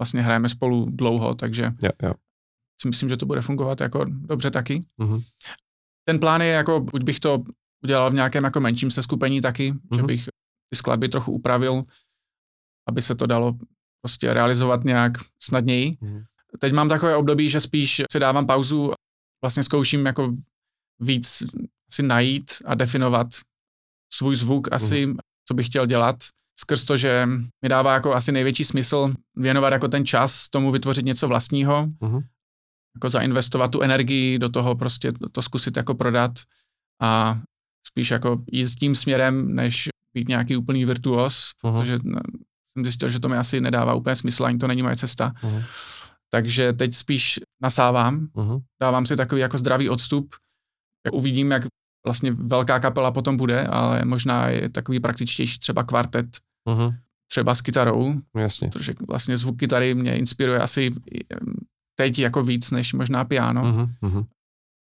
Vlastně 0.00 0.22
hrajeme 0.22 0.48
spolu 0.48 0.86
dlouho, 0.90 1.34
takže 1.34 1.72
Jo, 1.82 1.90
jo. 2.02 2.14
si 2.82 2.88
myslím, 2.88 3.08
že 3.08 3.16
to 3.16 3.26
bude 3.26 3.40
fungovat 3.40 3.80
jako 3.80 4.04
dobře 4.08 4.50
taky. 4.50 4.86
Mhm. 4.98 5.20
Ten 6.08 6.18
plán 6.20 6.40
je 6.40 6.48
jako, 6.48 6.80
buď 6.80 7.02
bych 7.04 7.20
to 7.20 7.42
udělal 7.84 8.10
v 8.10 8.14
nějakém 8.14 8.44
jako 8.44 8.60
menším 8.60 8.90
seskupení 8.90 9.40
taky, 9.40 9.72
mm-hmm. 9.72 9.94
že 9.96 9.98
Mhm. 9.98 10.06
bych 10.06 10.24
ty 10.72 10.76
skladby 10.76 11.08
trochu 11.08 11.32
upravil, 11.32 11.82
aby 12.88 13.02
se 13.02 13.14
to 13.14 13.26
dalo 13.26 13.58
prostě 14.04 14.34
realizovat 14.34 14.84
nějak 14.84 15.12
snadněji. 15.42 15.96
Mhm. 16.00 16.22
Teď 16.58 16.72
mám 16.72 16.88
takové 16.88 17.16
období, 17.16 17.50
že 17.50 17.60
spíš 17.60 18.02
si 18.12 18.20
dávám 18.20 18.46
pauzu, 18.46 18.92
vlastně 19.44 19.62
zkouším 19.62 20.06
jako 20.06 20.34
víc 21.02 21.42
si 21.92 22.02
najít 22.02 22.50
a 22.64 22.74
definovat 22.74 23.26
svůj 24.12 24.36
zvuk 24.36 24.68
asi, 24.72 25.06
Mhm. 25.06 25.16
co 25.48 25.54
bych 25.54 25.66
chtěl 25.66 25.86
dělat, 25.86 26.16
skrz 26.60 26.84
to, 26.84 26.96
že 26.96 27.26
mi 27.62 27.68
dává 27.68 27.94
jako 27.94 28.14
asi 28.14 28.32
největší 28.32 28.64
smysl 28.64 29.14
věnovat 29.36 29.72
jako 29.72 29.88
ten 29.88 30.06
čas 30.06 30.48
tomu 30.48 30.70
vytvořit 30.70 31.04
něco 31.04 31.28
vlastního, 31.28 31.88
Mhm. 32.00 32.20
jako 32.96 33.10
zainvestovat 33.10 33.70
tu 33.70 33.80
energii 33.80 34.38
do 34.38 34.48
toho, 34.48 34.74
prostě 34.74 35.12
to, 35.12 35.28
to 35.28 35.42
zkusit 35.42 35.76
jako 35.76 35.94
prodat 35.94 36.32
a 37.00 37.40
spíš 37.86 38.10
jako 38.10 38.44
jít 38.52 38.68
tím 38.74 38.94
směrem, 38.94 39.54
než 39.54 39.88
být 40.14 40.28
nějaký 40.28 40.56
úplný 40.56 40.84
virtuos, 40.84 41.50
Mhm. 41.64 41.76
protože 41.76 41.98
no, 42.02 42.20
jsem 42.72 42.84
zjistil, 42.84 43.08
že 43.08 43.20
to 43.20 43.28
mi 43.28 43.36
asi 43.36 43.60
nedává 43.60 43.94
úplně 43.94 44.16
smysl, 44.16 44.44
ani 44.46 44.58
to 44.58 44.66
není 44.68 44.82
moje 44.82 44.96
cesta. 44.96 45.32
Mhm. 45.42 45.62
Takže 46.30 46.72
teď 46.72 46.94
spíš 46.94 47.40
nasávám, 47.62 48.28
Mhm. 48.34 48.58
dávám 48.80 49.06
si 49.06 49.16
takový 49.16 49.40
jako 49.40 49.58
zdravý 49.58 49.88
odstup. 49.90 50.34
Uvidím, 51.12 51.50
jak 51.50 51.62
vlastně 52.06 52.32
velká 52.32 52.80
kapela 52.80 53.10
potom 53.10 53.36
bude, 53.36 53.66
ale 53.66 54.04
možná 54.04 54.48
je 54.48 54.68
takový 54.70 55.00
praktičtější 55.00 55.58
třeba 55.58 55.82
kvartet, 55.84 56.26
Mhm. 56.68 56.94
třeba 57.30 57.54
s 57.54 57.60
kytarou, 57.60 58.14
Jasně. 58.36 58.68
protože 58.68 58.92
vlastně 59.08 59.36
zvuk 59.36 59.58
kytary 59.58 59.94
mě 59.94 60.16
inspiruje 60.16 60.58
asi 60.60 60.90
teď 61.98 62.18
jako 62.18 62.42
víc 62.42 62.70
než 62.70 62.92
možná 62.92 63.24
piano, 63.24 63.62
Mhm. 63.64 63.92
Mhm. 64.02 64.24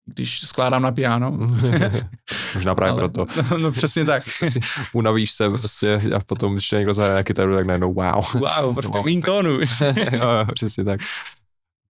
když 0.10 0.40
skládám 0.48 0.82
na 0.82 0.92
piano. 0.92 1.32
Možná 2.56 2.76
právě 2.76 2.92
Ale- 2.92 3.00
proto. 3.10 3.26
No, 3.52 3.58
no 3.58 3.72
přesně 3.72 4.06
tak. 4.06 4.24
Unavíš 4.94 5.32
se 5.32 5.50
prostě 5.50 6.02
a 6.16 6.20
potom, 6.20 6.54
když 6.54 6.72
někdo 6.72 6.94
zahraje 6.94 7.24
kytaru, 7.24 7.56
tak 7.56 7.66
najednou 7.66 7.94
wow. 7.94 8.26
Wow, 8.34 8.74
prostě 8.74 9.00
mín 9.06 9.22
tónu. 9.22 9.50
jo, 9.52 9.60
jo, 10.12 10.46
přesně 10.56 10.84
tak. 10.84 11.00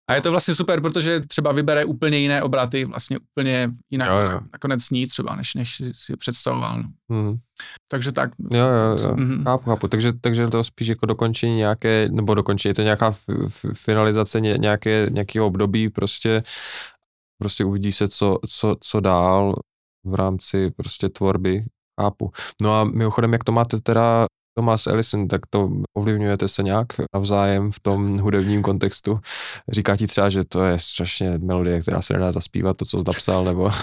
A 0.10 0.14
je 0.16 0.22
to 0.22 0.32
vlastně 0.32 0.56
super, 0.56 0.82
protože 0.82 1.20
třeba 1.20 1.52
vybere 1.52 1.86
úplně 1.86 2.18
jiné 2.18 2.44
obraty, 2.44 2.86
vlastně 2.86 3.18
úplně 3.20 3.72
jinak 3.92 4.10
Jo, 4.10 4.32
jo. 4.32 4.40
nakonec 4.54 4.82
zní 4.84 5.08
třeba, 5.08 5.36
než, 5.36 5.54
než 5.56 5.82
si, 5.92 6.18
představoval. 6.18 6.84
No. 6.84 6.90
Mhm. 7.10 7.38
Takže 7.92 8.12
tak. 8.12 8.32
Jo, 8.54 8.60
jo, 8.68 8.98
jo. 9.04 9.16
Mhm. 9.16 9.44
Chápu, 9.44 9.70
chápu. 9.70 9.88
Takže, 9.88 10.14
takže 10.14 10.48
to 10.48 10.64
spíš 10.64 10.88
jako 10.88 11.06
dokončení 11.06 11.56
nějaké, 11.56 12.10
nebo 12.12 12.34
dokončení, 12.34 12.70
je 12.70 12.74
to 12.74 12.82
nějaká 12.82 13.08
f, 13.08 13.24
f, 13.48 13.66
finalizace 13.74 14.42
ně, 14.42 14.54
nějaké, 14.58 15.08
nějakého 15.12 15.48
období, 15.48 15.90
prostě, 15.90 16.44
prostě 17.42 17.66
uvidí 17.66 17.92
se, 17.92 18.08
co, 18.08 18.38
co, 18.48 18.76
co 18.80 19.00
dál 19.00 19.56
v 20.06 20.16
rámci 20.16 20.72
prostě 20.72 21.10
tvorby, 21.10 21.62
chápu. 22.02 22.32
No 22.62 22.80
a 22.80 22.84
mimochodem, 22.84 23.34
jak 23.34 23.44
to 23.44 23.52
máte 23.52 23.82
teda 23.82 24.26
Thomas 24.58 24.88
Ellison, 24.88 25.28
tak 25.28 25.42
to 25.50 25.70
ovlivňujete 25.98 26.48
se 26.48 26.64
nějak 26.64 26.88
navzájem 27.16 27.72
v 27.72 27.80
tom 27.80 28.18
hudebním 28.20 28.62
kontextu? 28.62 29.20
Říká 29.72 29.98
ti 29.98 30.08
třeba, 30.08 30.30
že 30.30 30.44
to 30.44 30.64
je 30.64 30.80
strašně 30.80 31.38
melodie, 31.38 31.82
která 31.82 32.02
se 32.02 32.14
nedá 32.14 32.32
zaspívat, 32.32 32.78
to, 32.78 32.86
co 32.86 32.98
jsi 32.98 33.04
napsal, 33.08 33.44
nebo... 33.46 33.72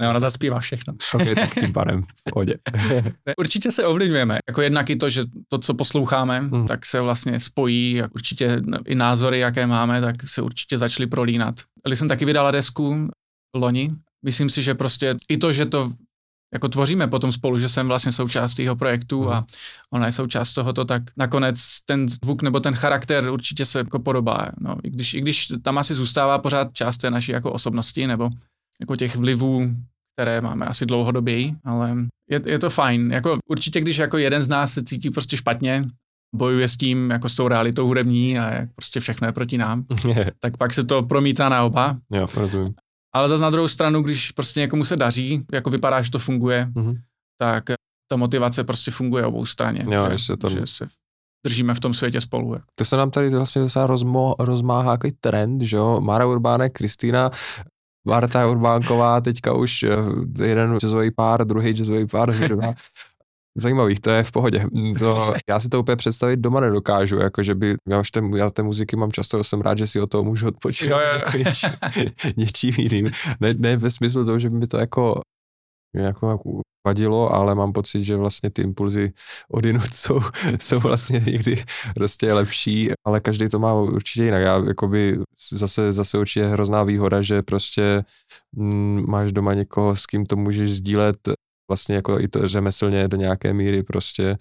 Ne, 0.00 0.08
ona 0.08 0.20
zaspívá 0.20 0.60
všechno. 0.60 0.94
ok, 1.14 1.22
tak 1.34 1.54
tím 1.54 1.72
pádem, 1.72 2.02
v 2.02 2.30
pohodě. 2.32 2.54
Určitě 3.38 3.70
se 3.70 3.86
ovlivňujeme. 3.86 4.38
Jako 4.48 4.62
jednak 4.62 4.90
i 4.90 4.96
to, 4.96 5.08
že 5.08 5.22
to, 5.48 5.58
co 5.58 5.74
posloucháme, 5.74 6.40
Mhm. 6.40 6.66
tak 6.66 6.86
se 6.86 7.00
vlastně 7.00 7.40
spojí. 7.40 7.92
Jak 7.94 8.14
určitě 8.14 8.60
i 8.86 8.94
názory, 8.94 9.38
jaké 9.38 9.66
máme, 9.66 10.00
tak 10.00 10.16
se 10.28 10.42
určitě 10.42 10.78
začaly 10.78 11.06
prolínat. 11.06 11.54
Eli 11.84 11.96
jsem 11.96 12.08
taky 12.08 12.24
vydala 12.24 12.50
desku 12.50 13.08
loni. 13.56 13.90
Myslím 14.24 14.50
si, 14.50 14.62
že 14.62 14.74
prostě 14.74 15.16
i 15.28 15.36
to, 15.36 15.52
že 15.52 15.66
to 15.66 15.90
jako 16.52 16.68
tvoříme 16.68 17.08
potom 17.08 17.32
spolu, 17.32 17.58
že 17.58 17.68
jsem 17.68 17.88
vlastně 17.88 18.12
součást 18.12 18.58
jeho 18.58 18.76
projektu 18.76 19.20
Mhm. 19.22 19.32
a 19.32 19.44
ona 19.92 20.06
je 20.06 20.12
součást 20.12 20.52
tohoto, 20.52 20.84
tak 20.84 21.02
nakonec 21.16 21.60
ten 21.86 22.08
zvuk 22.08 22.42
nebo 22.42 22.60
ten 22.60 22.74
charakter 22.74 23.28
určitě 23.30 23.64
se 23.64 23.78
jako 23.78 23.98
podobá. 23.98 24.48
No, 24.60 24.76
i, 24.82 24.90
když, 24.90 25.14
I 25.14 25.20
když 25.20 25.46
tam 25.62 25.78
asi 25.78 25.94
zůstává 25.94 26.38
pořád 26.38 26.68
část 26.72 26.96
té 26.98 27.10
naší 27.10 27.32
jako 27.32 27.52
osobnosti 27.52 28.06
nebo 28.06 28.30
jako 28.80 28.96
těch 28.96 29.16
vlivů, 29.16 29.70
které 30.16 30.40
máme 30.40 30.66
asi 30.66 30.86
dlouhodoběji, 30.86 31.54
ale 31.64 31.96
je, 32.30 32.40
je 32.46 32.58
to 32.58 32.70
fajn. 32.70 33.12
Jako 33.12 33.38
určitě, 33.50 33.80
když 33.80 33.96
jako 33.98 34.18
jeden 34.18 34.42
z 34.42 34.48
nás 34.48 34.72
se 34.72 34.82
cítí 34.82 35.10
prostě 35.10 35.36
špatně, 35.36 35.82
bojuje 36.36 36.68
s 36.68 36.76
tím, 36.76 37.10
jako 37.10 37.28
s 37.28 37.36
tou 37.36 37.48
realitou 37.48 37.86
hudební 37.86 38.38
a 38.38 38.54
jak 38.54 38.68
prostě 38.76 39.00
všechno 39.00 39.28
je 39.28 39.32
proti 39.32 39.58
nám, 39.58 39.84
tak 40.40 40.56
pak 40.56 40.74
se 40.74 40.84
to 40.84 41.02
promítá 41.02 41.48
na 41.48 41.62
oba. 41.62 41.96
jo, 42.12 42.26
rozumím. 42.36 42.74
Ale 43.14 43.28
zase 43.28 43.42
na 43.42 43.50
druhou 43.50 43.68
stranu, 43.68 44.02
když 44.02 44.30
prostě 44.32 44.60
někomu 44.60 44.84
se 44.84 44.96
daří, 44.96 45.44
jako 45.52 45.70
vypadá, 45.70 46.02
že 46.02 46.10
to 46.10 46.18
funguje, 46.18 46.68
Mhm. 46.74 46.94
tak 47.40 47.64
ta 48.10 48.16
motivace 48.16 48.64
prostě 48.64 48.90
funguje 48.90 49.26
obou 49.26 49.44
straně. 49.46 49.84
Jo, 49.90 50.06
že, 50.10 50.16
že 50.16 50.24
se 50.24 50.36
to- 50.36 50.48
že 50.48 50.60
se 50.66 50.86
držíme 51.46 51.74
v 51.74 51.80
tom 51.80 51.94
světě 51.94 52.20
spolu. 52.20 52.56
To 52.74 52.84
se 52.84 52.96
nám 52.96 53.10
tady 53.10 53.28
vlastně 53.30 53.62
docela 53.62 53.86
rozmo, 53.86 54.34
rozmáhá 54.38 54.92
takový 54.96 55.12
trend, 55.20 55.62
že 55.62 55.76
jo, 55.76 56.00
Mara 56.00 56.26
Urbánek, 56.26 56.72
Kristýna, 56.72 57.30
Marta 58.08 58.46
Urbánková, 58.48 59.20
teďka 59.20 59.52
už 59.54 59.82
eh, 59.82 59.96
jeden 60.44 60.76
jazzový 60.78 61.10
pár, 61.10 61.46
druhý 61.46 61.70
jazzový 61.70 62.06
pár. 62.06 62.30
Zajímavý, 63.56 63.94
to 64.00 64.10
je 64.10 64.22
v 64.22 64.32
pohodě. 64.32 64.64
To, 64.98 65.34
já 65.48 65.60
si 65.60 65.68
to 65.68 65.80
úplně 65.80 65.96
představit 65.96 66.36
doma 66.36 66.60
nedokážu, 66.60 67.16
jako 67.16 67.42
že 67.42 67.54
by, 67.54 67.74
já 67.88 68.00
už 68.00 68.10
té, 68.10 68.20
já 68.36 68.50
té 68.50 68.62
muziky 68.62 68.96
mám 68.96 69.12
často, 69.12 69.44
jsem 69.44 69.60
rád, 69.60 69.78
že 69.78 69.86
si 69.86 70.00
o 70.00 70.06
toho 70.06 70.24
můžu 70.24 70.48
odpočít 70.48 70.90
Jo, 70.90 70.98
jo. 70.98 71.12
jako 71.14 71.38
něčím, 71.38 71.70
něčím 72.36 72.74
jiným. 72.78 73.10
Ne, 73.40 73.54
ne 73.54 73.76
ve 73.76 73.90
smyslu 73.90 74.24
toho, 74.24 74.38
že 74.38 74.50
by 74.50 74.56
mi 74.56 74.66
to 74.66 74.76
jako 74.76 75.20
jako, 75.94 76.30
jako 76.30 76.60
vadilo, 76.86 77.32
ale 77.34 77.54
mám 77.54 77.72
pocit, 77.72 78.04
že 78.04 78.16
vlastně 78.16 78.50
ty 78.50 78.62
impulzy 78.62 79.12
odinut 79.50 79.94
jsou, 79.94 80.20
jsou 80.60 80.80
vlastně 80.80 81.22
někdy 81.26 81.64
prostě 81.94 82.32
lepší, 82.32 82.90
ale 83.06 83.20
každý 83.20 83.48
to 83.48 83.58
má 83.58 83.74
určitě 83.74 84.24
jinak. 84.24 84.42
Já 84.42 84.64
jakoby 84.66 85.18
zase, 85.52 85.92
zase 85.92 86.18
určitě 86.18 86.46
hrozná 86.46 86.82
výhoda, 86.82 87.22
že 87.22 87.42
prostě 87.42 88.04
mm, 88.52 89.04
máš 89.08 89.32
doma 89.32 89.54
někoho, 89.54 89.96
s 89.96 90.06
kým 90.06 90.26
to 90.26 90.36
můžeš 90.36 90.74
sdílet 90.74 91.16
vlastně 91.72 91.94
jako 91.94 92.20
i 92.20 92.28
to 92.28 92.48
řemeslně 92.48 93.08
do 93.08 93.16
nějaké 93.16 93.54
míry 93.54 93.82
prostě 93.82 94.36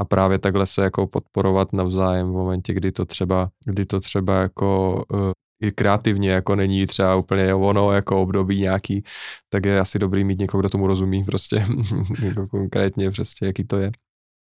a 0.00 0.04
právě 0.04 0.38
takhle 0.38 0.66
se 0.66 0.82
jako 0.82 1.06
podporovat 1.06 1.72
navzájem 1.72 2.28
v 2.28 2.32
momentě, 2.32 2.74
kdy 2.74 2.92
to 2.92 3.04
třeba, 3.04 3.50
kdy 3.64 3.86
to 3.86 4.00
třeba 4.00 4.40
jako 4.40 5.02
uh, 5.12 5.32
i 5.62 5.72
kreativně 5.72 6.30
jako 6.30 6.56
není 6.56 6.86
třeba 6.86 7.16
úplně 7.16 7.54
ono 7.54 7.92
jako 7.92 8.22
období 8.22 8.60
nějaký, 8.60 9.02
tak 9.48 9.66
je 9.66 9.80
asi 9.80 9.98
dobrý 9.98 10.24
mít 10.24 10.38
někoho, 10.38 10.60
kdo 10.60 10.68
tomu 10.68 10.86
rozumí 10.86 11.24
prostě 11.24 11.66
jako 12.22 12.46
konkrétně 12.46 13.10
prostě, 13.10 13.46
jaký 13.46 13.64
to 13.64 13.78
je. 13.78 13.90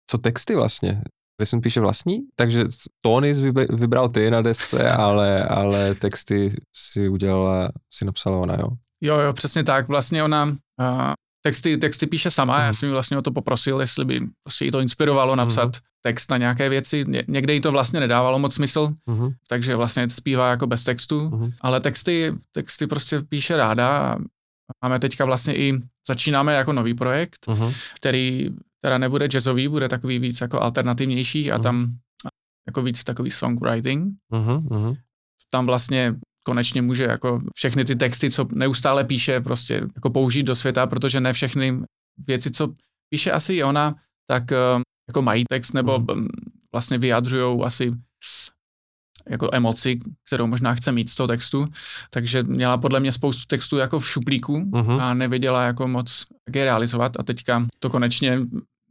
Co 0.10 0.18
texty 0.18 0.56
vlastně? 0.56 1.02
Listen 1.40 1.62
píše 1.62 1.80
vlastní, 1.80 2.20
takže 2.36 2.66
tóny 3.02 3.34
vybral 3.70 4.10
ty 4.10 4.32
na 4.32 4.42
desce, 4.42 4.92
ale, 4.92 5.44
ale 5.44 5.96
texty 5.96 6.56
si 6.76 7.10
udělala, 7.10 7.70
si 7.94 8.06
napsala 8.06 8.38
ona, 8.38 8.56
jo? 8.56 8.68
Jo, 9.02 9.18
jo, 9.18 9.34
přesně 9.34 9.64
tak. 9.64 9.88
Vlastně 9.88 10.24
ona 10.24 10.46
uh, 10.46 11.14
texty, 11.42 11.78
texty 11.78 12.08
píše 12.08 12.32
sama, 12.32 12.56
mm. 12.56 12.62
já 12.62 12.68
mhm. 12.68 12.74
jsem 12.74 12.90
ji 12.90 12.94
vlastně 12.94 13.18
o 13.18 13.22
to 13.22 13.32
poprosil, 13.32 13.82
jestli 13.82 14.06
by 14.06 14.22
prostě 14.44 14.66
jí 14.66 14.72
to 14.72 14.80
inspirovalo 14.80 15.36
napsat 15.36 15.66
mm. 15.66 15.82
text 16.02 16.32
na 16.32 16.38
nějaké 16.38 16.70
věci. 16.70 17.06
Ně, 17.08 17.24
někde 17.28 17.54
jí 17.54 17.62
to 17.62 17.72
vlastně 17.72 18.00
nedávalo 18.00 18.40
moc 18.40 18.54
smysl, 18.54 18.94
mm. 19.06 19.30
takže 19.48 19.76
vlastně 19.76 20.10
zpívá 20.10 20.50
jako 20.50 20.68
bez 20.68 20.84
textu, 20.84 21.30
mm. 21.30 21.52
ale 21.62 21.80
texty, 21.80 22.34
texty 22.52 22.88
prostě 22.88 23.22
píše 23.22 23.58
ráda 23.58 23.90
a 24.00 24.18
máme 24.84 25.00
teďka 25.00 25.26
vlastně 25.26 25.56
i, 25.56 25.74
začínáme 26.08 26.54
jako 26.54 26.74
nový 26.74 26.94
projekt, 26.94 27.48
mm. 27.48 27.72
který 27.96 28.50
teda 28.82 28.98
nebude 28.98 29.28
jazzový, 29.28 29.68
bude 29.68 29.90
takový 29.90 30.20
víc 30.20 30.42
jako 30.42 30.62
alternativnější 30.62 31.52
a 31.52 31.58
mm. 31.58 31.64
tam 31.64 31.96
jako 32.68 32.82
víc 32.82 33.04
takový 33.04 33.32
songwriting. 33.32 34.14
Mm. 34.32 34.96
Tam 35.52 35.66
vlastně 35.66 36.16
konečně 36.44 36.82
může 36.82 37.04
jako 37.04 37.42
všechny 37.56 37.86
ty 37.86 37.96
texty, 37.96 38.32
co 38.32 38.48
neustále 38.54 39.04
píše, 39.04 39.42
prostě 39.42 39.74
jako 39.96 40.10
použít 40.10 40.44
do 40.44 40.56
světa, 40.56 40.88
protože 40.88 41.20
ne 41.20 41.34
všechny 41.34 41.82
věci, 42.28 42.52
co 42.52 42.74
píše 43.10 43.32
asi 43.32 43.64
ona, 43.64 43.96
tak 44.30 44.52
eh, 44.52 44.58
jako 45.10 45.22
mají 45.22 45.44
text 45.50 45.74
nebo 45.74 46.00
mm. 46.00 46.28
vlastně 46.74 46.98
vyjadřují 46.98 47.62
asi 47.64 47.92
jako 49.30 49.50
emoci, 49.52 50.00
kterou 50.28 50.48
možná 50.48 50.76
chce 50.76 50.92
mít 50.92 51.10
z 51.10 51.16
toho 51.16 51.28
textu, 51.28 51.66
takže 52.10 52.44
měla 52.44 52.78
podle 52.78 53.00
mě 53.00 53.12
spoustu 53.12 53.44
textů 53.48 53.78
jako 53.78 54.00
v 54.00 54.10
šuplíku 54.10 54.58
mm-hmm. 54.58 55.02
a 55.02 55.14
nevěděla 55.14 55.64
jako 55.64 55.88
moc, 55.88 56.26
jak 56.48 56.56
je 56.56 56.64
realizovat 56.64 57.20
a 57.20 57.24
teďka 57.24 57.68
to 57.80 57.90
konečně 57.90 58.40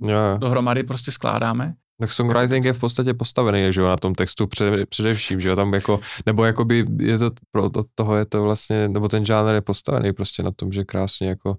yeah. 0.06 0.38
dohromady 0.38 0.82
prostě 0.82 1.10
skládáme. 1.10 1.74
Tak 2.00 2.12
songwriting 2.12 2.64
je 2.64 2.72
v 2.72 2.80
podstatě 2.80 3.14
postavený, 3.14 3.72
že 3.72 3.80
jo, 3.80 3.86
na 3.86 3.96
tom 3.96 4.14
textu 4.14 4.46
před, 4.46 4.88
především, 4.88 5.40
že 5.40 5.48
jo, 5.48 5.56
tam 5.56 5.74
jako, 5.74 6.00
nebo 6.26 6.44
jakoby 6.44 6.86
je 6.98 7.18
to, 7.18 7.30
pro 7.50 7.64
od 7.64 7.86
toho 7.94 8.16
je 8.16 8.24
to 8.24 8.42
vlastně, 8.42 8.88
nebo 8.88 9.08
ten 9.08 9.24
žánr 9.24 9.54
je 9.54 9.60
postavený 9.60 10.12
prostě 10.12 10.42
na 10.42 10.50
tom, 10.50 10.72
že 10.72 10.84
krásně 10.84 11.28
jako, 11.28 11.56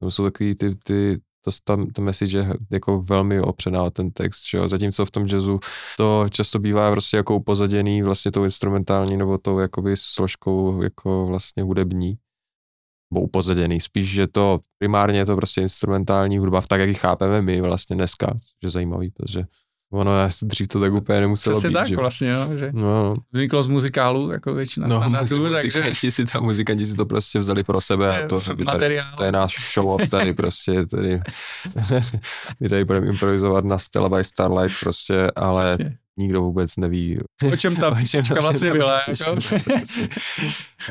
nebo 0.00 0.10
jsou 0.10 0.24
takový 0.24 0.54
ty, 0.54 0.74
ty 0.74 1.20
to, 1.44 1.50
tam, 1.64 1.86
to 1.86 2.02
message 2.02 2.38
je 2.38 2.54
jako 2.70 3.00
velmi 3.00 3.40
opřená 3.40 3.90
ten 3.90 4.10
text, 4.10 4.48
že 4.50 4.58
jo? 4.58 4.68
zatímco 4.68 5.06
v 5.06 5.10
tom 5.10 5.26
jazzu 5.26 5.60
to 5.96 6.26
často 6.30 6.58
bývá 6.58 6.90
prostě 6.90 7.16
jako 7.16 7.36
upozaděný 7.36 8.02
vlastně 8.02 8.30
tou 8.30 8.44
instrumentální 8.44 9.16
nebo 9.16 9.38
tou 9.38 9.58
jakoby 9.58 9.94
složkou 9.96 10.82
jako 10.82 11.26
vlastně 11.26 11.62
hudební 11.62 12.18
nebo 13.12 13.20
upozaděný, 13.20 13.80
spíš, 13.80 14.10
že 14.10 14.26
to 14.26 14.60
primárně 14.78 15.18
je 15.18 15.26
to 15.26 15.36
prostě 15.36 15.60
instrumentální 15.60 16.38
hudba, 16.38 16.62
tak 16.68 16.80
jak 16.80 16.88
ji 16.88 16.94
chápeme 16.94 17.42
my 17.42 17.60
vlastně 17.60 17.96
dneska, 17.96 18.38
že 18.62 18.66
je 18.66 18.70
zajímavý, 18.70 19.10
protože 19.10 19.44
Ono, 19.92 20.18
já 20.20 20.30
si 20.30 20.46
dřív 20.46 20.68
to 20.68 20.80
tak 20.80 20.92
úplně 20.92 21.20
nemuselo 21.20 21.56
Přesně 21.56 21.68
být, 21.68 21.74
tak 21.74 21.88
že? 21.88 21.96
vlastně, 21.96 22.34
no, 22.34 22.58
že 22.58 22.70
no, 22.72 22.82
no. 22.82 23.14
vzniklo 23.32 23.62
z 23.62 23.66
muzikálu, 23.66 24.30
jako 24.30 24.54
většina 24.54 24.86
no, 24.86 24.98
standardů, 24.98 25.52
takže... 25.52 25.94
si 25.94 26.26
ta 26.26 26.40
muzikanti 26.40 26.84
si 26.84 26.96
to 26.96 27.06
prostě 27.06 27.38
vzali 27.38 27.64
pro 27.64 27.80
sebe 27.80 28.24
a 28.24 28.26
to, 28.26 28.40
tady, 28.78 29.00
to 29.16 29.24
je 29.24 29.32
náš 29.32 29.72
show 29.74 30.08
tady 30.08 30.34
prostě, 30.34 30.86
tady, 30.86 31.20
my 32.60 32.68
tady 32.68 32.84
budeme 32.84 33.06
improvizovat 33.06 33.64
na 33.64 33.78
Stella 33.78 34.08
by 34.08 34.24
Starlight 34.24 34.80
prostě, 34.80 35.30
ale 35.36 35.78
nikdo 36.18 36.42
vůbec 36.42 36.76
neví. 36.76 37.18
O 37.52 37.56
čem 37.56 37.76
ta 37.76 37.94
písnička 37.94 38.40
vlastně 38.40 38.72
byla. 38.72 39.00
Jako? 39.08 39.36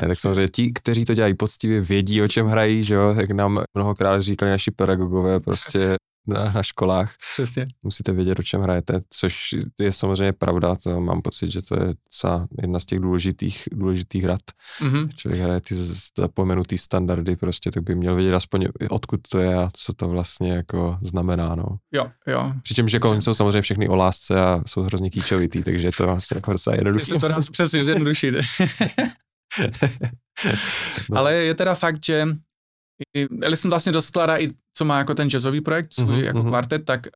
tak 0.00 0.18
samozřejmě 0.18 0.48
ti, 0.48 0.72
kteří 0.72 1.04
to 1.04 1.14
dělají 1.14 1.34
poctivě, 1.34 1.80
vědí, 1.80 2.22
o 2.22 2.28
čem 2.28 2.46
hrají, 2.46 2.82
že 2.82 2.94
jo, 2.94 3.14
jak 3.18 3.30
nám 3.30 3.62
mnohokrát 3.76 4.20
říkali 4.22 4.50
naši 4.50 4.70
pedagogové, 4.70 5.40
prostě 5.40 5.96
na, 6.28 6.52
na 6.52 6.62
školách. 6.62 7.14
Přesně. 7.32 7.66
Musíte 7.82 8.12
vědět, 8.12 8.38
o 8.38 8.42
čem 8.42 8.60
hrajete, 8.60 9.00
což 9.10 9.54
je 9.80 9.92
samozřejmě 9.92 10.32
pravda, 10.32 10.74
to 10.74 11.00
mám 11.00 11.22
pocit, 11.22 11.52
že 11.52 11.62
to 11.62 11.74
je 11.74 11.94
docela 12.04 12.48
jedna 12.62 12.78
z 12.78 12.84
těch 12.84 13.00
důležitých, 13.00 13.68
důležitých 13.72 14.24
rad. 14.24 14.40
Mm-hmm. 14.80 15.08
Člověk 15.08 15.42
hraje 15.42 15.60
ty 15.60 15.74
zapomenutý 16.18 16.78
standardy, 16.78 17.36
prostě 17.36 17.70
tak 17.70 17.82
by 17.82 17.94
měl 17.94 18.14
vědět 18.14 18.34
aspoň 18.34 18.66
odkud 18.90 19.20
to 19.28 19.38
je 19.38 19.54
a 19.54 19.68
co 19.72 19.92
to 19.92 20.08
vlastně 20.08 20.52
jako 20.52 20.98
znamená, 21.02 21.54
no. 21.54 21.64
Jo, 21.92 22.10
jo. 22.26 22.52
Přičemž 22.62 22.92
jako 22.92 23.10
oni 23.10 23.22
jsou 23.22 23.34
samozřejmě 23.34 23.62
všechny 23.62 23.88
o 23.88 23.96
lásce 23.96 24.40
a 24.40 24.62
jsou 24.66 24.82
hrozně 24.82 25.10
kýčovitý, 25.10 25.62
takže 25.62 25.90
to 25.96 26.06
vlastně 26.06 26.36
jako 26.36 26.52
docela 26.52 26.76
jednoduché. 26.76 27.18
To 27.18 27.28
nás 27.28 27.48
přesně 27.48 27.84
zjednodušit. 27.84 28.34
no. 31.10 31.16
Ale 31.18 31.34
je 31.34 31.54
teda 31.54 31.74
fakt, 31.74 32.04
že 32.04 32.26
Ellison 33.42 33.70
vlastně 33.70 33.92
dost 33.92 34.06
skládá 34.06 34.38
i, 34.38 34.48
co 34.76 34.84
má 34.84 34.98
jako 34.98 35.14
ten 35.14 35.30
jazzový 35.30 35.60
projekt, 35.60 35.94
svůj 35.94 36.16
mm-hmm. 36.16 36.24
jako 36.24 36.38
mhm. 36.38 36.48
kvartet, 36.48 36.84
tak 36.84 37.06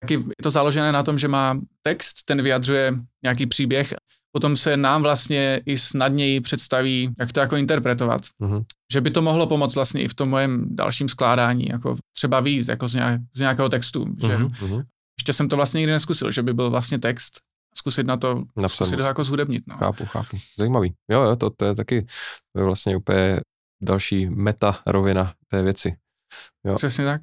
taky 0.00 0.14
je 0.14 0.42
to 0.42 0.50
založené 0.50 0.92
na 0.92 1.02
tom, 1.02 1.18
že 1.18 1.28
má 1.28 1.60
text, 1.82 2.16
ten 2.24 2.42
vyjadřuje 2.42 2.94
nějaký 3.22 3.46
příběh, 3.46 3.94
potom 4.32 4.56
se 4.56 4.76
nám 4.76 5.02
vlastně 5.02 5.60
i 5.66 5.78
snadněji 5.78 6.40
představí, 6.40 7.14
jak 7.20 7.32
to 7.32 7.40
jako 7.40 7.56
interpretovat. 7.56 8.22
Mm-hmm. 8.22 8.64
Že 8.92 9.00
by 9.00 9.10
to 9.10 9.22
mohlo 9.22 9.46
pomoct 9.46 9.74
vlastně 9.74 10.02
i 10.02 10.08
v 10.08 10.14
tom 10.14 10.28
mojem 10.28 10.66
dalším 10.70 11.08
skládání, 11.08 11.66
jako 11.68 11.96
třeba 12.16 12.40
víc, 12.40 12.68
jako 12.68 12.88
z, 12.88 12.94
nějak, 12.94 13.20
z 13.34 13.40
nějakého 13.40 13.68
textu. 13.68 14.06
Že 14.20 14.36
mm-hmm. 14.36 14.84
Ještě 15.18 15.32
jsem 15.32 15.48
to 15.48 15.56
vlastně 15.56 15.78
nikdy 15.78 15.92
neskusil, 15.92 16.30
že 16.30 16.42
by 16.42 16.54
byl 16.54 16.70
vlastně 16.70 16.98
text, 16.98 17.40
zkusit 17.74 18.06
na 18.06 18.16
to, 18.16 18.42
Napsat. 18.56 18.76
zkusit 18.76 18.96
to 18.96 19.02
jako 19.02 19.24
zhudebnit. 19.24 19.64
No. 19.66 19.76
Chápu, 19.76 20.06
chápu. 20.06 20.38
Zajímavý. 20.58 20.94
Jo, 21.10 21.22
jo, 21.22 21.36
to, 21.36 21.50
to 21.50 21.64
je 21.64 21.74
taky 21.74 22.02
to 22.52 22.60
je 22.60 22.64
vlastně 22.64 22.96
úplně 22.96 23.40
další 23.82 24.26
meta 24.26 24.78
rovina 24.86 25.32
té 25.48 25.62
věci. 25.62 25.96
Jo. 26.66 26.76
Přesně 26.76 27.04
tak. 27.04 27.22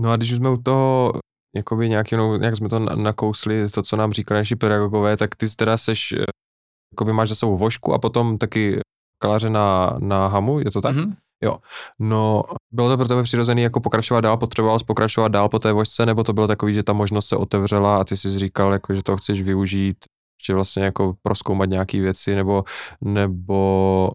No 0.00 0.10
a 0.10 0.16
když 0.16 0.30
jsme 0.30 0.50
u 0.50 0.56
toho, 0.56 1.12
jakoby 1.56 1.88
nějak, 1.88 2.12
jenom, 2.12 2.40
nějak 2.40 2.56
jsme 2.56 2.68
to 2.68 2.78
nakousli, 2.78 3.68
to, 3.70 3.82
co 3.82 3.96
nám 3.96 4.12
říkali 4.12 4.40
naši 4.40 4.56
pedagogové, 4.56 5.16
tak 5.16 5.36
ty 5.36 5.46
teda 5.56 5.76
seš, 5.76 6.12
eh, 6.12 6.24
jakoby 6.92 7.12
máš 7.12 7.28
za 7.28 7.34
sebou 7.34 7.56
vošku 7.56 7.92
a 7.92 7.98
potom 7.98 8.38
taky 8.38 8.80
kalaře 9.22 9.50
na, 9.50 9.96
na 9.98 10.26
hamu, 10.26 10.58
je 10.58 10.70
to 10.70 10.80
tak? 10.80 10.96
Mm-hmm. 10.96 11.16
Jo. 11.44 11.58
No, 11.98 12.42
bylo 12.74 12.88
to 12.88 12.96
pro 12.96 13.08
tebe 13.08 13.22
přirozený 13.22 13.62
jako 13.62 13.80
pokračovat 13.80 14.20
dál, 14.20 14.36
potřeboval 14.36 14.78
jsi 14.78 14.84
pokračovat 14.84 15.28
dál 15.28 15.48
po 15.48 15.58
té 15.58 15.72
vožce, 15.72 16.06
nebo 16.06 16.24
to 16.24 16.32
bylo 16.32 16.46
takový, 16.46 16.74
že 16.74 16.82
ta 16.82 16.92
možnost 16.92 17.28
se 17.28 17.36
otevřela 17.36 18.00
a 18.00 18.04
ty 18.04 18.16
jsi 18.16 18.38
říkal, 18.38 18.72
jako, 18.72 18.94
že 18.94 19.02
to 19.02 19.16
chceš 19.16 19.42
využít, 19.42 19.96
že 20.46 20.54
vlastně 20.54 20.84
jako 20.84 21.14
proskoumat 21.22 21.68
nějaké 21.68 22.00
věci, 22.00 22.34
nebo, 22.34 22.64
nebo 23.00 24.10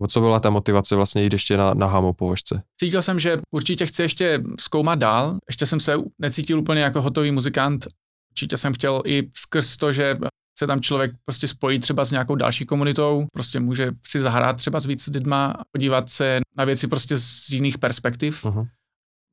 O 0.00 0.06
co 0.06 0.20
byla 0.20 0.40
ta 0.40 0.50
motivace 0.50 0.96
vlastně 0.96 1.22
jít 1.22 1.32
ještě 1.32 1.56
na, 1.56 1.74
na 1.74 1.86
hamo 1.86 2.12
po 2.12 2.26
vožce? 2.26 2.62
Cítil 2.80 3.02
jsem, 3.02 3.18
že 3.18 3.40
určitě 3.50 3.86
chci 3.86 4.02
ještě 4.02 4.42
zkoumat 4.60 4.98
dál. 4.98 5.38
Ještě 5.48 5.66
jsem 5.66 5.80
se 5.80 5.96
necítil 6.18 6.58
úplně 6.58 6.82
jako 6.82 7.02
hotový 7.02 7.30
muzikant. 7.30 7.86
Určitě 8.32 8.56
jsem 8.56 8.72
chtěl 8.72 9.02
i 9.06 9.30
skrz 9.34 9.76
to, 9.76 9.92
že 9.92 10.18
se 10.58 10.66
tam 10.66 10.80
člověk 10.80 11.12
prostě 11.24 11.48
spojí 11.48 11.78
třeba 11.78 12.04
s 12.04 12.10
nějakou 12.10 12.34
další 12.34 12.66
komunitou, 12.66 13.26
prostě 13.32 13.60
může 13.60 13.92
si 14.06 14.20
zahrát 14.20 14.56
třeba 14.56 14.80
s 14.80 14.86
víc 14.86 15.06
lidma 15.06 15.46
a 15.46 15.62
podívat 15.72 16.08
se 16.08 16.40
na 16.56 16.64
věci 16.64 16.86
prostě 16.86 17.18
z 17.18 17.50
jiných 17.50 17.78
perspektiv. 17.78 18.44
Uh-huh. 18.44 18.68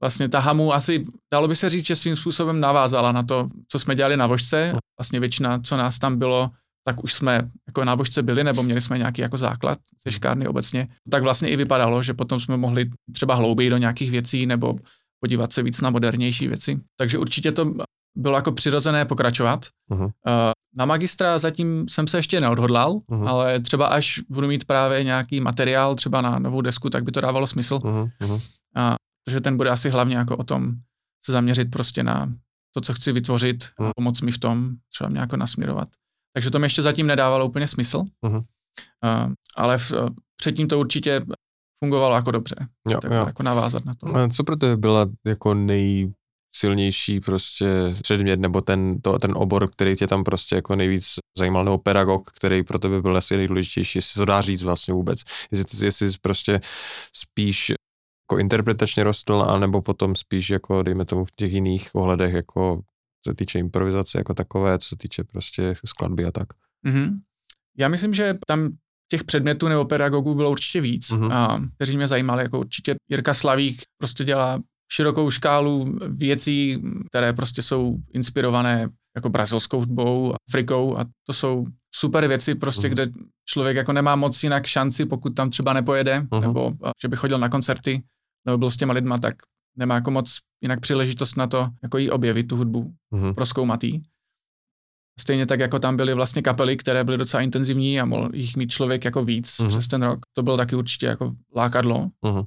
Vlastně 0.04 0.30
ta 0.30 0.40
hamu 0.40 0.74
asi, 0.74 1.04
dalo 1.34 1.48
by 1.48 1.56
se 1.56 1.70
říct, 1.70 1.86
že 1.86 1.96
svým 1.96 2.16
způsobem 2.16 2.60
navázala 2.60 3.12
na 3.12 3.24
to, 3.24 3.50
co 3.68 3.80
jsme 3.80 3.96
dělali 3.96 4.18
na 4.18 4.28
vožce. 4.28 4.72
Uh-huh. 4.74 4.80
Vlastně 5.00 5.20
většina, 5.20 5.60
co 5.60 5.78
nás 5.78 6.00
tam 6.00 6.20
bylo, 6.20 6.52
tak 6.88 7.04
už 7.04 7.14
jsme 7.14 7.50
jako 7.68 7.86
na 7.86 7.96
vožce 7.96 8.24
byli, 8.24 8.44
nebo 8.44 8.64
měli 8.64 8.82
jsme 8.82 8.98
nějaký 8.98 9.22
jako 9.22 9.38
základ 9.38 9.80
ze 10.06 10.12
škárny 10.12 10.48
obecně, 10.48 10.88
tak 11.12 11.24
vlastně 11.24 11.50
i 11.50 11.56
vypadalo, 11.56 12.04
že 12.04 12.14
potom 12.14 12.40
jsme 12.40 12.58
mohli 12.58 12.90
třeba 13.12 13.36
hlouběji 13.36 13.70
do 13.70 13.78
nějakých 13.78 14.12
věcí, 14.12 14.46
nebo 14.46 14.76
podívat 15.20 15.54
se 15.54 15.64
víc 15.64 15.82
na 15.82 15.90
modernější 15.90 16.48
věci. 16.48 16.80
Takže 16.98 17.18
určitě 17.18 17.52
to 17.52 17.74
bylo 18.16 18.36
jako 18.36 18.52
přirozené 18.52 19.06
pokračovat. 19.06 19.66
Uh-huh. 19.92 20.12
Na 20.76 20.86
magistra 20.86 21.40
zatím 21.40 21.86
jsem 21.90 22.08
se 22.08 22.18
ještě 22.18 22.42
neodhodlal, 22.42 22.92
uh-huh. 22.92 23.28
ale 23.28 23.60
třeba 23.60 23.88
až 23.88 24.20
budu 24.30 24.48
mít 24.48 24.66
právě 24.66 25.04
nějaký 25.04 25.42
materiál 25.42 25.96
třeba 25.96 26.22
na 26.22 26.40
novou 26.40 26.62
desku, 26.62 26.90
tak 26.90 27.04
by 27.04 27.12
to 27.12 27.22
dávalo 27.22 27.48
smysl. 27.48 27.76
Uh-huh. 27.76 28.42
A, 28.76 28.96
protože 29.26 29.42
ten 29.42 29.58
bude 29.58 29.70
asi 29.70 29.90
hlavně 29.90 30.18
jako 30.18 30.38
o 30.38 30.44
tom 30.44 30.74
se 31.26 31.32
zaměřit 31.32 31.72
prostě 31.72 32.04
na 32.04 32.34
to, 32.76 32.82
co 32.82 32.94
chci 32.94 33.12
vytvořit, 33.12 33.64
uh-huh. 33.64 33.92
pomoct 33.96 34.22
mi 34.22 34.32
v 34.32 34.38
tom, 34.38 34.72
třeba 34.94 35.10
mě 35.10 35.20
jako 35.20 35.38
nasměrovat. 35.38 35.88
Takže 36.38 36.52
to 36.52 36.60
mi 36.60 36.66
ještě 36.66 36.82
zatím 36.82 37.08
nedávalo 37.08 37.46
úplně 37.46 37.68
smysl. 37.68 37.98
Uh-huh. 37.98 38.38
Uh, 38.38 39.34
ale 39.56 39.78
v, 39.78 39.94
předtím 40.42 40.68
to 40.68 40.80
určitě 40.80 41.22
fungovalo 41.84 42.16
jako 42.16 42.32
dobře. 42.32 42.56
Jo, 42.90 43.00
tak 43.02 43.12
jo. 43.12 43.26
Jako 43.26 43.44
navázat 43.44 43.86
na 43.86 43.96
to. 43.96 44.16
A 44.16 44.30
co 44.30 44.44
pro 44.44 44.56
tebe 44.56 44.78
byla 44.78 45.08
jako 45.26 45.54
nejsilnější 45.54 47.20
prostě 47.20 47.96
předmět, 48.02 48.40
nebo 48.40 48.62
ten, 48.62 49.02
to, 49.02 49.20
ten 49.20 49.34
obor, 49.36 49.70
který 49.70 49.96
tě 49.96 50.08
tam 50.08 50.24
prostě 50.24 50.56
jako 50.56 50.76
nejvíc 50.76 51.06
zajímal, 51.38 51.66
nebo 51.66 51.78
pedagog, 51.78 52.30
který 52.32 52.64
pro 52.64 52.80
tebe 52.80 53.02
byl 53.02 53.18
asi 53.18 53.38
nejdůležitější, 53.38 53.98
jestli 53.98 54.20
to 54.20 54.26
dá 54.26 54.42
říct 54.42 54.64
vlastně 54.64 54.94
vůbec. 54.94 55.20
Jestli, 55.52 55.88
jestli 55.88 56.10
prostě 56.22 56.60
spíš 57.16 57.70
jako 57.70 58.40
interpretačně 58.40 59.04
rostl, 59.04 59.46
anebo 59.48 59.82
potom 59.82 60.16
spíš 60.16 60.50
jako, 60.50 60.84
dejme 60.84 61.06
tomu 61.06 61.26
v 61.26 61.32
těch 61.36 61.52
jiných 61.52 61.96
ohledech, 61.96 62.34
jako 62.34 62.82
co 63.24 63.32
se 63.32 63.36
týče 63.36 63.60
improvizace 63.60 64.18
jako 64.18 64.34
takové, 64.34 64.80
co 64.80 64.90
se 64.90 64.96
týče 64.98 65.24
prostě 65.24 65.76
skladby 65.86 66.26
a 66.26 66.32
tak. 66.32 66.48
Mm-hmm. 66.88 67.20
Já 67.78 67.88
myslím, 67.88 68.14
že 68.14 68.36
tam 68.48 68.70
těch 69.12 69.24
předmětů 69.24 69.68
nebo 69.68 69.86
pedagogů 69.86 70.36
bylo 70.36 70.52
určitě 70.52 70.82
víc, 70.82 71.10
mm-hmm. 71.10 71.34
a, 71.34 71.62
kteří 71.76 71.98
mě 71.98 72.08
zajímali, 72.08 72.44
jako 72.44 72.60
určitě 72.60 72.96
Jirka 73.10 73.34
Slavík 73.34 73.82
prostě 73.98 74.24
dělá 74.24 74.60
širokou 74.92 75.32
škálu 75.32 75.98
věcí, 76.08 76.82
které 77.10 77.34
prostě 77.34 77.62
jsou 77.62 77.98
inspirované 78.14 78.90
jako 79.16 79.30
brazilskou 79.30 79.80
hudbou, 79.80 80.34
Afrikou 80.50 80.98
a 80.98 81.06
to 81.28 81.34
jsou 81.34 81.66
super 81.96 82.28
věci 82.28 82.56
prostě, 82.56 82.88
mm. 82.88 82.94
kde 82.94 83.08
člověk 83.46 83.78
jako 83.78 83.94
nemá 83.94 84.16
moc 84.16 84.44
jinak 84.44 84.66
šanci, 84.66 85.06
pokud 85.06 85.36
tam 85.36 85.50
třeba 85.50 85.74
nepojede, 85.74 86.20
mm. 86.20 86.42
nebo 86.42 86.74
že 87.02 87.08
by 87.08 87.16
chodil 87.16 87.40
na 87.40 87.50
koncerty, 87.50 88.04
nebo 88.46 88.58
byl 88.58 88.72
s 88.72 88.78
těma 88.78 88.94
lidma, 88.94 89.18
tak 89.18 89.36
nemá 89.78 89.96
jako 89.96 90.12
moc 90.12 90.38
jinak 90.62 90.80
příležitost 90.80 91.36
na 91.36 91.48
to, 91.48 91.70
jako 91.84 91.98
jí 91.98 92.12
objevit 92.12 92.44
tu 92.44 92.56
hudbu, 92.56 92.94
mm. 93.12 93.36
proskoumatý. 93.36 94.02
Stejně 95.20 95.46
tak, 95.46 95.60
jako 95.60 95.80
tam 95.80 95.98
byly 95.98 96.14
vlastně 96.14 96.42
kapely, 96.42 96.78
které 96.78 97.04
byly 97.04 97.18
docela 97.18 97.44
intenzivní 97.44 98.02
a 98.02 98.06
mohl 98.06 98.30
jich 98.34 98.56
mít 98.56 98.72
člověk 98.72 99.06
jako 99.06 99.26
víc 99.26 99.48
mm-hmm. 99.48 99.68
přes 99.68 99.88
ten 99.88 100.04
rok. 100.04 100.20
To 100.34 100.44
bylo 100.44 100.58
taky 100.58 100.76
určitě 100.76 101.06
jako 101.06 101.36
lákadlo. 101.56 102.10
Mm-hmm. 102.24 102.46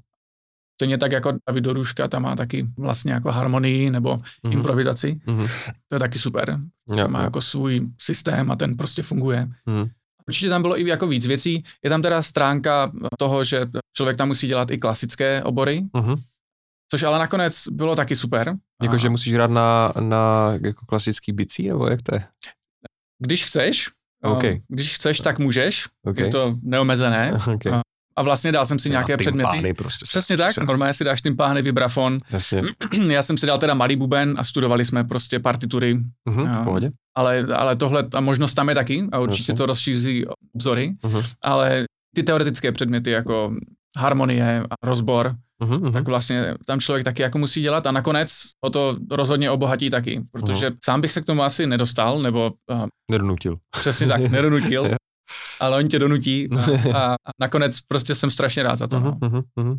Stejně 0.74 0.98
tak 0.98 1.12
jako 1.12 1.32
David 1.48 1.64
Doruška, 1.64 2.08
tam 2.08 2.22
má 2.22 2.36
taky 2.36 2.66
vlastně 2.78 3.12
jako 3.12 3.32
harmonii 3.32 3.90
nebo 3.90 4.16
mm-hmm. 4.16 4.52
improvizaci. 4.52 5.20
Mm-hmm. 5.26 5.48
To 5.88 5.94
je 5.94 5.98
taky 5.98 6.18
super. 6.18 6.58
Ja, 6.96 7.06
má 7.06 7.18
ja. 7.18 7.24
jako 7.24 7.40
svůj 7.40 7.88
systém 8.00 8.50
a 8.50 8.56
ten 8.56 8.76
prostě 8.76 9.02
funguje. 9.02 9.48
Mm-hmm. 9.66 9.90
Určitě 10.28 10.48
tam 10.48 10.62
bylo 10.62 10.80
i 10.80 10.88
jako 10.88 11.06
víc 11.06 11.26
věcí. 11.26 11.64
Je 11.84 11.90
tam 11.90 12.02
teda 12.02 12.22
stránka 12.22 12.92
toho, 13.18 13.44
že 13.44 13.66
člověk 13.96 14.16
tam 14.16 14.28
musí 14.28 14.46
dělat 14.46 14.70
i 14.70 14.78
klasické 14.78 15.42
obory, 15.42 15.82
mm-hmm. 15.94 16.16
Což 16.90 17.02
ale 17.02 17.18
nakonec 17.18 17.64
bylo 17.70 17.96
taky 17.96 18.16
super. 18.16 18.54
Jako, 18.82 18.98
že 18.98 19.08
musíš 19.08 19.34
hrát 19.34 19.50
na, 19.50 19.92
na 20.00 20.52
jako 20.62 20.86
klasický 20.86 21.32
bicí, 21.32 21.68
nebo 21.68 21.86
jak 21.86 22.02
to 22.02 22.14
je? 22.14 22.24
Když 23.18 23.44
chceš, 23.44 23.88
okay. 24.22 24.60
když 24.68 24.94
chceš, 24.94 25.20
tak 25.20 25.38
můžeš. 25.38 25.86
Okay. 26.06 26.24
Je 26.24 26.30
to 26.30 26.56
neomezené. 26.62 27.32
Okay. 27.54 27.80
A 28.16 28.22
vlastně 28.22 28.52
dal 28.52 28.66
jsem 28.66 28.78
si 28.78 28.90
nějaké 28.90 29.16
předměty. 29.16 29.74
prostě 29.74 30.04
Přesně 30.04 30.36
tak, 30.36 30.58
normálně 30.58 30.94
si 30.94 31.04
dáš 31.04 31.20
pány, 31.36 31.62
vibrafon. 31.62 32.18
Jasně. 32.30 32.62
Já 33.08 33.22
jsem 33.22 33.36
si 33.36 33.46
dal 33.46 33.58
teda 33.58 33.74
malý 33.74 33.96
buben 33.96 34.34
a 34.38 34.44
studovali 34.44 34.84
jsme 34.84 35.04
prostě 35.04 35.40
partitury. 35.40 35.98
Uh-huh, 36.28 36.60
v 36.60 36.64
pohodě. 36.64 36.90
Ale, 37.14 37.46
ale 37.56 37.76
tohle, 37.76 38.08
ta 38.08 38.20
možnost 38.20 38.54
tam 38.54 38.68
je 38.68 38.74
taky 38.74 39.08
a 39.12 39.18
určitě 39.18 39.52
Jasně. 39.52 39.58
to 39.58 39.66
rozšíří 39.66 40.24
obzory, 40.54 40.94
uh-huh. 41.02 41.24
ale 41.42 41.84
ty 42.14 42.22
teoretické 42.22 42.72
předměty 42.72 43.10
jako 43.10 43.54
harmonie 43.98 44.62
a 44.70 44.86
rozbor, 44.86 45.36
uh-huh. 45.60 45.92
tak 45.92 46.08
vlastně 46.08 46.54
tam 46.66 46.80
člověk 46.80 47.04
taky 47.04 47.22
jako 47.22 47.38
musí 47.38 47.62
dělat 47.62 47.86
a 47.86 47.92
nakonec 47.92 48.30
o 48.64 48.70
to 48.70 48.96
rozhodně 49.10 49.50
obohatí 49.50 49.90
taky, 49.90 50.22
protože 50.32 50.70
uh-huh. 50.70 50.76
sám 50.84 51.00
bych 51.00 51.12
se 51.12 51.20
k 51.20 51.26
tomu 51.26 51.42
asi 51.42 51.66
nedostal, 51.66 52.22
nebo... 52.22 52.52
Uh, 52.72 52.86
nedonutil. 53.10 53.56
Přesně 53.70 54.06
tak, 54.06 54.20
nedonutil. 54.20 54.90
ale 55.60 55.76
oni 55.76 55.88
tě 55.88 55.98
donutí 55.98 56.48
a, 56.50 56.60
a, 56.98 57.12
a 57.12 57.30
nakonec 57.40 57.80
prostě 57.80 58.14
jsem 58.14 58.30
strašně 58.30 58.62
rád 58.62 58.76
za 58.76 58.86
to. 58.86 59.00
No, 59.00 59.12
uh-huh, 59.12 59.42
uh-huh. 59.58 59.78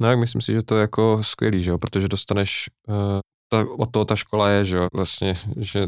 no 0.00 0.10
jak 0.10 0.18
myslím 0.18 0.40
si, 0.40 0.52
že 0.52 0.62
to 0.62 0.76
je 0.76 0.80
jako 0.80 1.18
skvělý, 1.22 1.62
že 1.62 1.70
jo, 1.70 1.78
protože 1.78 2.08
dostaneš, 2.08 2.70
uh, 2.88 3.20
ta, 3.48 3.66
od 3.78 3.90
toho 3.90 4.04
ta 4.04 4.16
škola 4.16 4.48
je, 4.48 4.64
že 4.64 4.76
jo, 4.76 4.88
vlastně, 4.94 5.34
že 5.56 5.86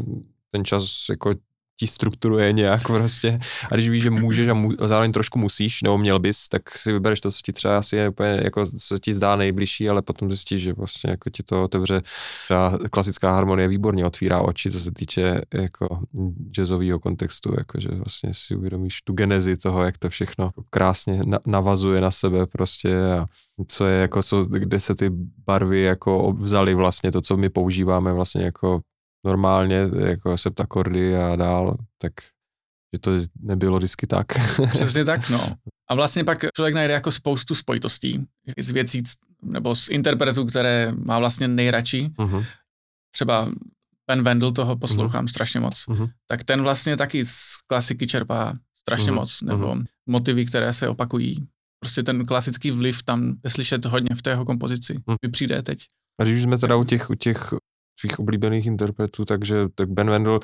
ten 0.51 0.65
čas 0.65 0.85
jako 1.09 1.33
ti 1.79 1.87
strukturuje 1.87 2.51
nějak 2.51 2.83
prostě. 2.87 3.39
A 3.71 3.75
když 3.75 3.89
víš, 3.89 4.03
že 4.03 4.09
můžeš 4.09 4.47
a, 4.47 4.53
mu, 4.53 4.69
a 4.79 4.87
zároveň 4.87 5.11
trošku 5.11 5.39
musíš, 5.39 5.81
nebo 5.81 5.97
měl 5.97 6.19
bys, 6.19 6.47
tak 6.47 6.77
si 6.77 6.91
vybereš 6.91 7.21
to, 7.21 7.31
co 7.31 7.37
ti 7.45 7.53
třeba 7.53 7.77
asi 7.77 7.95
je 7.95 8.09
úplně, 8.09 8.41
jako 8.43 8.65
co 8.79 8.97
ti 8.97 9.13
zdá 9.13 9.35
nejbližší, 9.35 9.89
ale 9.89 10.01
potom 10.01 10.31
zjistíš, 10.31 10.63
že 10.63 10.73
vlastně 10.73 11.09
jako 11.11 11.29
ti 11.29 11.43
to 11.43 11.63
otevře, 11.63 12.01
třeba 12.45 12.79
klasická 12.91 13.31
harmonie 13.31 13.67
výborně 13.67 14.05
otvírá 14.05 14.41
oči, 14.41 14.71
co 14.71 14.79
se 14.79 14.91
týče 14.91 15.41
jako 15.53 15.99
jazzového 16.51 16.99
kontextu, 16.99 17.53
jako 17.57 17.79
že 17.79 17.89
vlastně 17.89 18.29
si 18.33 18.55
uvědomíš 18.55 19.01
tu 19.01 19.13
genezi 19.13 19.57
toho, 19.57 19.83
jak 19.83 19.97
to 19.97 20.09
všechno 20.09 20.51
krásně 20.69 21.21
na, 21.25 21.39
navazuje 21.45 22.01
na 22.01 22.11
sebe 22.11 22.47
prostě 22.47 22.95
a 23.05 23.25
co 23.67 23.85
je 23.85 23.99
jako, 23.99 24.23
co, 24.23 24.43
kde 24.43 24.79
se 24.79 24.95
ty 24.95 25.09
barvy 25.47 25.81
jako 25.81 26.33
vzaly 26.37 26.73
vlastně 26.73 27.11
to, 27.11 27.21
co 27.21 27.37
my 27.37 27.49
používáme 27.49 28.13
vlastně 28.13 28.43
jako 28.43 28.81
normálně, 29.23 29.89
jako 30.07 30.37
septakordy 30.37 31.17
a 31.17 31.35
dál, 31.35 31.77
tak 31.97 32.13
že 32.93 32.99
to 32.99 33.11
nebylo 33.39 33.77
vždycky 33.77 34.07
tak. 34.07 34.27
Přesně 34.69 35.05
tak, 35.05 35.29
no. 35.29 35.55
A 35.89 35.95
vlastně 35.95 36.23
pak 36.23 36.45
člověk 36.55 36.75
najde 36.75 36.93
jako 36.93 37.11
spoustu 37.11 37.55
spojitostí 37.55 38.25
z 38.59 38.71
věcí 38.71 39.03
nebo 39.43 39.75
z 39.75 39.89
interpretů, 39.89 40.45
které 40.45 40.93
má 40.95 41.19
vlastně 41.19 41.47
nejradši. 41.47 42.09
Uh-huh. 42.17 42.45
Třeba 43.13 43.51
Ben 44.07 44.23
Wendel, 44.23 44.51
toho 44.51 44.75
poslouchám 44.75 45.25
uh-huh. 45.25 45.29
strašně 45.29 45.59
moc. 45.59 45.73
Uh-huh. 45.73 46.09
Tak 46.27 46.43
ten 46.43 46.61
vlastně 46.61 46.97
taky 46.97 47.25
z 47.25 47.37
klasiky 47.67 48.07
čerpá 48.07 48.53
strašně 48.77 49.11
uh-huh. 49.11 49.15
moc, 49.15 49.41
nebo 49.41 49.75
uh-huh. 49.75 49.85
motivy, 50.05 50.45
které 50.45 50.73
se 50.73 50.87
opakují. 50.87 51.47
Prostě 51.79 52.03
ten 52.03 52.25
klasický 52.25 52.71
vliv 52.71 53.03
tam 53.03 53.35
je 53.43 53.49
slyšet 53.49 53.85
hodně 53.85 54.15
v 54.15 54.21
té 54.21 54.29
jeho 54.29 54.45
kompozici. 54.45 54.93
Uh-huh. 54.93 55.15
Mi 55.25 55.31
přijde 55.31 55.63
teď. 55.63 55.85
A 56.19 56.23
když 56.23 56.41
jsme 56.43 56.57
teda 56.57 56.75
u 56.75 56.83
těch, 56.83 57.09
u 57.09 57.15
těch 57.15 57.53
svých 57.99 58.19
oblíbených 58.19 58.65
interpretů, 58.65 59.25
takže 59.25 59.67
tak 59.75 59.89
Ben 59.89 60.09
Wendel 60.09 60.39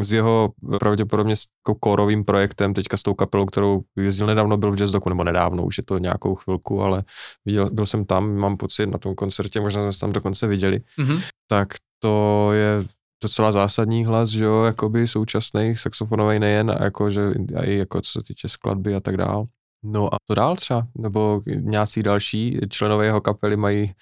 s 0.00 0.12
jeho 0.12 0.52
pravděpodobně 0.80 1.34
jako 1.66 1.74
kórovým 1.80 2.24
projektem, 2.24 2.74
teďka 2.74 2.96
s 2.96 3.02
tou 3.02 3.14
kapelou, 3.14 3.46
kterou 3.46 3.82
jezdil 3.96 4.26
nedávno, 4.26 4.56
byl 4.56 4.72
v 4.72 4.76
Jazz 4.76 4.90
Doku, 4.90 5.08
nebo 5.08 5.24
nedávno, 5.24 5.64
už 5.64 5.78
je 5.78 5.84
to 5.84 5.98
nějakou 5.98 6.34
chvilku, 6.34 6.82
ale 6.82 7.02
viděl, 7.44 7.70
byl 7.70 7.86
jsem 7.86 8.04
tam, 8.04 8.34
mám 8.34 8.56
pocit 8.56 8.86
na 8.86 8.98
tom 8.98 9.14
koncertě, 9.14 9.60
možná 9.60 9.82
jsme 9.82 9.92
se 9.92 10.00
tam 10.00 10.12
dokonce 10.12 10.46
viděli, 10.46 10.80
mm-hmm. 10.98 11.20
tak 11.48 11.68
to 11.98 12.50
je 12.52 12.84
docela 13.22 13.52
zásadní 13.52 14.04
hlas, 14.04 14.28
že 14.28 14.44
jo, 14.44 14.62
jakoby 14.62 15.08
současný 15.08 15.76
saxofonový 15.76 16.38
nejen, 16.38 16.70
a 16.70 16.84
jako, 16.84 17.10
že 17.10 17.32
i 17.62 17.76
jako 17.76 18.00
co 18.00 18.10
se 18.10 18.20
týče 18.26 18.48
skladby 18.48 18.94
a 18.94 19.00
tak 19.00 19.16
dál. 19.16 19.44
No 19.84 20.14
a 20.14 20.16
to 20.24 20.34
dál 20.34 20.56
třeba? 20.56 20.86
Nebo 20.98 21.42
nějací 21.46 22.02
další 22.02 22.58
členové 22.68 23.06
jeho 23.06 23.20
kapely 23.20 23.56
mají 23.56 23.94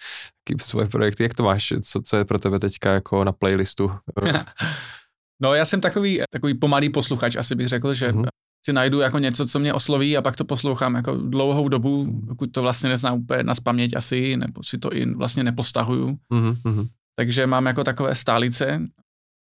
svoje 0.60 0.88
projekty? 0.88 1.22
Jak 1.22 1.34
to 1.34 1.42
máš? 1.42 1.72
Co, 1.82 2.00
co 2.02 2.16
je 2.16 2.24
pro 2.24 2.38
tebe 2.38 2.58
teďka 2.58 2.92
jako 2.92 3.24
na 3.24 3.32
playlistu? 3.32 3.92
no 5.42 5.54
já 5.54 5.64
jsem 5.64 5.80
takový, 5.80 6.22
takový 6.32 6.54
pomalý 6.54 6.88
posluchač, 6.88 7.36
asi 7.36 7.54
bych 7.54 7.68
řekl, 7.68 7.94
že 7.94 8.12
mm-hmm. 8.12 8.26
si 8.64 8.72
najdu 8.72 9.00
jako 9.00 9.18
něco, 9.18 9.46
co 9.46 9.58
mě 9.58 9.74
osloví 9.74 10.16
a 10.16 10.22
pak 10.22 10.36
to 10.36 10.44
poslouchám 10.44 10.94
jako 10.94 11.16
dlouhou 11.16 11.68
dobu, 11.68 12.22
pokud 12.28 12.52
to 12.52 12.62
vlastně 12.62 12.90
neznám 12.90 13.14
úplně 13.18 13.42
na 13.42 13.54
spaměť 13.54 13.96
asi, 13.96 14.36
nebo 14.36 14.62
si 14.62 14.78
to 14.78 14.94
i 14.94 15.14
vlastně 15.14 15.44
nepostahuju. 15.44 16.18
Mm-hmm. 16.32 16.88
Takže 17.16 17.46
mám 17.46 17.66
jako 17.66 17.84
takové 17.84 18.14
stálice. 18.14 18.82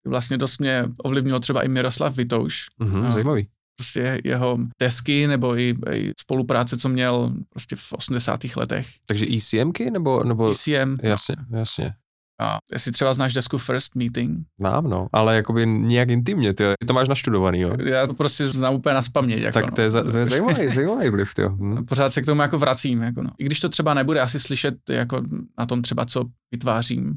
Vlastně 0.07 0.37
dost 0.37 0.57
mě 0.57 0.85
ovlivnil 0.97 1.39
třeba 1.39 1.61
i 1.61 1.67
Miroslav 1.67 2.15
Vitouš. 2.15 2.65
Mm-hmm, 2.81 3.11
zajímavý 3.11 3.47
prostě 3.75 4.21
jeho 4.23 4.57
desky 4.81 5.27
nebo 5.27 5.57
i, 5.57 5.75
i 5.91 6.11
spolupráce, 6.21 6.77
co 6.77 6.89
měl 6.89 7.33
prostě 7.49 7.75
v 7.75 7.93
80. 7.93 8.39
letech. 8.55 8.87
Takže 9.05 9.25
ECMky 9.35 9.91
nebo? 9.91 10.23
nebo... 10.23 10.51
ECM. 10.51 10.97
Jasně, 11.03 11.35
jasně. 11.51 11.93
A 12.41 12.57
jestli 12.73 12.91
třeba 12.91 13.13
znáš 13.13 13.33
desku 13.33 13.57
First 13.57 13.95
Meeting? 13.95 14.39
Znám, 14.59 14.89
no, 14.89 15.07
ale 15.13 15.35
jakoby 15.35 15.65
nějak 15.65 16.09
intimně, 16.09 16.53
ty, 16.53 16.63
to 16.87 16.93
máš 16.93 17.07
naštudovaný, 17.07 17.59
jo. 17.59 17.71
Já 17.85 18.07
to 18.07 18.13
prostě 18.13 18.47
znám 18.47 18.75
úplně 18.75 18.95
na 18.95 19.01
spaměť. 19.01 19.41
Jako, 19.41 19.53
tak 19.53 19.71
to 19.71 19.81
je, 19.81 19.89
no. 19.89 20.11
to 20.11 20.17
je 20.17 20.25
zajímavý, 20.25 20.67
zajímavý 20.75 21.09
vliv, 21.09 21.31
jo. 21.39 21.49
Hm. 21.49 21.85
Pořád 21.85 22.13
se 22.13 22.21
k 22.21 22.25
tomu 22.25 22.41
jako 22.41 22.57
vracím, 22.57 23.01
jako 23.01 23.21
no. 23.21 23.29
I 23.37 23.43
když 23.43 23.59
to 23.59 23.69
třeba 23.69 23.93
nebude 23.93 24.21
asi 24.21 24.39
slyšet 24.39 24.75
jako 24.89 25.21
na 25.59 25.65
tom 25.65 25.81
třeba, 25.81 26.05
co 26.05 26.23
vytvářím, 26.51 27.15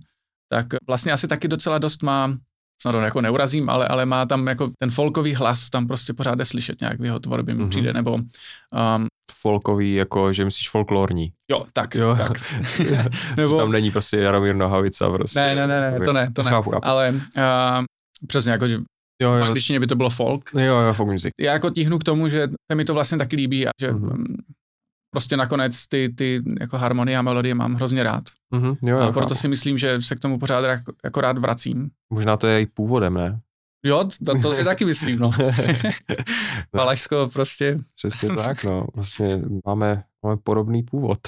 tak 0.50 0.66
vlastně 0.86 1.12
asi 1.12 1.28
taky 1.28 1.48
docela 1.48 1.78
dost 1.78 2.02
mám 2.02 2.38
snad 2.82 2.94
ho 2.94 3.00
jako 3.00 3.20
neurazím, 3.20 3.70
ale, 3.70 3.88
ale 3.88 4.06
má 4.06 4.26
tam 4.26 4.46
jako 4.46 4.70
ten 4.78 4.90
folkový 4.90 5.34
hlas, 5.34 5.70
tam 5.70 5.86
prostě 5.86 6.14
pořád 6.14 6.38
je 6.38 6.44
slyšet 6.44 6.80
nějak 6.80 7.00
v 7.00 7.04
jeho 7.04 7.18
tvorbě 7.18 7.54
mi 7.54 7.64
mm-hmm. 7.64 7.68
přijde, 7.68 7.92
nebo... 7.92 8.14
Um, 8.14 9.06
folkový, 9.32 9.94
jako, 9.94 10.32
že 10.32 10.44
myslíš 10.44 10.70
folklorní. 10.70 11.32
Jo, 11.50 11.64
tak, 11.72 11.94
jo. 11.94 12.16
tak. 12.16 12.32
nebo... 13.36 13.58
tam 13.58 13.72
není 13.72 13.90
prostě 13.90 14.16
Jaromír 14.16 14.54
Nohavica 14.54 15.10
prostě. 15.10 15.40
Ne, 15.40 15.54
ne, 15.54 15.66
ne, 15.66 15.90
ne 15.90 16.00
to 16.00 16.12
ne, 16.12 16.30
to 16.34 16.42
ne, 16.42 16.50
chápu, 16.50 16.70
chápu. 16.70 16.86
ale 16.86 17.10
uh, 17.10 17.84
přesně 18.26 18.52
jako, 18.52 18.66
že 18.66 18.78
Jo, 19.22 19.32
jo. 19.32 19.40
V 19.40 19.44
angličtině 19.44 19.80
by 19.80 19.86
to 19.86 19.96
bylo 19.96 20.10
folk. 20.10 20.50
Jo, 20.54 20.80
jo, 20.80 20.92
folk 20.92 21.10
music. 21.10 21.30
Já 21.40 21.52
jako 21.52 21.70
tíhnu 21.70 21.98
k 21.98 22.04
tomu, 22.04 22.28
že 22.28 22.48
se 22.72 22.74
mi 22.74 22.84
to 22.84 22.94
vlastně 22.94 23.18
taky 23.18 23.36
líbí 23.36 23.66
a 23.66 23.70
že 23.80 23.92
mm-hmm 23.92 24.36
prostě 25.10 25.36
nakonec 25.36 25.86
ty, 25.86 26.08
ty 26.08 26.42
jako 26.60 26.78
harmonie 26.78 27.18
a 27.18 27.22
melodie 27.22 27.54
mám 27.54 27.74
hrozně 27.74 28.02
rád. 28.02 28.24
Mm-hmm, 28.54 28.76
jo, 28.82 28.98
a 28.98 29.12
proto 29.12 29.34
chápu. 29.34 29.40
si 29.40 29.48
myslím, 29.48 29.78
že 29.78 30.00
se 30.00 30.16
k 30.16 30.20
tomu 30.20 30.38
pořád 30.38 30.64
jako, 30.64 30.92
jako 31.04 31.20
rád 31.20 31.38
vracím. 31.38 31.90
Možná 32.10 32.36
to 32.36 32.46
je 32.46 32.60
i 32.60 32.66
původem, 32.66 33.14
ne? 33.14 33.40
Jo, 33.84 34.04
to, 34.26 34.40
to 34.42 34.52
si 34.52 34.64
taky 34.64 34.84
myslím, 34.84 35.18
no. 35.18 35.30
Valašsko 36.72 37.30
prostě. 37.32 37.78
Přesně 37.96 38.28
tak, 38.28 38.64
no. 38.64 38.86
Vlastně 38.94 39.40
máme, 39.66 40.04
máme 40.22 40.36
podobný 40.36 40.82
původ. 40.82 41.18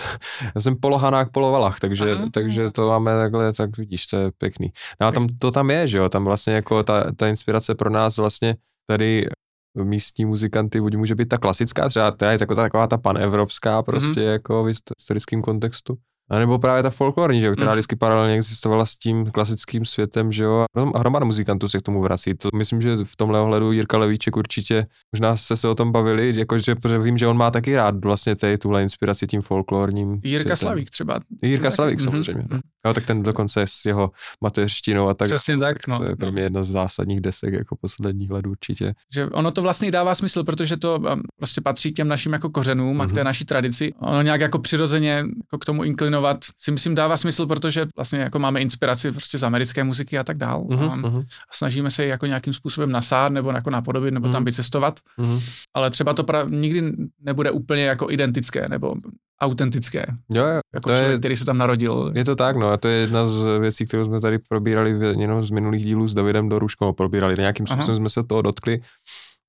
Já 0.55 0.61
jsem 0.61 0.77
polohanák, 0.77 1.31
polovalach, 1.31 1.81
takže, 1.81 2.13
Aha. 2.13 2.29
takže 2.33 2.71
to 2.71 2.89
máme 2.89 3.11
takhle, 3.15 3.53
tak 3.53 3.77
vidíš, 3.77 4.07
to 4.07 4.17
je 4.17 4.33
pěkný. 4.39 4.73
No 5.01 5.07
a 5.07 5.13
tam, 5.13 5.27
to 5.39 5.51
tam 5.51 5.71
je, 5.71 5.87
že 5.87 5.99
jo, 5.99 6.09
tam 6.09 6.25
vlastně 6.25 6.53
jako 6.53 6.83
ta, 6.83 7.13
ta 7.13 7.29
inspirace 7.29 7.75
pro 7.75 7.91
nás 7.91 8.17
vlastně 8.17 8.57
tady 8.87 9.29
místní 9.75 10.25
muzikanty, 10.25 10.81
buď 10.81 10.97
může 10.97 11.15
být 11.15 11.29
ta 11.29 11.39
klasická, 11.39 11.89
třeba 11.89 12.11
ta 12.11 12.33
je 12.33 12.39
taková, 12.39 12.63
taková 12.63 12.87
ta 12.87 12.99
panevropská 12.99 13.83
prostě 13.83 14.21
mm-hmm. 14.21 14.33
jako 14.33 14.65
v 14.65 14.67
historickém 14.67 15.43
kontextu. 15.43 15.97
A 16.31 16.39
nebo 16.39 16.59
právě 16.59 16.83
ta 16.83 16.91
folklorní, 16.91 17.41
že 17.41 17.47
jo, 17.47 17.53
která 17.53 17.71
mm. 17.71 17.75
vždycky 17.75 17.97
paralelně 17.97 18.35
existovala 18.35 18.87
s 18.87 18.97
tím 18.97 19.31
klasickým 19.31 19.85
světem, 19.85 20.33
že 20.33 20.45
jo. 20.45 20.65
A 20.95 20.99
hromada 20.99 21.27
muzikantů 21.27 21.69
se 21.69 21.79
k 21.79 21.83
tomu 21.83 22.03
vrací. 22.03 22.35
To 22.35 22.49
myslím, 22.57 22.83
že 22.83 22.97
v 23.05 23.17
tomhle 23.17 23.41
ohledu 23.41 23.73
Jirka 23.73 23.99
Levíček 23.99 24.37
určitě, 24.37 24.87
možná 25.15 25.37
se 25.37 25.57
se 25.57 25.69
o 25.69 25.75
tom 25.75 25.93
bavili, 25.93 26.33
jakože 26.37 26.75
protože 26.75 26.99
vím, 26.99 27.19
že 27.19 27.27
on 27.27 27.37
má 27.37 27.51
taky 27.51 27.77
rád 27.77 28.05
vlastně 28.05 28.37
tej, 28.37 28.59
tuhle 28.59 28.83
inspiraci 28.83 29.27
tím 29.27 29.41
folklorním 29.41 30.21
Jirka 30.25 30.57
světem. 30.57 30.57
Slavík 30.57 30.91
třeba. 30.91 31.21
Jirka 31.43 31.71
Slavík 31.71 31.99
mm-hmm. 31.99 32.05
samozřejmě. 32.05 32.43
Mm-hmm. 32.43 32.61
Jo, 32.87 32.95
tak 32.95 33.05
ten 33.07 33.23
dokonce 33.23 33.63
s 33.63 33.85
jeho 33.87 34.11
mateřštinou 34.41 35.09
a 35.09 35.15
tak. 35.15 35.29
Přesně 35.29 35.59
tak, 35.59 35.87
no. 35.89 35.99
To 35.99 36.05
je 36.05 36.17
pro 36.17 36.33
mě 36.33 36.43
jedna 36.43 36.63
z 36.65 36.69
zásadních 36.69 37.21
desek 37.21 37.55
jako 37.55 37.77
posledních 37.77 38.31
let 38.31 38.47
určitě. 38.47 38.95
Že 39.15 39.27
ono 39.27 39.51
to 39.51 39.63
vlastně 39.63 39.91
dává 39.91 40.15
smysl, 40.15 40.45
protože 40.45 40.77
to 40.77 40.97
um, 40.99 41.23
prostě 41.37 41.61
patří 41.61 41.93
k 41.93 41.97
těm 41.97 42.09
našim 42.09 42.33
jako 42.33 42.51
kořenům 42.51 42.99
mm-hmm. 42.99 43.03
a 43.03 43.07
k 43.07 43.13
té 43.13 43.21
Mhm. 43.21 43.25
naší 43.25 43.45
tradici. 43.45 43.93
Ono 43.99 44.23
nějak 44.23 44.41
jako 44.41 44.59
přirozeně 44.59 45.11
jako 45.45 45.59
k 45.61 45.65
tomu 45.65 45.85
inklinovat 45.85 46.39
si 46.59 46.71
myslím 46.71 46.95
dává 46.95 47.17
smysl, 47.17 47.47
protože 47.47 47.87
vlastně 47.97 48.19
jako 48.19 48.39
máme 48.39 48.61
inspiraci 48.61 49.11
prostě 49.13 49.39
z 49.39 49.43
americké 49.43 49.85
muziky 49.85 50.19
a 50.19 50.25
tak 50.25 50.37
dál. 50.37 50.65
Mhm, 50.71 51.17
A 51.19 51.25
snažíme 51.53 51.91
se 51.91 52.05
ji 52.05 52.11
jako 52.11 52.27
nějakým 52.27 52.53
způsobem 52.53 52.93
nasát 52.93 53.33
nebo 53.33 53.51
jako 53.51 53.71
napodobit 53.71 54.15
nebo 54.15 54.29
tam 54.29 54.35
Mhm. 54.43 54.45
vycestovat, 54.45 54.99
mhm. 55.19 55.39
ale 55.75 55.91
třeba 55.91 56.15
to 56.15 56.23
pra- 56.23 56.51
nikdy 56.51 56.93
nebude 57.21 57.51
úplně 57.51 57.85
jako 57.85 58.11
identické 58.11 58.69
nebo 58.69 58.95
autentické, 59.43 60.05
Jo, 60.31 60.45
jo, 60.47 60.61
jako 60.75 60.89
to 60.89 60.95
člověk, 60.97 61.13
je, 61.13 61.19
který 61.19 61.37
se 61.37 61.45
tam 61.45 61.59
narodil. 61.59 62.13
je 62.15 62.25
to 62.25 62.37
tak, 62.37 62.57
no 62.57 62.69
a 62.69 62.77
to 62.77 62.89
je 62.89 62.97
jedna 63.01 63.27
z 63.27 63.59
věcí, 63.59 63.87
kterou 63.87 64.05
jsme 64.05 64.21
tady 64.21 64.39
probírali 64.49 64.95
v 64.95 65.03
jenom 65.03 65.45
z 65.45 65.51
minulých 65.51 65.85
dílů 65.85 66.07
s 66.07 66.15
Davidem 66.15 66.49
Doruškou, 66.49 66.93
probírali, 66.93 67.35
nějakým 67.39 67.67
Aha. 67.69 67.77
způsobem 67.77 67.97
jsme 67.97 68.11
se 68.11 68.25
toho 68.25 68.43
dotkli. 68.43 68.81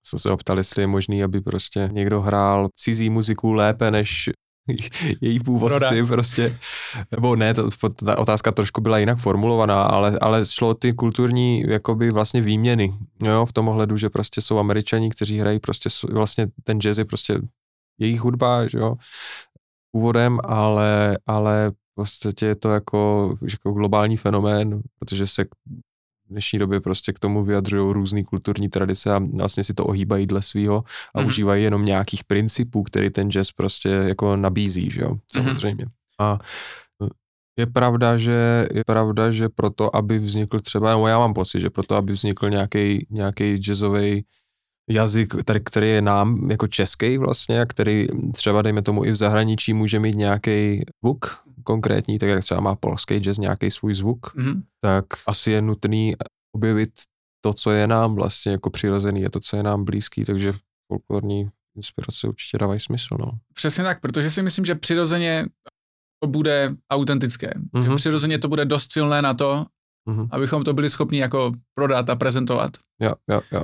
Jsme 0.06 0.20
se 0.20 0.30
optali, 0.30 0.60
jestli 0.60 0.84
je 0.84 0.88
možný, 0.88 1.24
aby 1.24 1.42
prostě 1.42 1.90
někdo 1.92 2.22
hrál 2.22 2.70
cizí 2.76 3.10
muziku 3.10 3.54
lépe 3.54 3.92
než 3.92 4.30
její 5.22 5.40
původci 5.40 6.00
Roda. 6.00 6.08
prostě, 6.08 6.58
nebo 7.12 7.36
ne, 7.36 7.54
to, 7.54 7.70
ta 8.06 8.18
otázka 8.20 8.52
trošku 8.52 8.82
byla 8.82 8.98
jinak 8.98 9.18
formulovaná, 9.18 9.84
ale, 9.84 10.18
ale 10.22 10.46
šlo 10.46 10.70
o 10.70 10.74
ty 10.74 10.94
kulturní 10.94 11.64
jakoby 11.68 12.10
vlastně 12.10 12.42
výměny, 12.42 12.94
jo, 13.24 13.46
v 13.46 13.54
tom 13.54 13.70
ohledu, 13.70 13.98
že 13.98 14.10
prostě 14.10 14.42
jsou 14.42 14.58
američani, 14.60 15.10
kteří 15.10 15.40
hrají 15.40 15.60
prostě 15.60 15.90
vlastně 16.12 16.48
ten 16.64 16.82
jazz 16.82 16.98
je 16.98 17.06
prostě 17.06 17.42
jejich 18.00 18.22
hudba, 18.22 18.68
že 18.68 18.78
jo, 18.78 18.96
původem, 19.92 20.40
ale, 20.44 21.18
ale 21.28 21.72
v 21.72 21.96
podstatě 21.96 22.46
je 22.46 22.56
to 22.56 22.70
jako, 22.70 23.34
jako 23.52 23.72
globální 23.72 24.18
fenomén, 24.18 24.82
protože 25.00 25.28
se 25.28 25.44
v 25.44 26.30
dnešní 26.30 26.60
době 26.60 26.80
prostě 26.82 27.14
k 27.14 27.20
tomu 27.20 27.44
vyjadřují 27.44 27.94
různé 27.94 28.24
kulturní 28.24 28.70
tradice 28.70 29.14
a 29.14 29.20
vlastně 29.34 29.64
si 29.64 29.74
to 29.74 29.86
ohýbají 29.86 30.28
dle 30.28 30.42
svýho 30.42 30.76
a 30.78 30.82
Mhm. 30.82 31.26
mm-hmm. 31.26 31.28
užívají 31.28 31.64
jenom 31.64 31.86
nějakých 31.86 32.24
principů, 32.24 32.84
který 32.84 33.10
ten 33.10 33.32
jazz 33.32 33.52
prostě 33.52 33.90
jako 33.90 34.36
nabízí, 34.36 34.90
že 34.92 35.02
jo, 35.02 35.18
samozřejmě. 35.32 35.86
Mm-hmm. 35.86 35.92
A 36.20 36.40
je 37.60 37.66
pravda, 37.66 38.18
že 38.18 38.68
je 38.74 38.84
pravda, 38.86 39.32
že 39.32 39.50
proto, 39.50 39.96
aby 39.96 40.20
vznikl 40.20 40.60
třeba, 40.60 40.94
no 40.94 41.08
já 41.08 41.20
mám 41.20 41.34
pocit, 41.34 41.60
že 41.60 41.70
proto, 41.70 41.96
aby 41.96 42.14
vznikl 42.14 42.50
nějaký 42.50 43.08
nějaký 43.10 43.56
jazzový 43.56 44.26
jazyk, 44.92 45.44
tady, 45.46 45.60
který 45.60 45.90
je 45.90 46.02
nám 46.02 46.52
jako 46.52 46.68
český 46.68 47.18
vlastně, 47.18 47.62
a 47.62 47.66
který 47.66 48.08
třeba 48.34 48.62
dejme 48.62 48.82
tomu 48.82 49.06
i 49.06 49.12
v 49.12 49.16
zahraničí 49.16 49.74
může 49.74 50.00
mít 50.00 50.16
nějaký 50.16 50.82
zvuk 51.04 51.40
konkrétní, 51.64 52.18
tak 52.18 52.30
jak 52.30 52.40
třeba 52.44 52.60
má 52.62 52.76
polský 52.76 53.16
jazz 53.18 53.38
nějaký 53.38 53.72
svůj 53.72 53.94
zvuk, 53.94 54.36
Mhm. 54.36 54.64
tak 54.82 55.06
asi 55.28 55.52
je 55.52 55.62
nutný 55.62 56.16
objevit 56.56 56.90
to, 57.46 57.54
co 57.54 57.72
je 57.72 57.88
nám 57.88 58.16
vlastně 58.16 58.52
jako 58.52 58.70
přirozený, 58.70 59.22
je 59.22 59.30
to, 59.30 59.40
co 59.40 59.58
je 59.58 59.64
nám 59.64 59.86
blízký, 59.86 60.26
takže 60.26 60.54
folklorní 60.92 61.50
inspirace 61.78 62.28
určitě 62.28 62.58
dávají 62.58 62.80
smysl, 62.80 63.16
no. 63.20 63.32
Přesně 63.54 63.84
tak, 63.84 64.00
protože 64.02 64.32
si 64.32 64.42
myslím, 64.42 64.66
že 64.66 64.76
přirozeně 64.76 65.46
to 66.24 66.28
bude 66.30 66.76
autentické. 66.92 67.48
Mm-hmm. 67.48 67.82
Že 67.84 67.88
Mhm. 67.88 67.96
přirozeně 67.98 68.40
to 68.40 68.48
bude 68.48 68.66
dost 68.66 68.92
silné 68.92 69.22
na 69.22 69.34
to, 69.34 69.66
Mhm. 70.10 70.28
abychom 70.32 70.64
to 70.64 70.74
byli 70.74 70.90
schopni 70.90 71.20
jako 71.20 71.52
prodat 71.76 72.10
a 72.10 72.16
prezentovat. 72.16 72.72
Jo, 73.02 73.14
jo, 73.32 73.42
jo. 73.52 73.64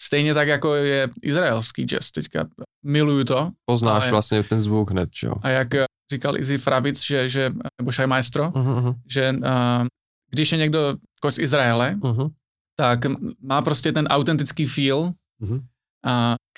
Stejně 0.00 0.34
tak, 0.34 0.48
jako 0.48 0.74
je 0.74 1.08
izraelský 1.22 1.82
jazz. 1.84 2.10
Teďka 2.10 2.44
miluju 2.84 3.24
to. 3.24 3.50
Poznáš 3.64 4.02
Ale- 4.02 4.10
vlastně 4.10 4.42
ten 4.42 4.60
zvuk 4.60 4.90
hned, 4.90 5.10
jo. 5.22 5.34
A 5.42 5.48
jak 5.48 5.74
eh, 5.74 5.84
říkal 6.12 6.38
Izzy 6.38 6.58
Fravic, 6.58 7.04
že, 7.06 7.28
že, 7.28 7.52
nebo 7.80 7.92
Shai 7.92 8.06
Maestro, 8.06 8.52
Mhm, 8.54 8.70
mhm, 8.74 8.94
že 9.12 9.32
uh, 9.32 9.86
když 10.30 10.52
je 10.52 10.58
někdo 10.58 10.78
jako 11.18 11.30
z 11.30 11.38
Izraele, 11.38 11.94
mhm, 12.04 12.28
tak 12.76 12.98
má 13.40 13.62
prostě 13.62 13.92
ten 13.92 14.06
autentický 14.06 14.66
feel, 14.66 15.12
mhm, 15.38 15.54
uh, 15.54 15.60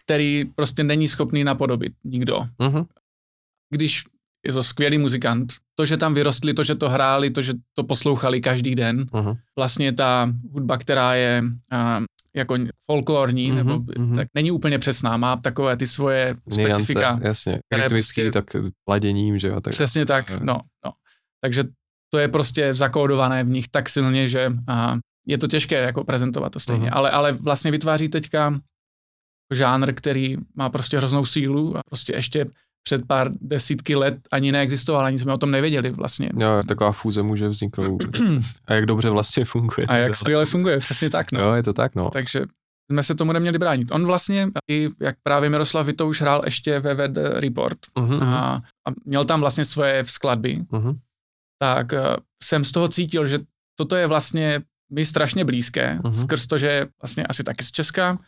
který 0.04 0.44
prostě 0.54 0.84
není 0.84 1.08
schopný 1.08 1.44
napodobit 1.44 1.92
nikdo. 2.04 2.38
mhm. 2.58 2.84
Když 3.70 4.04
je 4.46 4.52
to 4.52 4.62
skvělý 4.62 4.98
muzikant, 4.98 5.52
to, 5.74 5.84
že 5.86 5.96
tam 5.96 6.14
vyrostli, 6.14 6.54
to, 6.54 6.62
že 6.64 6.74
to 6.74 6.88
hráli, 6.88 7.30
to, 7.30 7.42
že 7.42 7.52
to 7.74 7.84
poslouchali 7.84 8.40
každý 8.40 8.74
den, 8.74 9.06
Mhm. 9.12 9.34
vlastně 9.58 9.92
ta 9.92 10.32
hudba, 10.52 10.78
která 10.78 11.14
je 11.14 11.42
uh, 11.72 12.04
jako 12.36 12.56
folklorní, 12.84 13.48
Mhm, 13.48 13.56
nebo 13.56 13.78
mhm. 13.98 14.16
tak 14.16 14.28
není 14.34 14.50
úplně 14.50 14.78
přesná, 14.78 15.16
má 15.16 15.36
takové 15.36 15.76
ty 15.76 15.86
svoje 15.86 16.36
specifika. 16.50 17.18
Jasně. 17.22 17.60
které 17.68 17.82
Rytmický, 17.82 18.22
prostě- 18.30 18.42
tak 18.42 18.62
laděním, 18.88 19.38
že 19.38 19.48
jo. 19.48 19.60
Tak, 19.60 19.72
Přesně 19.72 20.06
tak, 20.06 20.30
no, 20.40 20.60
no. 20.84 20.92
Takže 21.40 21.64
to 22.12 22.18
je 22.18 22.28
prostě 22.28 22.74
zakódované 22.74 23.44
v 23.44 23.48
nich 23.48 23.68
tak 23.68 23.88
silně, 23.88 24.28
že 24.28 24.52
a, 24.68 24.96
je 25.26 25.38
to 25.38 25.46
těžké 25.46 25.82
jako 25.82 26.04
prezentovat 26.04 26.50
to 26.52 26.60
stejně, 26.60 26.86
Mhm. 26.86 26.94
ale, 26.94 27.10
ale 27.10 27.32
vlastně 27.32 27.70
vytváří 27.70 28.08
teďka 28.08 28.60
žánr, 29.54 29.92
který 29.94 30.36
má 30.54 30.68
prostě 30.70 30.96
hroznou 30.96 31.24
sílu 31.24 31.76
a 31.76 31.80
prostě 31.90 32.14
ještě 32.14 32.46
před 32.86 33.06
pár 33.06 33.28
desítky 33.40 33.94
let 33.96 34.18
ani 34.32 34.52
neexistoval, 34.52 35.06
ani 35.06 35.18
jsme 35.18 35.32
o 35.32 35.38
tom 35.38 35.50
nevěděli 35.50 35.90
vlastně. 35.90 36.28
Jo, 36.38 36.48
taková 36.68 36.92
fúze 36.92 37.22
může 37.22 37.48
vzniknout 37.48 37.90
vůbec. 37.90 38.20
A 38.66 38.74
jak 38.74 38.86
dobře 38.86 39.10
vlastně 39.10 39.44
funguje. 39.44 39.86
A 39.86 39.96
jak 39.96 40.16
skvěle 40.16 40.44
funguje, 40.44 40.78
přesně 40.78 41.10
tak, 41.10 41.32
no. 41.32 41.40
Jo, 41.40 41.52
je 41.52 41.62
to 41.62 41.72
tak, 41.72 41.94
no. 41.94 42.10
Takže 42.10 42.40
jsme 42.92 43.02
se 43.02 43.14
tomu 43.14 43.32
neměli 43.32 43.58
bránit. 43.58 43.90
On 43.90 44.06
vlastně, 44.06 44.48
i 44.70 44.88
jak 45.00 45.16
právě 45.22 45.50
Miroslav 45.50 45.86
Vitouš 45.86 46.20
hrál 46.20 46.42
ještě 46.44 46.80
ve 46.80 46.94
Ved 46.94 47.16
Report 47.16 47.78
Mhm, 47.98 48.22
a, 48.22 48.62
a 48.88 48.90
měl 49.04 49.24
tam 49.24 49.40
vlastně 49.40 49.64
svoje 49.64 50.04
skladby, 50.06 50.64
mhm, 50.72 50.98
tak 51.62 51.92
eh, 51.92 52.00
jsem 52.42 52.64
z 52.64 52.72
toho 52.72 52.88
cítil, 52.88 53.26
že 53.26 53.38
toto 53.78 53.96
je 53.96 54.06
vlastně 54.06 54.62
mi 54.92 55.04
strašně 55.04 55.44
blízké, 55.44 55.94
Mhm. 55.94 56.02
uh-huh. 56.12 56.20
skrz 56.20 56.46
to, 56.46 56.58
že 56.58 56.86
vlastně 57.02 57.26
asi 57.26 57.44
taky 57.44 57.64
z 57.64 57.70
Česka, 57.70 58.18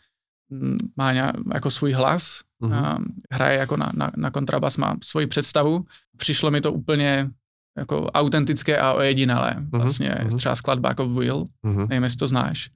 má 0.97 1.13
nějak, 1.13 1.35
jako 1.53 1.71
svůj 1.71 1.91
hlas, 1.91 2.41
mhm. 2.59 2.73
uh-huh. 2.73 3.05
hraje 3.31 3.59
jako 3.59 3.77
na, 3.77 3.91
na, 3.95 4.11
na 4.17 4.31
kontrabas, 4.31 4.77
má 4.77 4.95
svoji 5.03 5.27
představu. 5.27 5.85
Přišlo 6.17 6.51
mi 6.51 6.61
to 6.61 6.73
úplně 6.73 7.29
jako 7.77 8.05
autentické 8.05 8.77
a 8.77 8.93
ojedinelé. 8.93 9.55
Vlastně 9.71 10.15
mhm. 10.21 10.37
třeba 10.37 10.55
skladba 10.55 10.89
jako 10.89 11.07
Will, 11.09 11.45
mhm. 11.63 11.87
nevím, 11.89 12.03
jestli 12.03 12.17
to 12.17 12.27
znáš. 12.27 12.69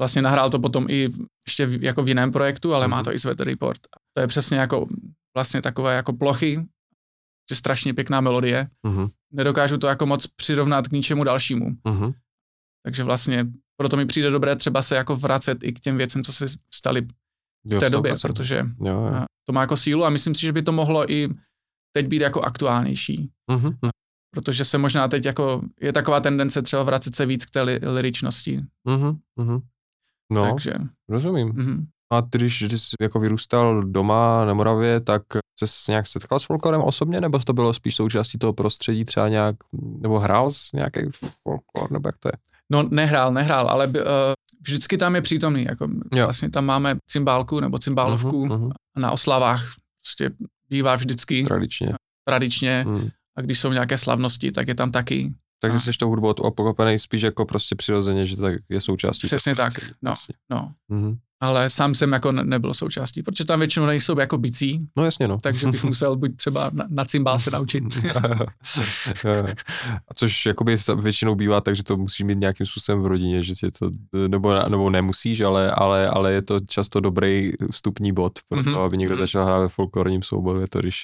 Vlastně 0.00 0.22
nahrál 0.22 0.50
to 0.50 0.58
potom 0.58 0.86
i 0.90 1.08
ještě 1.48 1.66
v, 1.66 1.84
jako 1.84 2.02
v 2.02 2.08
jiném 2.08 2.32
projektu, 2.32 2.74
ale 2.74 2.88
má 2.88 2.96
Mhm. 2.96 3.04
to 3.04 3.12
i 3.12 3.18
z 3.18 3.24
Weather 3.24 3.46
Report. 3.46 3.80
To 4.16 4.20
je 4.20 4.26
přesně 4.26 4.58
jako 4.58 4.86
vlastně 5.36 5.62
takové 5.62 5.96
jako 5.96 6.12
plochy, 6.12 6.66
že 7.50 7.56
strašně 7.56 7.94
pěkná 7.94 8.20
melodie. 8.20 8.68
Mhm, 8.82 9.08
Nedokážu 9.32 9.78
to 9.78 9.86
jako 9.86 10.06
moc 10.06 10.26
přirovnat 10.26 10.88
k 10.88 10.92
ničemu 10.92 11.24
dalšímu. 11.24 11.70
mhm. 11.84 12.12
Takže 12.84 13.04
vlastně 13.04 13.46
proto 13.76 13.96
mi 13.96 14.06
přijde 14.06 14.30
dobré 14.30 14.56
třeba 14.56 14.82
se 14.82 14.96
jako 14.96 15.16
vracet 15.16 15.64
i 15.64 15.72
k 15.72 15.80
těm 15.80 15.96
věcem, 15.96 16.24
co 16.24 16.32
se 16.32 16.46
staly 16.74 17.00
v 17.00 17.72
Jo, 17.72 17.80
té 17.80 17.90
době, 17.90 18.12
100%. 18.12 18.20
protože 18.22 18.56
Jo, 18.84 18.92
jo. 18.92 19.04
a, 19.14 19.24
to 19.46 19.52
má 19.52 19.60
jako 19.60 19.76
sílu 19.76 20.04
a 20.04 20.10
myslím 20.10 20.34
si, 20.34 20.40
že 20.40 20.52
by 20.52 20.62
to 20.62 20.72
mohlo 20.72 21.12
i 21.12 21.28
teď 21.92 22.06
být 22.06 22.20
jako 22.22 22.42
aktuálnější. 22.42 23.30
Mhm, 23.50 23.66
mhm. 23.66 23.90
Protože 24.34 24.64
se 24.64 24.78
možná 24.78 25.08
teď 25.08 25.24
jako, 25.26 25.62
je 25.80 25.92
taková 25.92 26.20
tendence 26.20 26.62
třeba 26.62 26.82
vracet 26.82 27.14
se 27.14 27.26
víc 27.26 27.44
k 27.44 27.50
té 27.50 27.62
li, 27.62 27.80
liričnosti. 27.82 28.60
Mhm, 28.88 29.18
mhm. 29.36 29.60
No, 30.32 30.42
Takže, 30.50 30.72
rozumím. 31.08 31.48
mhm. 31.48 31.86
A 32.12 32.22
ty, 32.22 32.38
když 32.38 32.62
jsi 32.62 32.94
jako 33.00 33.20
vyrůstal 33.20 33.82
doma 33.82 34.44
na 34.44 34.54
Moravě, 34.54 35.00
tak 35.00 35.22
se 35.64 35.92
nějak 35.92 36.06
setkal 36.06 36.38
s 36.38 36.44
folklorem 36.44 36.80
osobně, 36.80 37.20
nebo 37.20 37.38
to 37.38 37.52
bylo 37.52 37.72
spíš 37.74 37.96
součástí 37.96 38.38
toho 38.38 38.52
prostředí, 38.52 39.04
třeba 39.04 39.28
nějak, 39.28 39.56
nebo 39.98 40.18
hrál 40.18 40.50
jsi 40.50 40.76
nějaký 40.76 41.00
folklor, 41.42 41.90
nebo 41.92 42.08
jak 42.08 42.18
to 42.18 42.28
je? 42.28 42.32
No 42.72 42.82
nehrál, 42.90 43.32
nehrál, 43.32 43.68
ale 43.68 43.86
uh, 43.86 43.92
vždycky 44.66 44.98
tam 44.98 45.14
je 45.14 45.22
přítomný. 45.22 45.64
Jako 45.64 45.88
Jo. 46.14 46.24
vlastně 46.24 46.50
tam 46.50 46.64
máme 46.64 46.96
cymbálku 47.10 47.60
nebo 47.60 47.78
cymbálovku 47.78 48.46
mhm. 48.46 48.70
a 48.96 49.00
na 49.00 49.10
oslavách 49.10 49.74
prostě 50.02 50.30
bývá 50.68 50.94
vždycky 50.94 51.44
Tradičně. 51.44 51.94
tradičně 52.28 52.84
Mm. 52.88 53.08
a 53.36 53.40
když 53.40 53.60
jsou 53.60 53.72
nějaké 53.72 53.98
slavnosti, 53.98 54.52
tak 54.52 54.68
je 54.68 54.74
tam 54.74 54.92
taky. 54.92 55.34
Takže 55.60 55.78
jsi 55.80 55.98
tou 55.98 56.08
hudbou 56.08 56.28
opokopený 56.30 56.98
spíš 56.98 57.22
jako 57.22 57.44
prostě 57.44 57.74
přirozeně, 57.74 58.26
že 58.26 58.36
to 58.36 58.42
tak 58.42 58.54
je 58.68 58.80
součástí. 58.80 59.26
Přesně 59.26 59.54
tak, 59.54 59.72
prostředí, 59.72 59.94
no. 60.02 60.08
Vlastně. 60.08 60.34
No. 60.50 60.72
Mhm. 60.88 61.18
Ale 61.40 61.70
sám 61.70 61.94
jsem 61.94 62.12
jako 62.12 62.32
ne- 62.32 62.44
nebyl 62.44 62.74
součástí, 62.74 63.22
protože 63.22 63.44
tam 63.44 63.58
většinou 63.58 63.86
nejsou 63.86 64.18
jako 64.20 64.38
bicí, 64.38 64.86
No 64.96 65.04
jasně, 65.04 65.28
no. 65.28 65.38
takže 65.42 65.66
bych 65.66 65.84
musel 65.84 66.16
buď 66.16 66.36
třeba 66.36 66.70
na, 66.72 66.84
na 66.88 67.04
cymbál 67.04 67.38
se 67.38 67.50
naučit. 67.50 67.84
A 70.08 70.14
což 70.14 70.46
jakoby 70.46 70.76
většinou 71.02 71.34
bývá 71.34 71.60
tak, 71.60 71.76
že 71.76 71.82
to 71.84 71.96
musíš 71.96 72.24
mít 72.26 72.38
nějakým 72.38 72.66
způsobem 72.66 73.02
v 73.02 73.06
rodině, 73.06 73.42
že 73.42 73.54
tě 73.54 73.70
to, 73.70 73.90
nebo, 74.28 74.68
nebo 74.68 74.90
nemusíš, 74.90 75.40
ale, 75.40 75.70
ale, 75.70 76.08
ale 76.08 76.32
je 76.32 76.42
to 76.42 76.60
často 76.60 77.00
dobrý 77.00 77.52
vstupní 77.72 78.12
bod 78.12 78.32
pro 78.48 78.64
to, 78.64 78.70
Mhm. 78.70 78.78
aby 78.78 78.96
někdo 78.98 79.16
začal 79.16 79.44
hrát 79.44 79.58
ve 79.60 79.68
folklorním 79.68 80.22
souboru, 80.22 80.60
je 80.60 80.68
to, 80.68 80.78
když 80.78 81.02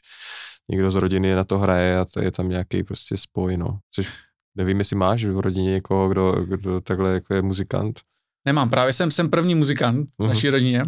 někdo 0.71 0.91
z 0.91 0.95
rodiny 0.97 1.35
na 1.35 1.45
to 1.45 1.59
hraje 1.59 1.99
a 1.99 2.05
to 2.15 2.21
je 2.23 2.31
tam 2.31 2.49
nějaký 2.49 2.85
prostě 2.85 3.17
spoj, 3.17 3.57
no. 3.57 3.79
Což 3.95 4.09
nevím, 4.57 4.79
jestli 4.79 4.97
máš 4.97 5.25
v 5.25 5.41
rodině 5.41 5.71
někoho, 5.71 6.09
kdo, 6.09 6.33
kdo 6.33 6.81
takhle 6.81 7.11
jako 7.15 7.35
je 7.35 7.43
muzikant. 7.43 8.01
Nemám, 8.45 8.71
právě 8.71 8.93
jsem, 8.93 9.11
jsem 9.11 9.31
první 9.31 9.55
muzikant 9.55 10.11
v 10.11 10.13
Mhm. 10.19 10.29
naší 10.29 10.51
rodině, 10.51 10.83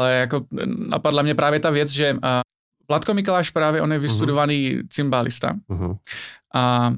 ale 0.00 0.12
jako 0.14 0.46
napadla 0.88 1.22
mě 1.22 1.34
právě 1.34 1.60
ta 1.60 1.70
věc, 1.70 1.88
že 1.90 2.12
uh, 2.14 2.20
Vladko 2.88 3.14
Mikuláš 3.14 3.50
právě, 3.50 3.82
on 3.82 3.92
je 3.92 3.98
vystudovaný 3.98 4.78
cymbálista 4.88 5.56
Mhm. 5.68 5.94
a 6.54 6.92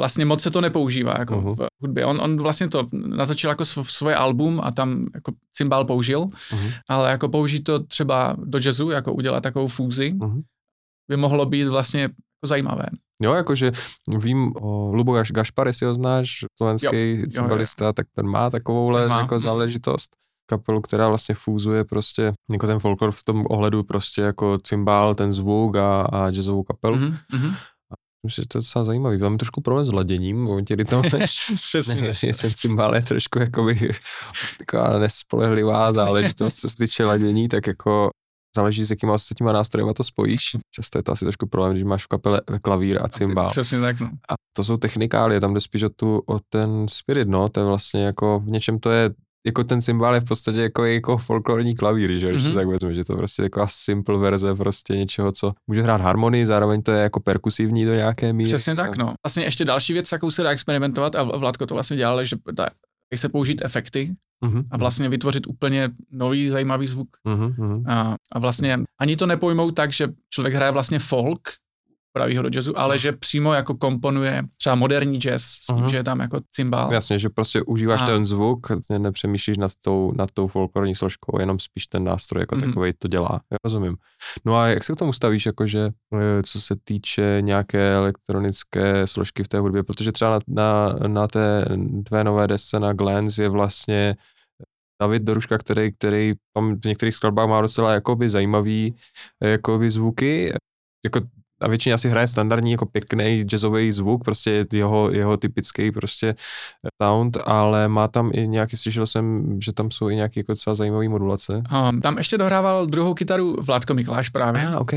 vlastně 0.00 0.24
moc 0.24 0.42
se 0.42 0.50
to 0.50 0.60
nepoužívá 0.60 1.14
jako 1.18 1.36
Mhm. 1.40 1.54
v 1.54 1.68
hudbě. 1.80 2.04
On, 2.06 2.20
on 2.20 2.36
vlastně 2.42 2.68
to 2.68 2.86
natočil 2.92 3.50
jako 3.50 3.62
sv- 3.62 3.84
svoje 3.84 4.16
album 4.16 4.60
a 4.64 4.70
tam 4.70 5.06
jako 5.14 5.32
cymbál 5.52 5.84
použil, 5.84 6.20
Mhm. 6.52 6.70
ale 6.88 7.10
jako 7.10 7.28
použít 7.28 7.60
to 7.60 7.78
třeba 7.78 8.36
do 8.44 8.58
jazzu, 8.64 8.90
jako 8.90 9.12
udělat 9.14 9.40
takovou 9.40 9.66
fúzi, 9.66 10.12
Mhm. 10.14 10.42
by 11.10 11.16
mohlo 11.16 11.46
být 11.46 11.64
vlastně 11.64 12.00
jako 12.02 12.14
zajímavé. 12.46 12.86
Jo, 13.22 13.32
jakože 13.34 13.72
vím 14.18 14.52
o 14.60 14.90
Lubo 14.94 15.12
Gaš, 15.12 15.30
Gašpar, 15.32 15.66
jestli 15.66 15.86
ho 15.86 15.94
znáš, 15.94 16.30
slovenský 16.56 16.88
cymbalista, 17.30 17.92
tak 17.92 18.06
ten 18.14 18.26
má 18.26 18.50
takovouhle 18.50 19.00
Ten 19.00 19.08
má. 19.08 19.20
jako 19.20 19.34
Mhm. 19.34 19.42
záležitost. 19.42 20.10
Kapelu, 20.50 20.80
která 20.80 21.08
vlastně 21.08 21.34
fúzuje 21.34 21.84
prostě 21.84 22.32
jako 22.52 22.66
ten 22.66 22.78
folklor 22.78 23.10
v 23.12 23.24
tom 23.24 23.46
ohledu 23.50 23.82
prostě 23.84 24.20
jako 24.22 24.58
cymbál, 24.62 25.14
ten 25.14 25.32
zvuk 25.32 25.76
a, 25.76 26.02
a 26.02 26.30
jazzovou 26.30 26.62
kapelu. 26.62 26.96
Mm-hmm. 26.96 27.16
Mhm, 27.32 27.42
mhm. 27.46 27.54
Myslím, 28.26 28.42
že 28.42 28.48
to 28.48 28.58
je 28.58 28.60
docela 28.60 28.84
zajímavý. 28.84 29.18
Mám 29.18 29.38
trošku 29.38 29.60
problém 29.60 29.84
s 29.86 29.92
laděním, 29.92 30.42
momentě, 30.42 30.74
kdy 30.74 30.84
tam 30.84 31.02
Přesně. 31.54 32.12
že 32.14 32.32
ten 32.40 32.50
cymbál 32.54 32.94
je 32.94 33.02
trošku 33.02 33.38
jakoby 33.38 33.90
taková 34.58 34.98
nespolehlivá 34.98 35.92
záležitost, 35.92 36.54
co 36.54 36.70
se 36.70 36.76
týče 36.76 37.04
ladění, 37.04 37.48
tak 37.48 37.66
jako 37.66 38.10
záleží, 38.56 38.84
s 38.84 38.90
jakýma 38.90 39.14
ostatníma 39.14 39.52
nástrojema 39.52 39.94
to 39.94 40.04
spojíš. 40.04 40.42
Často 40.74 40.98
je 40.98 41.02
to 41.02 41.12
asi 41.12 41.24
trošku 41.24 41.46
problém, 41.46 41.72
když 41.72 41.84
máš 41.84 42.04
v 42.04 42.08
kapele 42.08 42.40
klavír 42.62 42.98
a 43.02 43.08
cymbál. 43.08 43.50
Přesně 43.50 43.80
tak, 43.80 44.00
no. 44.00 44.10
A 44.30 44.34
to 44.56 44.64
jsou 44.64 44.76
technikálie, 44.76 45.40
tam 45.40 45.54
jde 45.54 45.60
spíš 45.60 45.82
o, 45.82 45.88
tu, 45.88 46.22
o 46.26 46.38
ten 46.48 46.86
spirit, 46.88 47.28
no, 47.28 47.48
to 47.48 47.60
je 47.60 47.66
vlastně 47.66 48.04
jako, 48.04 48.40
v 48.40 48.48
něčem 48.48 48.78
to 48.78 48.90
je, 48.90 49.10
jako 49.46 49.64
ten 49.64 49.80
cymbál 49.80 50.14
je 50.14 50.20
v 50.20 50.24
podstatě 50.24 50.60
jako, 50.60 50.84
jako 50.84 51.18
folklorní 51.18 51.74
klavír, 51.74 52.18
že, 52.18 52.30
když 52.30 52.42
mm-hmm. 52.42 52.44
Mhm. 52.44 52.52
to 52.52 52.58
tak 52.58 52.68
vezme, 52.68 52.94
že 52.94 53.04
to 53.04 53.16
prostě 53.16 53.42
taková 53.42 53.66
simple 53.70 54.18
verze 54.18 54.54
prostě 54.54 54.96
něčeho, 54.96 55.32
co 55.32 55.52
může 55.66 55.82
hrát 55.82 56.00
harmonii, 56.00 56.46
zároveň 56.46 56.82
to 56.82 56.92
je 56.92 57.02
jako 57.02 57.20
perkusivní 57.20 57.84
do 57.84 57.94
nějaké 57.94 58.32
míry. 58.32 58.50
Přesně 58.50 58.76
tak, 58.76 58.96
no. 58.96 59.14
Vlastně 59.26 59.44
ještě 59.44 59.64
další 59.64 59.92
věc, 59.92 60.12
jakou 60.12 60.30
se 60.30 60.42
dá 60.42 60.50
experimentovat, 60.50 61.14
a 61.14 61.22
Vládko 61.22 61.66
to 61.66 61.74
vlastně 61.74 61.96
dělal, 61.96 62.24
že 62.24 62.36
dá 62.52 62.68
se 63.16 63.28
použít 63.28 63.62
efekty 63.64 64.14
Mm-hmm. 64.44 64.64
a 64.70 64.76
vlastně 64.76 65.08
vytvořit 65.08 65.46
úplně 65.46 65.90
nový 66.10 66.48
zajímavý 66.48 66.86
zvuk. 66.86 67.16
Mm-hmm. 67.26 67.84
A, 67.88 68.16
a 68.32 68.38
vlastně 68.38 68.80
ani 68.98 69.16
to 69.16 69.26
nepojmou 69.26 69.70
tak, 69.70 69.92
že 69.92 70.08
člověk 70.30 70.54
hraje 70.54 70.72
vlastně 70.72 70.98
folk, 70.98 71.40
praví 72.12 72.36
ho 72.36 72.42
do 72.42 72.48
jazzu, 72.48 72.78
ale 72.78 72.98
že 72.98 73.12
přímo 73.12 73.52
jako 73.54 73.74
komponuje 73.74 74.42
třeba 74.56 74.74
moderní 74.74 75.18
jazz 75.18 75.42
s 75.42 75.66
tím, 75.66 75.76
Mhm. 75.76 75.88
že 75.88 75.96
je 75.96 76.04
tam 76.04 76.20
jako 76.20 76.36
cymbal. 76.50 76.92
Jasně, 76.92 77.18
že 77.18 77.28
prostě 77.28 77.62
užíváš 77.62 78.02
A- 78.02 78.06
ten 78.06 78.24
zvuk, 78.26 78.66
ne- 78.90 78.98
nepřemýšlíš 78.98 79.56
nad 79.58 79.72
tou, 79.80 80.12
nad 80.16 80.30
tou 80.30 80.46
folklorní 80.46 80.94
složkou, 80.94 81.40
jenom 81.40 81.58
spíš 81.58 81.86
ten 81.86 82.04
nástroj 82.04 82.42
jako 82.42 82.54
Mhm. 82.54 82.64
mm-hmm. 82.64 82.68
takový 82.70 82.92
to 82.98 83.08
dělá. 83.08 83.40
Já 83.50 83.56
rozumím. 83.64 83.96
No 84.44 84.56
a 84.56 84.66
jak 84.66 84.84
se 84.84 84.92
k 84.92 84.96
tomu 84.96 85.12
stavíš, 85.12 85.46
jakože 85.46 85.90
eh, 86.14 86.42
co 86.42 86.60
se 86.60 86.74
týče 86.84 87.38
nějaké 87.40 87.94
elektronické 87.94 89.06
složky 89.06 89.42
v 89.44 89.48
té 89.48 89.58
hudbě, 89.58 89.82
protože 89.82 90.12
třeba 90.12 90.30
na, 90.30 90.38
na, 90.48 91.08
na 91.08 91.28
té 91.28 91.64
tvé 92.06 92.24
nové 92.24 92.46
desce 92.46 92.80
na 92.80 92.92
Glance 92.92 93.42
je 93.42 93.48
vlastně 93.48 94.16
David 95.02 95.22
Doruška, 95.22 95.58
který, 95.58 95.92
který 95.92 96.34
tam 96.56 96.76
v 96.80 96.84
některých 96.86 97.14
skladbách 97.14 97.48
má 97.48 97.60
docela 97.60 97.92
jakoby 97.92 98.30
zajímavý 98.30 98.94
eh, 99.44 99.48
jakoby 99.48 99.90
zvuky, 99.90 100.52
jako 101.04 101.20
a 101.60 101.68
většině 101.68 101.94
asi 101.94 102.08
hraje 102.08 102.28
standardní 102.28 102.72
jako 102.72 102.86
pěkný 102.86 103.42
jazzový 103.42 103.92
zvuk, 103.92 104.24
prostě 104.24 104.50
je 104.50 104.66
jeho, 104.72 105.10
jeho 105.12 105.36
typický 105.36 105.92
prostě 105.92 106.34
sound, 107.02 107.38
ale 107.46 107.88
má 107.88 108.08
tam 108.08 108.30
i 108.34 108.48
nějaký, 108.48 108.76
slyšel 108.76 109.06
jsem, 109.06 109.56
že 109.64 109.72
tam 109.72 109.90
jsou 109.90 110.08
i 110.08 110.16
nějaké 110.16 110.40
jako 110.40 110.52
docela 110.52 110.74
zajímavé 110.74 111.08
modulace. 111.08 111.62
Um, 111.90 112.00
tam 112.00 112.18
ještě 112.18 112.38
dohrával 112.38 112.86
druhou 112.86 113.14
kytaru 113.14 113.56
Vládko 113.62 113.94
Mikláš 113.94 114.28
právě. 114.28 114.66
Ah, 114.66 114.80
OK. 114.80 114.92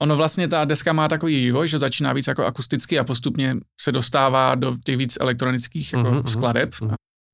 Ono 0.00 0.16
vlastně 0.16 0.48
ta 0.48 0.64
deska 0.64 0.92
má 0.92 1.08
takový 1.08 1.40
vývoj, 1.40 1.68
že 1.68 1.78
začíná 1.78 2.12
víc 2.12 2.26
jako 2.26 2.44
akusticky 2.44 2.98
a 2.98 3.04
postupně 3.04 3.56
se 3.80 3.92
dostává 3.92 4.54
do 4.54 4.76
těch 4.84 4.96
víc 4.96 5.18
elektronických 5.20 5.92
jako 5.92 6.04
Mhm, 6.04 6.12
mm-hmm, 6.12 6.22
mhm, 6.22 6.28
skladeb 6.28 6.74
mhm. 6.82 6.92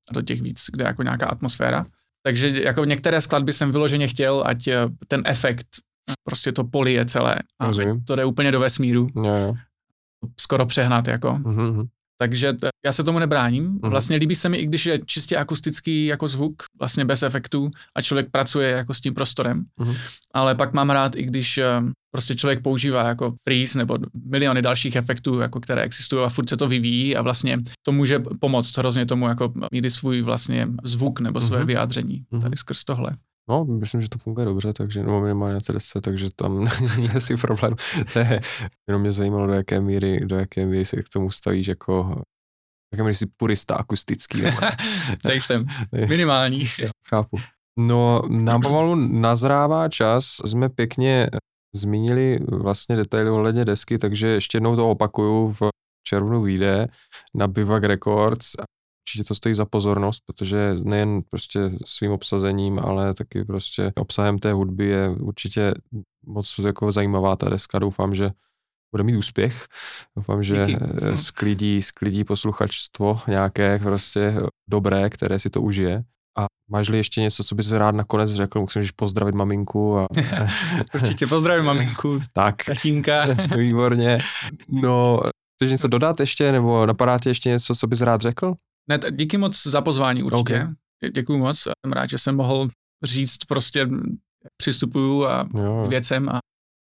a 0.09 0.13
do 0.13 0.23
těch 0.23 0.43
víc, 0.43 0.65
kde 0.73 0.85
je 0.85 0.87
jako 0.87 1.03
nějaká 1.03 1.27
atmosféra. 1.27 1.87
Takže 2.23 2.63
jako 2.63 2.85
některé 2.85 3.21
skladby 3.21 3.53
jsem 3.53 3.73
vyloženě 3.73 4.09
chtěl, 4.09 4.43
ať 4.47 4.69
eh, 4.69 4.77
ten 5.09 5.23
efekt 5.25 5.67
eh, 5.67 5.88
prostě 6.25 6.53
to 6.53 6.65
polije 6.65 7.05
celé 7.05 7.37
a 7.61 7.67
Rozumím. 7.67 8.05
to 8.05 8.17
jde 8.17 8.25
úplně 8.25 8.53
do 8.53 8.61
vesmíru, 8.61 9.09
Jo, 9.17 9.25
jo. 9.35 9.55
skoro 10.41 10.67
přehnat 10.67 11.09
jako. 11.09 11.39
Mhm, 11.45 11.63
mhm. 11.63 11.87
Takže 12.21 12.53
t- 12.53 12.69
já 12.87 12.93
se 12.93 13.05
tomu 13.05 13.19
nebráním. 13.19 13.65
Mhm. 13.65 13.91
Vlastně 13.91 14.17
líbí 14.17 14.37
se 14.37 14.49
mi, 14.49 14.57
i 14.57 14.67
když 14.67 14.87
je 14.87 14.99
čistě 15.07 15.37
akustický 15.37 16.07
jako 16.07 16.29
zvuk, 16.29 16.63
vlastně 16.81 17.05
bez 17.05 17.23
efektů 17.23 17.71
a 17.97 18.03
člověk 18.03 18.31
pracuje 18.31 18.71
jako 18.71 18.95
s 18.95 19.01
tím 19.01 19.15
prostorem. 19.15 19.65
Mhm. 19.81 19.95
Ale 20.35 20.55
pak 20.55 20.73
mám 20.73 20.91
rád, 20.91 21.17
i 21.17 21.23
když 21.23 21.59
eh, 21.59 21.67
prostě 22.15 22.35
člověk 22.35 22.63
používá 22.63 23.09
jako 23.09 23.35
freeze 23.49 23.79
nebo 23.79 23.99
miliony 24.25 24.63
dalších 24.63 24.97
efektů, 24.97 25.39
jako 25.39 25.61
které 25.61 25.83
existují 25.83 26.25
a 26.25 26.29
furt 26.29 26.49
se 26.49 26.57
to 26.57 26.69
vyvíjí 26.69 27.17
a 27.17 27.23
vlastně 27.23 27.59
to 27.83 27.93
může 27.93 28.19
pomoct 28.41 28.79
hrozně 28.79 29.07
tomu 29.07 29.29
jako 29.29 29.53
mít 29.73 29.91
svůj 29.91 30.23
vlastně 30.23 30.69
zvuk 30.85 31.21
nebo 31.21 31.41
své 31.41 31.59
Mhm. 31.59 31.67
vyjádření 31.67 32.25
Mhm. 32.31 32.43
tady 32.43 32.57
skrz 32.57 32.85
tohle. 32.85 33.11
No, 33.49 33.64
myslím, 33.64 34.01
že 34.01 34.09
to 34.09 34.18
funguje 34.18 34.44
dobře, 34.44 34.72
takže 34.72 35.03
nebo 35.03 35.20
minimálně 35.20 35.55
na 35.55 36.01
takže 36.01 36.28
tam 36.36 36.64
není 36.96 37.11
asi 37.11 37.36
problém. 37.36 37.74
Ne, 38.16 38.40
jenom 38.88 39.03
mě 39.03 39.12
zajímalo, 39.12 39.46
do 39.46 39.53
jaké 39.53 39.80
míry, 39.80 40.20
do 40.24 40.36
jaké 40.36 40.66
míry 40.66 40.84
se 40.84 41.03
k 41.03 41.09
tomu 41.09 41.30
stavíš 41.30 41.66
jako, 41.66 42.22
jaké 42.94 43.03
míry 43.03 43.14
jsi 43.14 43.26
purista 43.36 43.74
akustický. 43.74 44.42
Tak 45.22 45.34
jsem 45.34 45.66
minimální. 46.09 46.64
Chápu. 47.09 47.36
No, 47.80 48.22
nám 48.28 48.61
pomalu 48.61 48.94
nazrává 48.94 49.88
čas, 49.88 50.36
jsme 50.44 50.68
pěkně 50.68 51.30
zmínili 51.76 52.38
vlastně 52.49 52.96
detaily 52.96 53.30
ohledně 53.30 53.64
desky, 53.64 53.99
takže 53.99 54.28
ještě 54.28 54.57
jednou 54.57 54.76
to 54.76 54.88
opakuju, 54.90 55.53
v 55.53 55.68
červnu 56.09 56.42
vyjde 56.42 56.88
na 57.34 57.49
Bivak 57.49 57.84
Records. 57.84 58.53
Určitě 59.09 59.25
to 59.25 59.35
stojí 59.35 59.55
za 59.55 59.65
pozornost, 59.65 60.23
protože 60.27 60.77
nejen 60.83 61.23
prostě 61.31 61.71
svým 61.85 62.13
obsazením, 62.13 62.79
ale 62.79 63.15
taky 63.15 63.45
prostě 63.45 63.93
obsahem 63.97 64.39
té 64.39 64.53
hudby 64.53 64.87
je 64.87 65.09
určitě 65.09 65.75
moc 66.27 66.61
jako 66.67 66.93
zajímavá 66.93 67.37
ta 67.37 67.49
deska. 67.49 67.79
Doufám, 67.79 68.15
že 68.15 68.31
bude 68.93 69.05
mít 69.05 69.17
úspěch. 69.17 69.67
Doufám, 70.17 70.43
že 70.43 70.67
Díky. 70.67 70.79
sklidí, 71.15 71.83
sklidí 71.83 72.25
posluchačstvo 72.25 73.21
nějaké 73.29 73.79
prostě 73.79 74.35
dobré, 74.71 75.11
které 75.11 75.39
si 75.39 75.51
to 75.51 75.63
užije. 75.63 76.05
A 76.39 76.47
máš-li 76.71 76.97
ještě 76.97 77.21
něco, 77.21 77.45
co 77.45 77.55
bys 77.55 77.73
rád 77.73 77.95
nakonec 77.95 78.31
řekl? 78.31 78.61
Můžeš 78.61 78.91
pozdravit 78.91 79.35
maminku 79.35 79.99
a 79.99 80.07
Určitě 80.95 81.27
pozdravím 81.27 81.65
maminku, 81.65 82.21
tak, 82.33 82.65
tatínka. 82.65 83.27
výborně. 83.57 84.19
No, 84.69 85.21
chceš 85.57 85.71
něco 85.71 85.89
dodat 85.89 86.21
ještě, 86.21 86.53
nebo 86.53 86.87
napadá 86.87 87.19
tě 87.19 87.31
ještě 87.31 87.49
něco, 87.49 87.75
co 87.75 87.87
bys 87.87 88.01
rád 88.01 88.21
řekl? 88.21 88.55
Ne, 88.89 88.99
díky 89.11 89.39
moc 89.39 89.62
za 89.66 89.80
pozvání 89.80 90.22
určitě. 90.22 90.64
Ok. 90.64 90.70
Dě- 91.05 91.12
Děkuji 91.12 91.39
moc. 91.39 91.66
a 91.66 91.72
Jsem 91.84 91.93
rád, 91.93 92.07
že 92.11 92.18
jsem 92.18 92.36
mohl 92.36 92.68
říct 93.05 93.36
prostě, 93.49 93.89
přistupuju 94.57 95.26
a 95.26 95.49
Jo, 95.59 95.86
věcem 95.89 96.28
a 96.28 96.39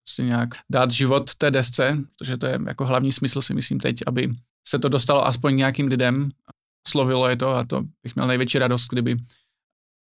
prostě 0.07 0.23
nějak 0.23 0.49
dát 0.71 0.91
život 0.91 1.35
té 1.35 1.51
desce, 1.51 1.97
protože 2.17 2.37
to 2.37 2.45
je 2.45 2.59
jako 2.67 2.85
hlavní 2.85 3.11
smysl 3.11 3.41
si 3.41 3.53
myslím 3.53 3.79
teď, 3.79 3.95
aby 4.07 4.33
se 4.67 4.79
to 4.79 4.89
dostalo 4.89 5.27
aspoň 5.27 5.55
nějakým 5.55 5.87
lidem, 5.87 6.29
slovilo 6.87 7.27
je 7.29 7.37
to 7.37 7.49
a 7.49 7.63
to 7.63 7.81
bych 8.03 8.15
měl 8.15 8.27
největší 8.27 8.59
radost, 8.59 8.87
kdyby 8.87 9.17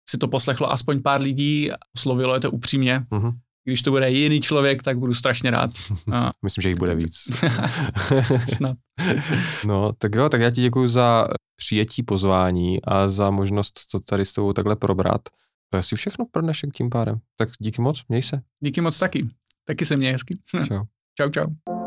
si 0.09 0.17
to 0.17 0.27
poslechlo 0.27 0.71
aspoň 0.71 1.01
pár 1.01 1.21
lidí 1.21 1.71
a 1.71 1.75
slovilo 1.97 2.33
je 2.33 2.39
to 2.39 2.51
upřímně. 2.51 3.05
Mhm. 3.11 3.31
Když 3.65 3.81
to 3.81 3.91
bude 3.91 4.09
jiný 4.09 4.41
člověk, 4.41 4.83
tak 4.83 4.97
budu 4.99 5.13
strašně 5.13 5.51
rád. 5.51 5.69
A 6.13 6.31
Myslím, 6.43 6.61
že 6.61 6.69
jich 6.69 6.77
bude 6.77 6.95
víc. 6.95 7.15
snad. 8.55 8.77
no, 9.65 9.93
tak 9.97 10.15
jo, 10.15 10.29
tak 10.29 10.41
já 10.41 10.49
ti 10.49 10.61
děkuji 10.61 10.87
za 10.87 11.25
přijetí 11.55 12.03
pozvání 12.03 12.83
a 12.83 13.09
za 13.09 13.31
možnost 13.31 13.73
to 13.91 13.99
tady 13.99 14.25
s 14.25 14.33
tebou 14.33 14.53
takhle 14.53 14.75
probrat. 14.75 15.21
To 15.69 15.77
je 15.77 15.79
asi 15.79 15.95
všechno 15.95 16.25
pro 16.31 16.41
dnešek 16.41 16.69
tím 16.73 16.89
pádem. 16.89 17.19
Tak 17.37 17.49
díky 17.59 17.81
moc, 17.81 18.01
měj 18.09 18.21
se. 18.21 18.41
Díky 18.59 18.81
moc 18.81 18.99
taky. 18.99 19.27
Taky 19.65 19.85
se 19.85 19.97
mě 19.97 20.11
hezky. 20.11 20.39
Čau. 20.67 20.83
čau, 21.17 21.29
čau. 21.29 21.82